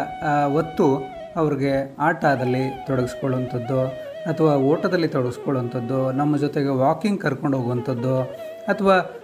ಹೊತ್ತು 0.54 1.18
ಅವ್ರಿಗೆ 1.36 1.96
ಆಟದಲ್ಲಿ 2.00 2.70
ತೊಡಗಿಸ್ಕೊಳ್ಳುವಂಥದ್ದು, 2.88 3.86
ಅಥವಾ 4.32 4.56
ಓಟದಲ್ಲಿ 4.56 5.08
ತೊಡಗಿಸ್ಕೊಳ್ಳುವಂಥದ್ದು, 5.08 6.12
ನಮ್ಮ 6.12 6.38
ಜೊತೆಗೆ 6.38 6.70
ವಾಕಿಂಗ್ 6.70 7.22
ಕರ್ಕೊಂಡು 7.22 7.58
ಹೋಗುವಂಥದ್ದು, 7.58 8.22
ಅಥವಾ 8.68 9.17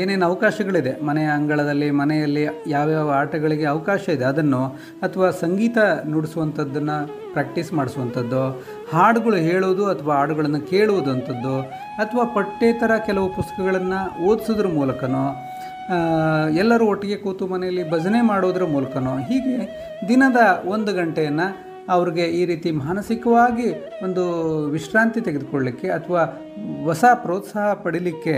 ಏನೇನು 0.00 0.24
ಅವಕಾಶಗಳಿದೆ? 0.26 0.92
ಮನೆಯ 1.08 1.28
ಅಂಗಳದಲ್ಲಿ, 1.38 1.88
ಮನೆಯಲ್ಲಿ 2.00 2.42
ಯಾವ್ಯಾವ 2.66 3.08
ಆಟಗಳಿಗೆ 3.10 3.64
ಅವಕಾಶ 3.64 4.02
ಇದೆ? 4.08 4.24
ಅದನ್ನು 4.24 4.60
ಅಥವಾ 5.02 5.30
ಸಂಗೀತ 5.42 5.78
ನುಡಿಸುವಂಥದ್ದನ್ನು 6.12 6.96
ಪ್ರಾಕ್ಟೀಸ್ 7.32 7.72
ಮಾಡಿಸುವಂಥದ್ದು, 7.72 8.42
ಹಾಡುಗಳು 8.92 9.38
ಹೇಳೋದು 9.48 9.86
ಅಥವಾ 9.86 10.14
ಹಾಡುಗಳನ್ನು 10.14 10.60
ಕೇಳುವುದು 10.72 11.10
ಅಂಥದ್ದು, 11.10 11.56
ಅಥವಾ 12.04 12.24
ಪಠ್ಯೇತರ 12.36 12.92
ಕೆಲವು 13.06 13.28
ಪುಸ್ತಕಗಳನ್ನು 13.36 14.00
ಓದಿಸೋದ್ರ 14.26 14.68
ಮೂಲಕನೋ 14.78 15.26
ಎಲ್ಲರೂ 16.58 16.84
ಒಟ್ಟಿಗೆ 16.86 17.16
ಕೂತು 17.16 17.46
ಮನೆಯಲ್ಲಿ 17.46 17.84
ಭಜನೆ 17.90 18.20
ಮಾಡೋದ್ರ 18.20 18.64
ಮೂಲಕನೋ, 18.64 19.12
ಹೀಗೆ 19.28 19.56
ದಿನದ 20.08 20.40
ಒಂದು 20.66 20.92
ಗಂಟೆಯನ್ನು 20.94 21.46
ಅವ್ರಿಗೆ 21.88 22.22
ಈ 22.22 22.44
ರೀತಿ 22.44 22.70
ಮಾನಸಿಕವಾಗಿ 22.70 23.68
ಒಂದು 24.04 24.24
ವಿಶ್ರಾಂತಿ 24.66 25.20
ತೆಗೆದುಕೊಳ್ಳಿಕ್ಕೆ 25.20 25.88
ಅಥವಾ 25.90 26.22
ಹೊಸ 26.84 27.04
ಪ್ರೋತ್ಸಾಹ 27.14 27.74
ಪಡೀಲಿಕ್ಕೆ 27.74 28.34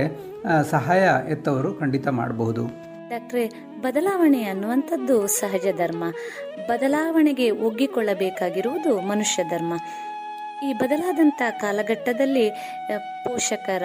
ಸಹಾಯ 0.71 1.09
ಎತ್ತವರು 1.31 1.75
ಖಂಡಿತ 1.75 2.09
ಮಾಡಬಹುದು. 2.09 2.67
ಡಾಕ್ಟ್ರೆ, 3.09 3.49
ಬದಲಾವಣೆ 3.81 4.43
ಅನ್ನುವಂಥದ್ದು 4.45 5.27
ಸಹಜ 5.27 5.67
ಧರ್ಮ. 5.77 6.05
ಬದಲಾವಣೆಗೆ 6.69 7.51
ಒಗ್ಗಿಕೊಳ್ಳಬೇಕಾಗಿರುವುದು 7.51 9.01
ಮನುಷ್ಯ 9.01 9.45
ಧರ್ಮ. 9.45 9.73
ಈ 10.65 10.73
ಬದಲಾದಂಥ 10.73 11.43
ಕಾಲಘಟ್ಟದಲ್ಲಿ 11.61 12.51
ಪೋಷಕರ 13.25 13.83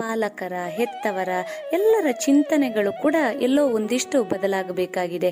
ಪಾಲಕರ, 0.00 0.54
ಹೆತ್ತವರ 0.78 1.32
ಎಲ್ಲರ 1.72 2.06
ಚಿಂತನೆಗಳು 2.24 2.92
ಕೂಡ 3.02 3.16
ಎಲ್ಲೋ 3.40 3.64
ಒಂದಿಷ್ಟು 3.68 4.18
ಬದಲಾಗಬೇಕಾಗಿದೆ. 4.24 5.30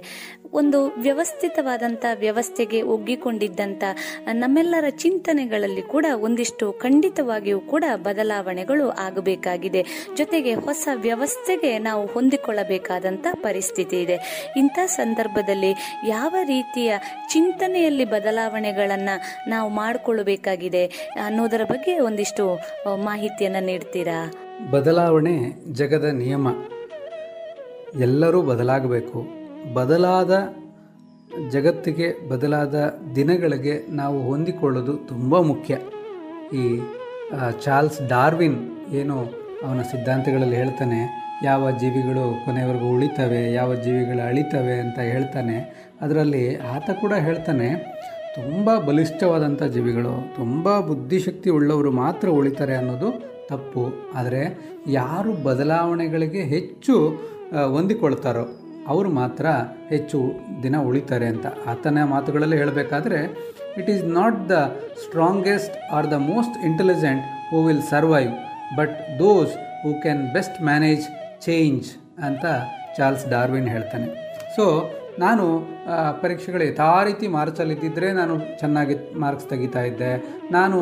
ಒಂದು 0.53 0.79
ವ್ಯವಸ್ಥಿತವಾದಂಥ 0.99 2.05
ವ್ಯವಸ್ಥೆಗೆ 2.19 2.81
ಒಗ್ಗಿಕೊಂಡಿದ್ದಂಥ 2.95 3.85
ನಮ್ಮೆಲ್ಲರ 4.33 4.89
ಚಿಂತನೆಗಳಲ್ಲಿ 5.05 5.83
ಕೂಡ 5.95 6.07
ಒಂದಿಷ್ಟು 6.27 6.67
ಖಂಡಿತವಾಗಿಯೂ 6.73 7.61
ಕೂಡ 7.73 7.85
ಬದಲಾವಣೆಗಳು 7.97 8.89
ಆಗಬೇಕಾಗಿದೆ. 9.07 9.83
ಜೊತೆಗೆ 10.17 10.55
ಹೊಸ 10.67 10.89
ವ್ಯವಸ್ಥೆಗೆ 10.95 11.73
ನಾವು 11.79 12.07
ಹೊಂದಿಕೊಳ್ಳಬೇಕಾದಂಥ 12.07 13.27
ಪರಿಸ್ಥಿತಿ 13.43 13.99
ಇದೆ. 14.03 14.17
ಇಂಥ 14.57 14.79
ಸಂದರ್ಭದಲ್ಲಿ 14.97 15.73
ಯಾವ 16.09 16.35
ರೀತಿಯ 16.47 16.93
ಚಿಂತನೆಯಲ್ಲಿ 17.33 18.05
ಬದಲಾವಣೆಗಳನ್ನು 18.05 19.17
ನಾವು 19.51 19.69
ಮಾಡಿಕೊಳ್ಳಬೇಕಾಗಿದೆ 19.71 20.85
ಅನ್ನೋದರ 21.25 21.65
ಬಗ್ಗೆ 21.65 21.95
ಒಂದಿಷ್ಟು 21.99 22.47
ಮಾಹಿತಿಯನ್ನು 23.05 23.65
ನೀಡ್ತೀರಾ? 23.65 24.19
ಬದಲಾವಣೆ 24.73 25.35
ಜಗದ 25.73 26.05
ನಿಯಮ. 26.05 26.49
ಎಲ್ಲರೂ 28.01 28.43
ಬದಲಾಗಬೇಕು. 28.43 29.27
ಬದಲಾದ 29.75 30.33
ಜಗತ್ತಿಗೆ 31.51 32.29
ಬದಲಾದ 32.29 32.77
ದಿನಗಳಿಗೆ 33.15 33.75
ನಾವು 33.91 34.19
ಹೊಂದಿಕೊಳ್ಳೋದು 34.23 34.95
ತುಂಬ 34.97 35.41
ಮುಖ್ಯ. 35.41 35.75
ಈ 36.57 36.65
ಚಾರ್ಲ್ಸ್ 37.65 38.09
ಡಾರ್ವಿನ್ 38.09 38.59
ಏನು 38.93 39.17
ಅವನ 39.67 39.81
ಸಿದ್ಧಾಂತಗಳಲ್ಲಿ 39.83 40.57
ಹೇಳ್ತಾನೆ, 40.57 41.01
ಯಾವ 41.45 41.71
ಜೀವಿಗಳು 41.71 42.45
ಕೊನೆಯವರೆಗೂ 42.45 42.89
ಉಳಿತವೆ, 42.95 43.53
ಯಾವ 43.53 43.75
ಜೀವಿಗಳು 43.75 44.23
ಅಳಿತವೆ 44.27 44.77
ಅಂತ 44.81 44.99
ಹೇಳ್ತಾನೆ. 44.99 45.57
ಅದರಲ್ಲಿ 46.01 46.57
ಆತ 46.57 46.91
ಕೂಡ 47.01 47.13
ಹೇಳ್ತಾನೆ, 47.13 47.69
ತುಂಬ 48.35 48.75
ಬಲಿಷ್ಠವಾದಂಥ 48.79 49.63
ಜೀವಿಗಳು, 49.63 50.15
ತುಂಬ 50.37 50.81
ಬುದ್ಧಿಶಕ್ತಿ 50.81 51.51
ಉಳ್ಳವರು 51.51 51.91
ಮಾತ್ರ 51.93 52.29
ಉಳಿತಾರೆ 52.29 52.75
ಅನ್ನೋದು 52.75 53.28
ತಪ್ಪು, 53.51 53.85
ಆದರೆ 54.19 54.43
ಯಾರು 55.01 55.33
ಬದಲಾವಣೆಗಳಿಗೆ 55.49 56.43
ಹೆಚ್ಚು 56.55 56.95
ಹೊಂದಿಕೊಳ್ತಾರೋ 57.77 58.45
ಅವರು 58.93 59.09
ಮಾತ್ರ 59.21 59.47
ಹೆಚ್ಚು 59.93 60.19
ದಿನ 60.65 60.77
ಉಳಿತಾರೆ 60.89 61.27
ಅಂತ. 61.33 61.47
ಆತನ 61.71 62.05
ಮಾತುಗಳಲ್ಲಿ 62.13 62.57
ಹೇಳಬೇಕಾದ್ರೆ 62.63 63.19
it 63.81 63.89
is 63.95 64.05
not 64.19 64.39
the 64.53 64.57
strongest 65.05 65.77
or 65.97 66.09
the 66.15 66.19
most 66.33 66.57
intelligent 66.69 67.25
who 67.51 67.59
will 67.67 67.85
survive 67.95 68.31
but 68.79 68.97
those 69.25 69.53
who 69.83 69.93
can 70.05 70.23
best 70.37 70.59
manage 70.71 71.05
change 71.47 71.89
ಅಂತ 72.29 72.45
ಚಾರ್ಲ್ಸ್ 72.97 73.27
ಡಾರ್ವಿನ್ 73.35 73.69
ಹೇಳ್ತಾನೆ. 73.75 74.09
ಸೊ 74.57 74.65
ನಾನು 75.19 75.45
ಪರೀಕ್ಷೆಗಳು 76.23 76.65
ಯಥಾ 76.65 76.91
ರೀತಿ 77.09 77.27
ಮಾರ್ಕ್ಸಲ್ಲಿದ್ದಿದ್ದರೆ 77.29 78.09
ನಾನು 78.13 78.35
ಚೆನ್ನಾಗಿ 78.61 78.95
ಮಾರ್ಕ್ಸ್ 79.21 79.49
ತೆಗಿತಾ 79.53 79.83
ಇದ್ದೆ. 79.83 80.11
ನಾನು 80.51 80.79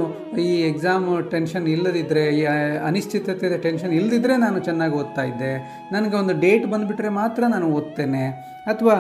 ಈ 0.47 0.49
ಎಕ್ಸಾಮ್ 0.71 1.07
ಟೆನ್ಷನ್ 1.31 1.67
ಇಲ್ಲದಿದ್ದರೆ 1.75 2.25
ಈ 2.39 2.43
ಅನಿಶ್ಚಿತತೆ 2.89 3.59
ಟೆನ್ಷನ್ 3.67 3.95
ಇಲ್ಲದಿದ್ದರೆ 3.99 4.37
ನಾನು 4.37 4.59
ಚೆನ್ನಾಗಿ 4.59 4.97
ಓದ್ತಾ 5.03 5.23
ಇದ್ದೆ. 5.23 5.53
ನನಗೆ 5.93 6.17
ಒಂದು 6.17 6.35
ಡೇಟ್ 6.41 6.67
ಬಂದುಬಿಟ್ರೆ 6.73 7.13
ಮಾತ್ರ 7.21 7.45
ನಾನು 7.55 7.69
ಓದ್ತೇನೆ. 7.79 8.25
ಅಥವಾ 8.73 8.97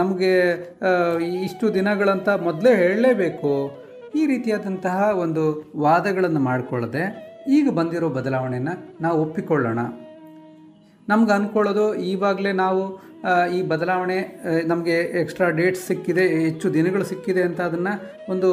ನಮಗೆ 0.00 0.32
ಇಷ್ಟು 1.44 1.66
ದಿನಗಳಂತ 1.74 2.28
ಮೊದಲೇ 2.28 2.74
ಹೇಳಲೇಬೇಕು. 2.82 3.52
ಈ 4.20 4.22
ರೀತಿಯಾದಂತಹ 4.26 4.96
ಒಂದು 5.24 5.42
ವಾದಗಳನ್ನು 5.86 6.40
ಮಾಡಿಕೊಳ್ಳದೆ 6.50 7.04
ಈಗ 7.58 7.66
ಬಂದಿರೋ 7.70 8.08
ಬದಲಾವಣೆಯನ್ನು 8.08 8.74
ನಾವು 9.00 9.16
ಒಪ್ಪಿಕೊಳ್ಳೋಣ. 9.24 9.80
ನಮ್ಗೆ 11.08 11.32
ಅಂದ್ಕೊಳ್ಳೋದು 11.36 11.86
ಈವಾಗಲೇ 12.10 12.52
ನಾವು 12.64 12.82
ಈ 13.56 13.58
ಬದಲಾವಣೆ 13.70 14.18
ನಮಗೆ 14.66 14.96
ಎಕ್ಸ್ಟ್ರಾ 15.20 15.46
ಡೇಟ್ಸ್ 15.58 15.82
ಸಿಕ್ಕಿದೆ, 15.88 16.24
ಹೆಚ್ಚು 16.46 16.66
ದಿನಗಳು 16.76 17.04
ಸಿಕ್ಕಿದೆ 17.04 17.42
ಅಂತ 17.48 17.60
ಅದನ್ನು 17.60 17.92
ಒಂದು 18.32 18.48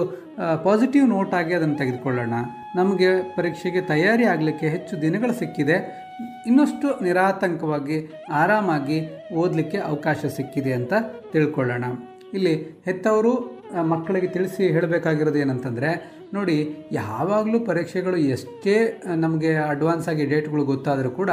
ಪಾಸಿಟಿವ್ 0.63 1.05
ನೋಟ್ 1.09 1.33
ಆಗಿ 1.33 1.53
ಅದನ್ನು 1.53 1.77
ತೆಗೆದುಕೊಳ್ಳೋಣ. 1.81 2.35
ನಮಗೆ 2.75 3.09
ಪರೀಕ್ಷೆಗೆ 3.37 3.81
ತಯಾರಿ 3.81 4.25
ಆಗಲಿಕ್ಕೆ 4.33 4.67
ಹೆಚ್ಚು 4.75 4.95
ದಿನಗಳು 5.01 5.33
ಸಿಕ್ಕಿದೆ. 5.33 5.77
ಇನ್ನಷ್ಟು 6.49 6.87
ನಿರಾತಂಕವಾಗಿ, 7.05 7.97
ಆರಾಮಾಗಿ 8.41 8.99
ಓದಲಿಕ್ಕೆ 9.41 9.77
ಅವಕಾಶ 9.89 10.19
ಸಿಕ್ಕಿದೆ 10.37 10.73
ಅಂತ 10.73 10.93
ತಿಳ್ಕೊಳ್ಳೋಣ. 11.33 11.85
ಇಲ್ಲಿ 12.33 12.53
ಹೆತ್ತವರು 12.87 13.33
ಮಕ್ಕಳಿಗೆ 13.93 14.27
ತಿಳಿಸಿ 14.27 14.63
ಹೇಳಬೇಕಾಗಿರೋದು 14.75 15.39
ಏನಂತಂದರೆ, 15.43 15.91
ನೋಡಿ, 16.33 16.57
ಯಾವಾಗಲೂ 16.91 17.59
ಪರೀಕ್ಷೆಗಳು 17.69 18.17
ಎಷ್ಟೇ 18.35 18.75
ನಮಗೆ 19.25 19.51
ಅಡ್ವಾನ್ಸ್ 19.73 20.09
ಆಗಿ 20.13 20.25
ಡೇಟ್ಗಳು 20.25 20.63
ಗೊತ್ತಾದರೂ 20.73 21.11
ಕೂಡ 21.11 21.31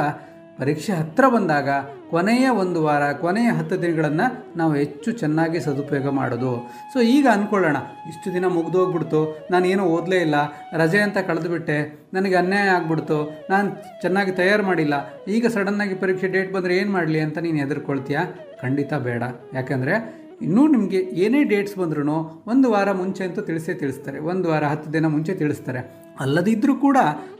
ಪರೀಕ್ಷೆ 0.59 0.93
ಹತ್ತಿರ 0.93 1.27
ಬಂದಾಗ 1.27 1.69
ಕೊನೆಯ 2.09 2.49
ಒಂದು 2.49 2.83
ವಾರ, 2.83 3.11
ಕೊನೆಯ 3.11 3.49
ಹತ್ತು 3.49 3.81
ದಿನಗಳನ್ನು 3.81 4.57
ನಾವು 4.57 4.75
ಹೆಚ್ಚು 4.75 5.11
ಚೆನ್ನಾಗಿ 5.11 5.59
ಸದುಪಯೋಗ 5.59 6.09
ಮಾಡೋದು. 6.09 6.71
ಸೊ 6.93 6.99
ಈಗ 6.99 7.27
ಅಂದ್ಕೊಳ್ಳೋಣ 7.27 7.77
ಇಷ್ಟು 8.07 8.33
ದಿನ 8.33 8.45
ಮುಗಿದೋಗ್ಬಿಡ್ತು 8.45 9.47
ನಾನು 9.51 9.67
ಏನೂ 9.67 9.83
ಓದಲೇ 9.83 10.15
ಇಲ್ಲ. 10.15 10.35
ರಜೆ 10.73 10.99
ಅಂತ 10.99 11.17
ಕಳೆದುಬಿಟ್ಟೆ. 11.17 11.99
ನನಗೆ 12.13 12.35
ಅನ್ಯಾಯ 12.35 12.67
ಆಗ್ಬಿಡ್ತು. 12.69 13.45
ನಾನು 13.49 13.75
ಚೆನ್ನಾಗಿ 14.01 14.31
ತಯಾರು 14.31 14.63
ಮಾಡಿಲ್ಲ. 14.63 14.93
ಈಗ 15.27 15.47
ಸಡನ್ನಾಗಿ 15.47 15.95
ಪರೀಕ್ಷೆ 15.95 16.27
ಡೇಟ್ 16.27 16.53
ಬಂದರೆ 16.53 16.77
ಏನು 16.77 16.91
ಮಾಡಲಿ 16.91 17.19
ಅಂತ 17.19 17.37
ನೀನು 17.37 17.57
ಹೆದರ್ಕೊಳ್ತೀಯಾ? 17.57 18.23
ಖಂಡಿತ 18.61 18.93
ಬೇಡ. 18.93 19.23
ಯಾಕಂದರೆ 19.53 20.24
ಇನ್ನೂ 20.41 20.67
ನಿಮಗೆ 20.67 20.97
ಏನೇ 20.97 21.43
ಡೇಟ್ಸ್ 21.43 21.77
ಬಂದ್ರೂ 21.79 22.17
ಒಂದು 22.47 22.71
ವಾರ 22.71 22.91
ಮುಂಚೆ 22.91 23.23
ಅಂತೂ 23.23 23.41
ತಿಳಿಸೇ 23.41 23.73
ತಿಳಿಸ್ತಾರೆ. 23.73 24.19
ಒಂದು 24.19 24.49
ವಾರ 24.49 24.63
ಹತ್ತು 24.63 24.93
ದಿನ 24.93 25.05
ಮುಂಚೆ 25.07 25.33
ತಿಳಿಸ್ತಾರೆ. 25.33 26.05
ಅಲ್ಲದಿದ್ದರೂ 26.19 26.75
ಕೂಡ 26.75 26.97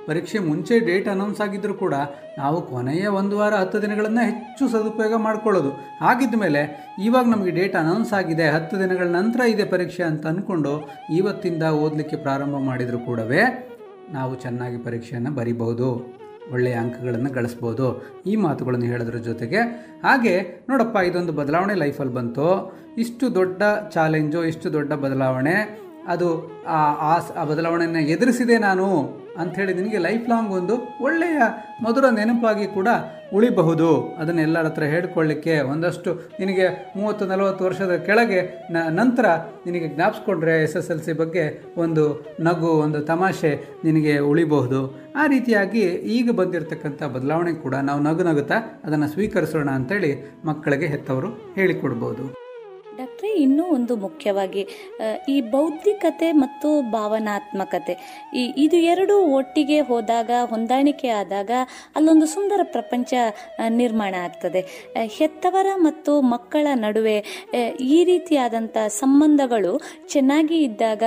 ಪರೀಕ್ಷೆ 0.07 0.39
ಮುಂಚೆ 0.39 0.79
ಡೇಟ್ 0.79 1.07
ಅನೌನ್ಸ್ 1.07 1.41
ಆಗಿದ್ದರೂ 1.41 1.73
ಕೂಡ 1.73 1.95
ನಾವು 2.37 2.61
ಕೊನೆಯ 2.61 3.07
ಒಂದು 3.07 3.37
ವಾರ 3.37 3.53
ಹತ್ತು 3.55 3.81
ದಿನಗಳನ್ನು 3.81 4.23
ಹೆಚ್ಚು 4.25 4.67
ಸದುಪಯೋಗ 4.67 5.15
ಮಾಡ್ಕೊಳ್ಳೋದು. 5.17 5.71
ಆಗಿದ್ದ 6.01 6.35
ಮೇಲೆ 6.35 6.61
ಇವಾಗ 7.03 7.25
ನಮಗೆ 7.25 7.51
ಡೇಟ್ 7.51 7.75
ಅನೌನ್ಸ್ 7.75 8.13
ಆಗಿದೆ, 8.13 8.47
ಹತ್ತು 8.49 8.79
ದಿನಗಳ 8.79 9.07
ನಂತರ 9.07 9.39
ಇದೆ 9.39 9.65
ಪರೀಕ್ಷೆ 9.65 10.03
ಅಂತ 10.03 10.27
ಅಂದ್ಕೊಂಡು 10.27 10.73
ಇವತ್ತಿಂದ 11.15 11.63
ಓದಲಿಕ್ಕೆ 11.63 12.15
ಪ್ರಾರಂಭ 12.15 12.57
ಮಾಡಿದರೂ 12.57 12.99
ಕೂಡವೇ 12.99 13.71
ನಾವು 14.09 14.35
ಚೆನ್ನಾಗಿ 14.35 14.77
ಪರೀಕ್ಷೆಯನ್ನು 14.77 15.31
ಬರಿಬಹುದು. 15.31 16.15
ಒಳ್ಳೆಯ 16.53 16.73
ಅಂಕಗಳನ್ನು 16.73 17.29
ಗಳಿಸ್ಬೋದು. 17.33 17.87
ಈ 18.25 18.35
ಮಾತುಗಳನ್ನು 18.35 18.85
ಹೇಳೋದ್ರ 18.85 19.17
ಜೊತೆಗೆ 19.17 19.61
ಹಾಗೆ 20.03 20.65
ನೋಡಪ್ಪ, 20.69 20.97
ಇದೊಂದು 20.97 21.33
ಬದಲಾವಣೆ 21.33 21.73
ಲೈಫಲ್ಲಿ 21.73 22.13
ಬಂತು. 22.13 22.47
ಇಷ್ಟು 22.97 23.35
ದೊಡ್ಡ 23.35 23.63
ಚಾಲೆಂಜು, 23.93 24.43
ಇಷ್ಟು 24.43 24.73
ದೊಡ್ಡ 24.73 24.93
ಬದಲಾವಣೆ, 24.93 25.85
ಅದು 26.07 26.27
ಆ 26.67 26.79
ಆ 27.35 27.43
ಬದಲಾವಣೆಯನ್ನು 27.43 28.01
ಎದುರಿಸಿದೆ 28.01 28.57
ನಾನು 28.57 28.85
ಅಂಥೇಳಿ 29.39 29.73
ನಿನಗೆ 29.73 29.97
ಲೈಫ್ 29.97 30.29
ಲಾಂಗ್ 30.29 30.51
ಒಂದು 30.51 30.75
ಒಳ್ಳೆಯ 31.01 31.39
ಮಧುರ 31.83 32.05
ನೆನಪಾಗಿ 32.09 32.67
ಕೂಡ 32.67 32.87
ಉಳಿಬಹುದು. 33.33 34.15
ಅದನ್ನು 34.17 34.41
ಎಲ್ಲರ 34.41 34.65
ಹತ್ರ 34.65 34.83
ಹೇಳ್ಕೊಳ್ಳಿಕ್ಕೆ 34.83 35.59
ಒಂದಷ್ಟು 35.59 36.13
ನಿನಗೆ 36.39 36.93
ಮೂವತ್ತು, 36.95 37.25
ನಲವತ್ತು 37.25 37.65
ವರ್ಷದ 37.65 37.95
ಕೆಳಗೆ 37.95 38.67
ನ, 38.71 38.77
ನಂತರ 38.89 39.25
ನಿನಗೆ 39.65 39.87
ಜ್ಞಾಪಿಸ್ಕೊಂಡ್ರೆ 39.87 40.63
ಎಸ್ 40.63 40.75
ಎಸ್ 40.75 40.91
ಎಲ್ 40.91 40.99
ಸಿ 40.99 41.13
ಬಗ್ಗೆ 41.13 41.73
ಒಂದು 41.77 42.35
ನಗು, 42.39 42.67
ಒಂದು 42.67 43.01
ತಮಾಷೆ 43.01 43.81
ನಿನಗೆ 43.83 44.19
ಉಳಿಬಹುದು. 44.19 45.13
ಆ 45.15 45.25
ರೀತಿಯಾಗಿ 45.27 45.81
ಈಗ 46.17 46.31
ಬಂದಿರತಕ್ಕಂಥ 46.31 47.03
ಬದಲಾವಣೆ 47.03 47.53
ಕೂಡ 47.53 47.75
ನಾವು 47.75 48.01
ನಗು 48.01 48.23
ನಗುತ್ತಾ 48.23 48.81
ಅದನ್ನು 48.85 49.07
ಸ್ವೀಕರಿಸೋಣ 49.07 49.69
ಅಂತೇಳಿ 49.69 50.41
ಮಕ್ಕಳಿಗೆ 50.45 50.85
ಹೆತ್ತವರು 50.85 51.53
ಹೇಳಿಕೊಡ್ಬೋದು. 51.55 52.44
ಡಾಕ್ಟ್ರೇ, 52.97 53.29
ಇನ್ನೂ 53.35 53.63
ಒಂದು 53.65 53.95
ಮುಖ್ಯವಾಗಿ 53.95 54.63
ಈ 55.29 55.41
ಬೌದ್ಧಿಕತೆ 55.41 56.31
ಮತ್ತು 56.31 56.91
ಭಾವನಾತ್ಮಕತೆ. 56.91 57.93
ಈ, 58.33 58.43
ಇದು 58.57 58.77
ಎರಡು 58.77 59.15
ಒಟ್ಟಿಗೆ 59.37 59.79
ಹೋದಾಗ, 59.81 60.31
ಹೊಂದಾಣಿಕೆ 60.43 61.09
ಆದಾಗ, 61.09 61.51
ಅಲ್ಲೊಂದು 61.95 62.25
ಸುಂದರ 62.25 62.61
ಪ್ರಪಂಚ 62.71 63.13
ನಿರ್ಮಾಣ 63.69 64.15
ಆಗ್ತದೆ. 64.23 64.61
ಹೆತ್ತವರ 65.17 65.67
ಮತ್ತು 65.75 66.21
ಮಕ್ಕಳ 66.21 66.67
ನಡುವೆ 66.75 67.17
ಈ 67.95 68.03
ರೀತಿಯಾದಂಥ 68.03 68.77
ಸಂಬಂಧಗಳು 68.87 69.73
ಚೆನ್ನಾಗಿ 70.07 70.57
ಇದ್ದಾಗ 70.63 71.03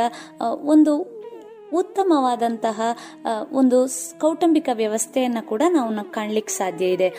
ಒಂದು 0.66 1.17
ಉತ್ತಮವಾದಂತಹ 1.74 2.80
ಒಂದು 3.52 3.88
ಕೌಟುಂಬಿಕ 4.20 4.68
ವ್ಯವಸ್ಥೆಯನ್ನು 4.72 5.46
ಕೂಡ 5.46 5.62
ನಾವು 5.70 6.12
ಕಾಣಲಿಕ್ಕೆ 6.12 6.52
ಸಾಧ್ಯ 6.52 6.86
ಇದೆ. 6.86 7.12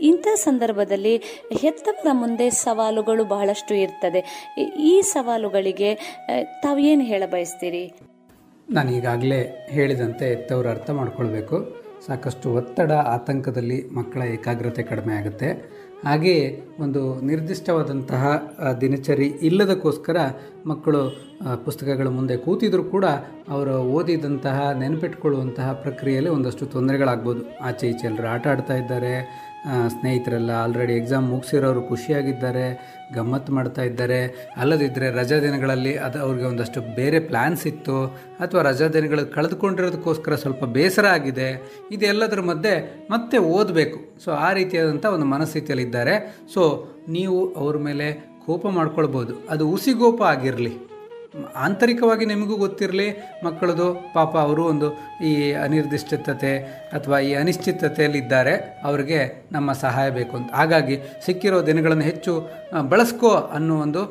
ಇಂಥ 0.00 0.26
ಸಂದರ್ಭದಲ್ಲಿ 0.34 1.44
ಹೆತ್ತವರ 1.52 2.06
ಮುಂದೆ 2.12 2.50
ಸವಾಲುಗಳು 2.50 3.24
ಬಹಳಷ್ಟು 3.24 3.74
ಇರ್ತದೆ. 3.74 4.46
ಈ- 4.78 5.00
ಸವಾಲುಗಳಿಗೆ 5.00 5.94
ತಾವು 5.94 6.62
ತಾವೇನು 6.62 7.02
ಹೇಳ 7.02 7.22
ಬಯಸ್ತೀರಿ? 7.32 7.92
ನಾನು 8.70 8.92
ಈಗಾಗಲೇ 8.92 9.68
ಹೇಳಿದಂತೆ 9.70 10.32
ಎತ್ತವರು 10.32 10.68
ಅರ್ಥ 10.68 10.90
ಮಾಡ್ಕೊಳ್ಬೇಕು. 10.90 11.76
ಸಾಕಷ್ಟು 12.06 12.54
ಒತ್ತಡ, 12.54 12.92
ಆತಂಕದಲ್ಲಿ 12.92 13.88
ಮಕ್ಕಳ 13.88 14.22
ಏಕಾಗ್ರತೆ 14.22 14.82
ಕಡಿಮೆ 14.82 15.14
ಆಗುತ್ತೆ. 15.14 15.78
ಹಾಗೆಯೇ 16.04 16.66
ಒಂದು 16.80 17.20
ನಿರ್ದಿಷ್ಟವಾದಂತಹ 17.20 18.24
ದಿನಚರಿ 18.80 19.26
ಇಲ್ಲದಕ್ಕೋಸ್ಕರ 19.26 20.16
ಮಕ್ಕಳು 20.66 21.00
ಪುಸ್ತಕಗಳ 21.64 22.08
ಮುಂದೆ 22.08 22.36
ಕೂತಿದ್ರೂ 22.36 22.84
ಕೂಡ 22.84 23.04
ಅವರು 23.48 23.70
ಓದಿದಂತಹ, 23.70 24.70
ನೆನಪಿಟ್ಕೊಳ್ಳುವಂತಹ 24.78 25.72
ಪ್ರಕ್ರಿಯೆಯಲ್ಲಿ 25.72 26.30
ಒಂದಷ್ಟು 26.30 26.66
ತೊಂದರೆಗಳಾಗ್ಬೋದು. 26.66 27.58
ಆಚೆ 27.58 27.86
ಈಚೆ 27.88 28.06
ಎಲ್ಲರೂ 28.06 28.28
ಆಟ 28.28 28.46
ಆಡ್ತಾ 28.46 28.74
ಇದ್ದಾರೆ. 28.74 29.12
ಸ್ನೇಹಿತರೆಲ್ಲ 29.88 30.50
ಆಲ್ರೆಡಿ 30.50 30.92
ಎಕ್ಸಾಮ್ 30.92 31.28
ಮುಗಿಸಿರೋರು 31.28 31.82
ಖುಷಿಯಾಗಿದ್ದಾರೆ 31.82 32.98
ಗಮ್ಮತ್ತು 33.14 33.52
ಮಾಡ್ತಾ 33.52 33.82
ಇದ್ದಾರೆ. 33.82 34.50
ಅಲ್ಲದಿದ್ದರೆ 34.56 35.10
ರಜಾ 35.10 35.38
ದಿನಗಳಲ್ಲಿ 35.38 35.96
ಅದು 35.96 36.18
ಅವ್ರಿಗೆ 36.18 36.44
ಒಂದಷ್ಟು 36.44 36.94
ಬೇರೆ 36.94 37.20
ಪ್ಲ್ಯಾನ್ಸ್ 37.20 37.66
ಇತ್ತು. 37.66 38.06
ಅಥವಾ 38.40 38.62
ರಜಾ 38.62 38.88
ದಿನಗಳು 38.88 39.32
ಕಳೆದುಕೊಂಡಿರೋದಕ್ಕೋಸ್ಕರ 39.32 40.34
ಸ್ವಲ್ಪ 40.34 40.64
ಬೇಸರ 40.64 41.06
ಆಗಿದೆ. 41.06 41.72
ಇದೆಲ್ಲದರ 41.90 42.40
ಮಧ್ಯೆ 42.40 43.06
ಮತ್ತೆ 43.10 43.38
ಓದಬೇಕು. 43.38 44.24
ಸೊ 44.24 44.32
ಆ 44.32 44.52
ರೀತಿಯಾದಂಥ 44.52 45.04
ಒಂದು 45.04 45.26
ಮನಸ್ಥಿತಿಯಲ್ಲಿದ್ದಾರೆ. 45.26 46.36
ಸೊ 46.54 46.88
ನೀವು 47.08 47.54
ಅವ್ರ 47.54 47.76
ಮೇಲೆ 47.76 48.38
ಕೋಪ 48.46 48.66
ಮಾಡ್ಕೊಳ್ಬೋದು. 48.66 49.34
ಅದು 49.50 49.68
ಉಸಿಗೋಪ 49.68 50.22
ಆಗಿರಲಿ. 50.22 50.87
ಆಂತರಿಕವಾಗಿ 51.64 52.24
ನಿಮಗೂ 52.24 52.54
ಗೊತ್ತಿರಲಿ, 52.56 53.08
ಮಕ್ಕಳದು, 53.44 53.86
ಪಾಪ 54.14 54.32
ಅವರು 54.46 54.62
ಒಂದು 54.72 54.88
ಈ 55.30 55.32
ಅನಿರ್ದಿಷ್ಟತೆ 55.64 56.52
ಅಥವಾ 56.92 57.18
ಈ 57.28 57.30
ಅನಿಶ್ಚಿತತೆಯಲ್ಲಿದ್ದಾರೆ, 57.34 58.54
ಅವರಿಗೆ 58.88 59.20
ನಮ್ಮ 59.52 59.72
ಸಹಾಯ 59.84 60.08
ಬೇಕು 60.10 60.34
ಅಂತ. 60.36 60.50
ಹಾಗಾಗಿ 60.60 60.96
ಸಿಕ್ಕಿರೋ 61.26 61.58
ದಿನಗಳನ್ನು 61.66 62.06
ಹೆಚ್ಚು 62.10 62.34
ಬಳಸ್ಕೋ 62.92 63.32
ಅನ್ನೋ 63.56 63.76
ಒಂದು 63.86 64.02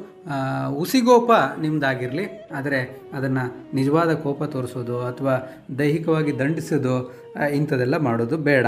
ಉಸಿಗೋಪ 0.83 1.31
ನಿಮ್ಮದಾಗಿರಲಿ 1.61 2.25
ಆದರೆ 2.57 2.79
ಅದನ್ನು 3.13 3.43
ನಿಜವಾದ 3.75 4.13
ಕೋಪ 4.25 4.43
ತೋರಿಸೋದು 4.55 4.97
ಅಥವಾ 5.11 5.35
ದೈಹಿಕವಾಗಿ 5.79 6.31
ದಂಡಿಸೋದು 6.39 6.95
ಇಂಥದೆಲ್ಲ 7.59 7.97
ಮಾಡೋದು 8.07 8.37
ಬೇಡ. 8.49 8.67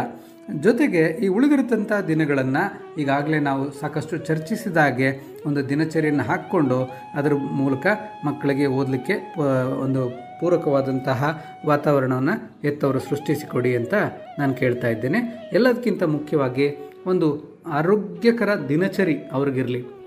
ಜೊತೆಗೆ 0.57 1.01
ಈ 1.01 1.27
ಉಳಿದಿರತಂಥ 1.27 1.91
ದಿನಗಳನ್ನು 2.07 2.95
ಈಗಾಗಲೇ 3.01 3.39
ನಾವು 3.39 3.71
ಸಾಕಷ್ಟು 3.71 4.17
ಚರ್ಚಿಸಿದ 4.17 4.77
ಹಾಗೆ 4.77 5.39
ಒಂದು 5.45 5.69
ದಿನಚರಿಯನ್ನು 5.69 6.23
ಹಾಕ್ಕೊಂಡು 6.23 6.77
ಅದರ 7.15 7.33
ಮೂಲಕ 7.33 7.87
ಮಕ್ಕಳಿಗೆ 8.25 8.65
ಓದಲಿಕ್ಕೆ 8.65 9.13
ಒಂದು 9.81 10.09
ಪೂರಕವಾದಂತಹ 10.39 11.43
ವಾತಾವರಣವನ್ನು 11.65 12.61
ಎತ್ತವರು 12.63 12.99
ಸೃಷ್ಟಿಸಿಕೊಡಿ 12.99 13.75
ಅಂತ 13.75 13.93
ನಾನು 14.39 14.53
ಕೇಳ್ತಾ 14.53 14.87
ಇದ್ದೇನೆ. 14.87 15.49
ಎಲ್ಲದಕ್ಕಿಂತ 15.53 16.03
ಮುಖ್ಯವಾಗಿ 16.03 16.77
ಒಂದು 17.05 17.59
ಆರೋಗ್ಯಕರ 17.67 18.49
ದಿನಚರಿ 18.69 19.15
ಅವ್ರಿಗಿರಲಿ. 19.31 19.98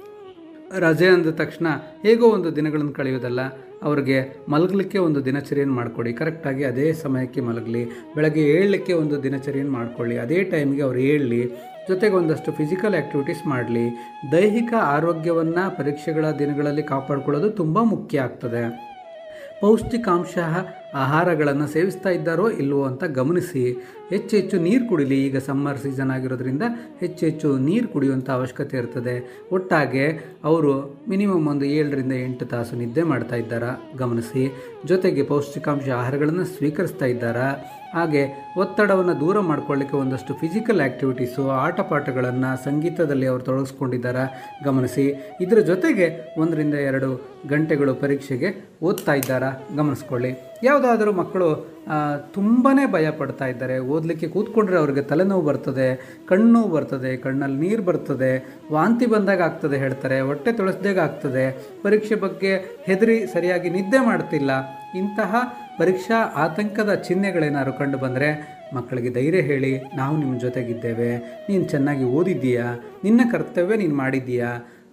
ರಜೆ 0.78 1.06
ಅಂದ 1.06 1.26
ತಕ್ಷಣ 1.26 1.66
ಹೇಗೋ 2.02 2.26
ಒಂದು 2.26 2.56
ದಿನಗಳನ್ನು 2.56 2.92
ಕಳೆಯೋದಲ್ಲ 2.92 3.40
ಅವ್ರಿಗೆ 3.82 4.36
ಮಲಗಲಿಕ್ಕೆ 4.48 4.98
ಒಂದು 4.98 5.24
ದಿನಚರಿಯನ್ನು 5.24 5.74
ಮಾಡಿಕೊಡಿ. 5.74 6.12
ಕರೆಕ್ಟಾಗಿ 6.12 6.64
ಅದೇ 6.64 6.92
ಸಮಯಕ್ಕೆ 6.92 7.40
ಮಲಗಲಿ. 7.40 7.84
ಬೆಳಗ್ಗೆ 8.14 8.40
ಏಳಲಿಕ್ಕೆ 8.40 8.92
ಒಂದು 8.92 9.22
ದಿನಚರಿಯನ್ನು 9.22 9.72
ಮಾಡ್ಕೊಳ್ಳಿ. 9.72 10.18
ಅದೇ 10.18 10.42
ಟೈಮ್ಗೆ 10.44 10.82
ಅವ್ರು 10.82 10.98
ಹೇಳಲಿ 10.98 11.46
ಜೊತೆಗೆ 11.88 12.14
ಒಂದಷ್ಟು 12.14 12.52
ಫಿಸಿಕಲ್ 12.52 12.94
ಆ್ಯಕ್ಟಿವಿಟೀಸ್ 12.94 13.46
ಮಾಡಲಿ. 13.46 13.86
ದೈಹಿಕ 14.32 14.74
ಆರೋಗ್ಯವನ್ನು 14.74 15.76
ಪರೀಕ್ಷೆಗಳ 15.76 16.30
ದಿನಗಳಲ್ಲಿ 16.30 16.82
ಕಾಪಾಡಿಕೊಳ್ಳೋದು 16.82 17.50
ತುಂಬ 17.50 17.82
ಮುಖ್ಯ 17.82 18.20
ಆಗ್ತದೆ. 18.20 18.92
ಪೌಷ್ಟಿಕಾಂಶ 19.60 20.38
ಆಹಾರಗಳನ್ನು 20.95 21.66
ಸೇವಿಸ್ತಾ 21.66 22.11
ಇದ್ದಾರೋ 22.11 22.51
ಇಲ್ವೋ 22.51 22.84
ಅಂತ 22.84 23.05
ಗಮನಿಸಿ. 23.05 23.88
ಹೆಚ್ಚು 24.11 24.36
ಹೆಚ್ಚು 24.36 24.61
ನೀರು 24.61 24.88
ಕುಡಿಲಿ. 24.88 25.26
ಈಗ 25.26 25.38
ಸಮ್ಮರ್ 25.38 25.78
ಸೀಸನ್ 25.78 26.11
ಆಗಿರೋದ್ರಿಂದ 26.11 26.62
ಹೆಚ್ಚು 27.01 27.26
ಹೆಚ್ಚು 27.26 27.59
ನೀರು 27.59 27.88
ಕುಡಿಯುವಂಥ 27.88 28.30
ಅವಶ್ಯಕತೆ 28.30 28.76
ಇರ್ತದೆ. 28.76 29.45
ಒಟ್ಟಾಗೆ 29.53 30.20
ಅವರು 30.45 31.01
ಮಿನಿಮಮ್ 31.09 31.49
ಒಂದು 31.49 31.64
ಏಳರಿಂದ 31.64 32.12
ಎಂಟು 32.12 32.47
ತಾಸು 32.47 32.76
ನಿದ್ದೆ 32.76 33.03
ಮಾಡ್ತಾ 33.03 33.36
ಇದ್ದಾರಾ? 33.36 33.93
ಗಮನಿಸಿ. 33.99 34.57
ಜೊತೆಗೆ 34.84 35.22
ಪೌಷ್ಟಿಕಾಂಶ 35.22 35.88
ಆಹಾರಗಳನ್ನು 35.88 36.45
ಸ್ವೀಕರಿಸ್ತಾ 36.45 37.07
ಇದ್ದಾರಾ? 37.07 37.57
ಹಾಗೆ 37.95 38.53
ಒತ್ತಡವನ್ನು 38.59 39.20
ದೂರ 39.20 39.40
ಮಾಡ್ಕೊಳ್ಳಿಕ್ಕೆ 39.40 39.97
ಒಂದಷ್ಟು 39.97 40.34
ಫಿಸಿಕಲ್ 40.34 40.80
ಆ್ಯಕ್ಟಿವಿಟೀಸು 40.80 41.49
ಆಟಪಾಠಗಳನ್ನು 41.49 42.64
ಸಂಗೀತದಲ್ಲಿ 42.64 43.26
ಅವರು 43.26 43.43
ತೊಡಗಿಸ್ಕೊಂಡಿದ್ದಾರೆ? 43.43 44.55
ಗಮನಿಸಿ. 44.64 45.36
ಇದರ 45.40 45.59
ಜೊತೆಗೆ 45.59 46.34
ಒಂದರಿಂದ 46.38 46.74
ಎರಡು 46.74 47.38
ಗಂಟೆಗಳು 47.49 47.95
ಪರೀಕ್ಷೆಗೆ 47.95 48.70
ಓದ್ತಾ 48.82 49.14
ಇದ್ದಾರಾ? 49.14 49.53
ಗಮನಿಸ್ಕೊಳ್ಳಿ. 49.76 50.51
ಯಾವುದಾದರೂ 50.62 51.12
ಮಕ್ಕಳು 51.12 51.48
ತುಂಬಾ 52.34 52.72
ಭಯ 52.92 53.10
ಪಡ್ತಾ 53.10 53.46
ಇದ್ದಾರೆ. 53.46 53.78
ಓದಲಿಕ್ಕೆ 53.78 54.28
ಕೂತ್ಕೊಂಡ್ರೆ 54.28 54.76
ಅವ್ರಿಗೆ 54.76 55.02
ತಲೆನೋವು 55.02 55.42
ಬರ್ತದೆ 55.42 55.88
ಕಣ್ಣು 56.28 56.60
ಬರ್ತದೆ, 56.68 57.16
ಕಣ್ಣಲ್ಲಿ 57.16 57.58
ನೀರು 57.68 57.82
ಬರ್ತದೆ, 57.82 58.32
ವಾಂತಿ 58.72 59.06
ಬಂದಾಗ 59.06 59.40
ಆಗ್ತದೆ 59.40 59.76
ಹೇಳ್ತಾರೆ, 59.76 60.20
ಹೊಟ್ಟೆ 60.20 60.52
ತೊಳಸ್ದಾಗ 60.52 60.98
ಆಗ್ತದೆ, 60.98 61.44
ಪರೀಕ್ಷೆ 61.82 62.14
ಬಗ್ಗೆ 62.14 62.52
ಹೆದರಿ 62.86 63.26
ಸರಿಯಾಗಿ 63.26 63.70
ನಿದ್ದೆ 63.70 64.00
ಮಾಡ್ತಿಲ್ಲ. 64.06 64.50
ಇಂತಹ 64.98 65.34
ಪರೀಕ್ಷಾ 65.78 66.16
ಆತಂಕದ 66.44 66.94
ಚಿಹ್ನೆಗಳೇನಾದ್ರು 66.94 67.72
ಕಂಡು 67.72 67.98
ಬಂದರೆ 67.98 68.28
ಮಕ್ಕಳಿಗೆ 68.74 69.10
ಧೈರ್ಯ 69.14 69.40
ಹೇಳಿ, 69.40 69.70
ನಾವು 69.96 70.16
ನಿಮ್ಮ 70.16 70.34
ಜೊತೆಗಿದ್ದೇವೆ. 70.40 71.10
ನೀನು 71.48 71.64
ಚೆನ್ನಾಗಿ 71.64 72.04
ಓದಿದ್ದೀಯಾ? 72.04 72.68
ನಿನ್ನ 73.04 73.20
ಕರ್ತವ್ಯ 73.32 73.76
ನೀನು 73.76 73.96
ಮಾಡಿದ್ದೀಯಾ? 73.96 74.50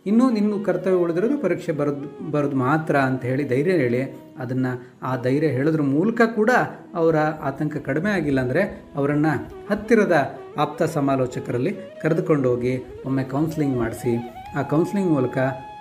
ಇನ್ನೂ 0.10 0.26
ನಿನ್ನ 0.36 0.58
ಕರ್ತವ್ಯ 0.68 1.00
ಉಳಿದಿರೋದು 1.04 1.36
ಪರೀಕ್ಷೆ 1.44 1.72
ಬರೋದು 1.80 2.08
ಬರೋದು 2.34 2.58
ಮಾತ್ರ 2.66 2.96
ಅಂತ 3.10 3.22
ಹೇಳಿ 3.30 3.44
ಧೈರ್ಯ 3.52 3.74
ಹೇಳಿ, 3.82 4.02
ಅದನ್ನು 4.44 4.72
ಆ 5.10 5.12
ಧೈರ್ಯ 5.26 5.50
ಹೇಳೋದ್ರ 5.58 5.84
ಮೂಲಕ 5.96 6.22
ಕೂಡ 6.38 6.52
ಅವರ 7.00 7.16
ಆತಂಕ 7.50 7.78
ಕಡಿಮೆ 7.88 8.12
ಆಗಿಲ್ಲ 8.18 8.40
ಅಂದರೆ 8.46 8.62
ಅವರನ್ನು 9.00 9.34
ಹತ್ತಿರದ 9.70 10.18
ಆಪ್ತ 10.64 10.82
ಸಮಾಲೋಚಕರಲ್ಲಿ 10.98 11.74
ಕರೆದುಕೊಂಡು 12.04 12.48
ಹೋಗಿ 12.52 12.74
ಒಮ್ಮೆ 13.08 13.24
ಕೌನ್ಸ್ಲಿಂಗ್ 13.34 13.76
ಮಾಡಿಸಿ. 13.82 14.14
ಆ 14.60 14.62
ಕೌನ್ಸಿಲಿಂಗ್ 14.74 15.12
ಮೂಲಕ 15.18 15.38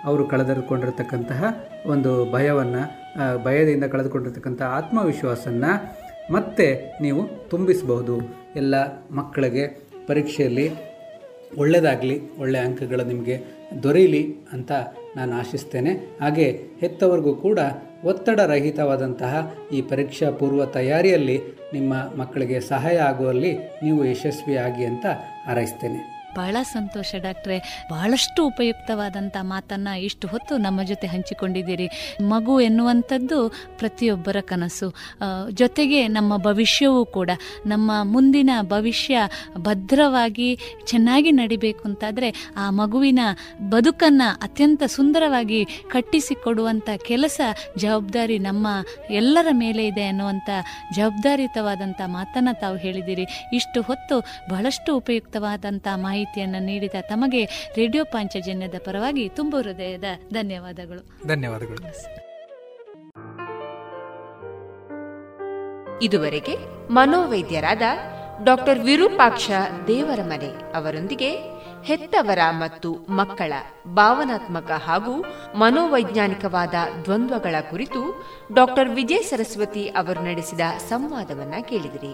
ಅವರು 0.09 0.23
ಕಳೆದುಕೊಂಡಿರತಕ್ಕಂತಹ 0.31 1.43
ಒಂದು 1.93 2.11
ಭಯವನ್ನು 2.33 2.83
ಭಯದಿಂದ 3.45 3.85
ಕಳೆದುಕೊಂಡಿರ್ತಕ್ಕಂಥ 3.93 4.61
ಆತ್ಮವಿಶ್ವಾಸನ್ನು 4.79 5.71
ಮತ್ತೆ 6.35 6.67
ನೀವು 7.05 7.21
ತುಂಬಿಸಬಹುದು. 7.51 8.15
ಎಲ್ಲ 8.61 8.75
ಮಕ್ಕಳಿಗೆ 9.19 9.65
ಪರೀಕ್ಷೆಯಲ್ಲಿ 10.09 10.67
ಒಳ್ಳೆಯದಾಗಲಿ 11.61 12.15
ಒಳ್ಳೆಯ 12.41 12.61
ಅಂಕಗಳು 12.67 13.03
ನಿಮಗೆ 13.11 13.35
ದೊರೆಯಲಿ 13.83 14.35
ಅಂತ 14.53 14.71
ನಾನು 15.15 15.33
ಆಶಿಸ್ತೇನೆ. 15.35 15.91
ಹಾಗೆ 16.21 16.61
ಹೆತ್ತವರಿಗೂ 16.79 17.35
ಕೂಡ 17.35 17.59
ಒತ್ತಡರಹಿತವಾದಂತಹ 18.03 19.55
ಈ 19.73 19.81
ಪರೀಕ್ಷಾ 19.81 20.31
ಪೂರ್ವ 20.31 20.65
ತಯಾರಿಯಲ್ಲಿ 20.65 21.41
ನಿಮ್ಮ 21.73 21.93
ಮಕ್ಕಳಿಗೆ 21.93 22.59
ಸಹಾಯ 22.59 22.97
ಆಗುವಲ್ಲಿ 22.97 23.57
ನೀವು 23.57 24.05
ಯಶಸ್ವಿಯಾಗಿ 24.05 24.85
ಅಂತ 24.85 25.05
ಹಾರೈಸ್ತೇನೆ. 25.47 26.18
ಬಹಳ 26.35 26.57
ಸಂತೋಷ 26.61 27.15
ಡಾಕ್ಟ್ರೆ. 27.21 27.85
ಬಹಳಷ್ಟು 27.91 28.47
ಉಪಯುಕ್ತವಾದಂಥ 28.47 29.37
ಮಾತನ್ನ 29.41 29.87
ಇಷ್ಟು 29.87 30.27
ಹೊತ್ತು 30.27 30.57
ನಮ್ಮ 30.57 30.83
ಜೊತೆ 30.83 31.07
ಹಂಚಿಕೊಂಡಿದ್ದೀರಿ. 31.07 31.87
ಮಗು 32.21 32.59
ಎನ್ನುವಂಥದ್ದು 32.59 33.39
ಪ್ರತಿಯೊಬ್ಬರ 33.77 34.37
ಕನಸು. 34.41 34.93
ಜೊತೆಗೆ 35.51 36.07
ನಮ್ಮ 36.07 36.37
ಭವಿಷ್ಯವೂ 36.37 37.05
ಕೂಡ. 37.05 37.29
ನಮ್ಮ 37.65 37.91
ಮುಂದಿನ 38.03 38.49
ಭವಿಷ್ಯ 38.61 39.19
ಭದ್ರವಾಗಿ 39.57 40.59
ಚೆನ್ನಾಗಿ 40.85 41.31
ನಡಿಬೇಕು 41.31 41.83
ಅಂತಾದರೆ 41.85 42.53
ಆ 42.57 42.69
ಮಗುವಿನ 42.69 43.19
ಬದುಕನ್ನು 43.69 44.39
ಅತ್ಯಂತ 44.41 44.83
ಸುಂದರವಾಗಿ 44.87 45.65
ಕಟ್ಟಿಸಿಕೊಡುವಂಥ 45.65 46.89
ಕೆಲಸ 47.07 47.41
ಜವಾಬ್ದಾರಿ 47.77 48.39
ನಮ್ಮ 48.39 48.67
ಎಲ್ಲರ 49.09 49.47
ಮೇಲೆ 49.51 49.87
ಇದೆ 49.87 50.03
ಅನ್ನುವಂಥ 50.03 50.49
ಜವಾಬ್ದಾರಿಯುತವಾದಂಥ 50.95 52.01
ಮಾತನ್ನು 52.05 52.59
ತಾವು 52.59 52.77
ಹೇಳಿದ್ದೀರಿ. 52.77 53.25
ಇಷ್ಟು 53.53 53.81
ಹೊತ್ತು 53.81 54.19
ಬಹಳಷ್ಟು 54.49 54.97
ಉಪಯುಕ್ತವಾದಂಥ 54.97 55.87
ಮಾಹಿತಿ 55.95 56.18
ಮಾಹಿತಿಯನ್ನು 56.19 56.59
ನೀಡಿದ 56.59 56.97
ತಮಗೆ 57.01 57.71
ರೇಡಿಯೋ 57.75 58.03
ಪಾಂಚಜನ್ಯದ 58.03 58.73
ಪರವಾಗಿ 58.85 59.29
ತುಂಬ 59.29 59.55
ಹೃದಯದ 59.55 60.03
ಧನ್ಯವಾದಗಳು. 60.33 61.27
ಧನ್ಯವಾದಗಳು. 61.27 61.79
ಇದುವರೆಗೆ 66.01 66.55
ಮನೋವೈದ್ಯರಾದ 66.91 67.81
ಡಾಕ್ಟರ್ 68.43 68.79
ವಿರೂಪಾಕ್ಷ 68.79 69.51
ದೇವರಮನೆ 69.87 70.73
ಅವರೊಂದಿಗೆ 70.75 71.31
ಹೆತ್ತವರ 71.83 72.39
ಮತ್ತು 72.49 72.93
ಮಕ್ಕಳ 72.93 73.53
ಭಾವನಾತ್ಮಕ 73.87 74.71
ಹಾಗೂ 74.71 75.25
ಮನೋವೈಜ್ಞಾನಿಕವಾದ 75.55 76.73
ದ್ವಂದ್ವಗಳ 77.03 77.55
ಕುರಿತು 77.69 78.23
ಡಾಕ್ಟರ್ 78.53 78.89
ವಿಜಯ 78.89 79.17
ಸರಸ್ವತಿ 79.17 79.87
ಅವರು 79.87 80.19
ನಡೆಸಿದ 80.19 80.59
ಸಂವಾದವನ್ನ 80.89 81.53
ಕೇಳಿದಿರಿ. 81.61 82.13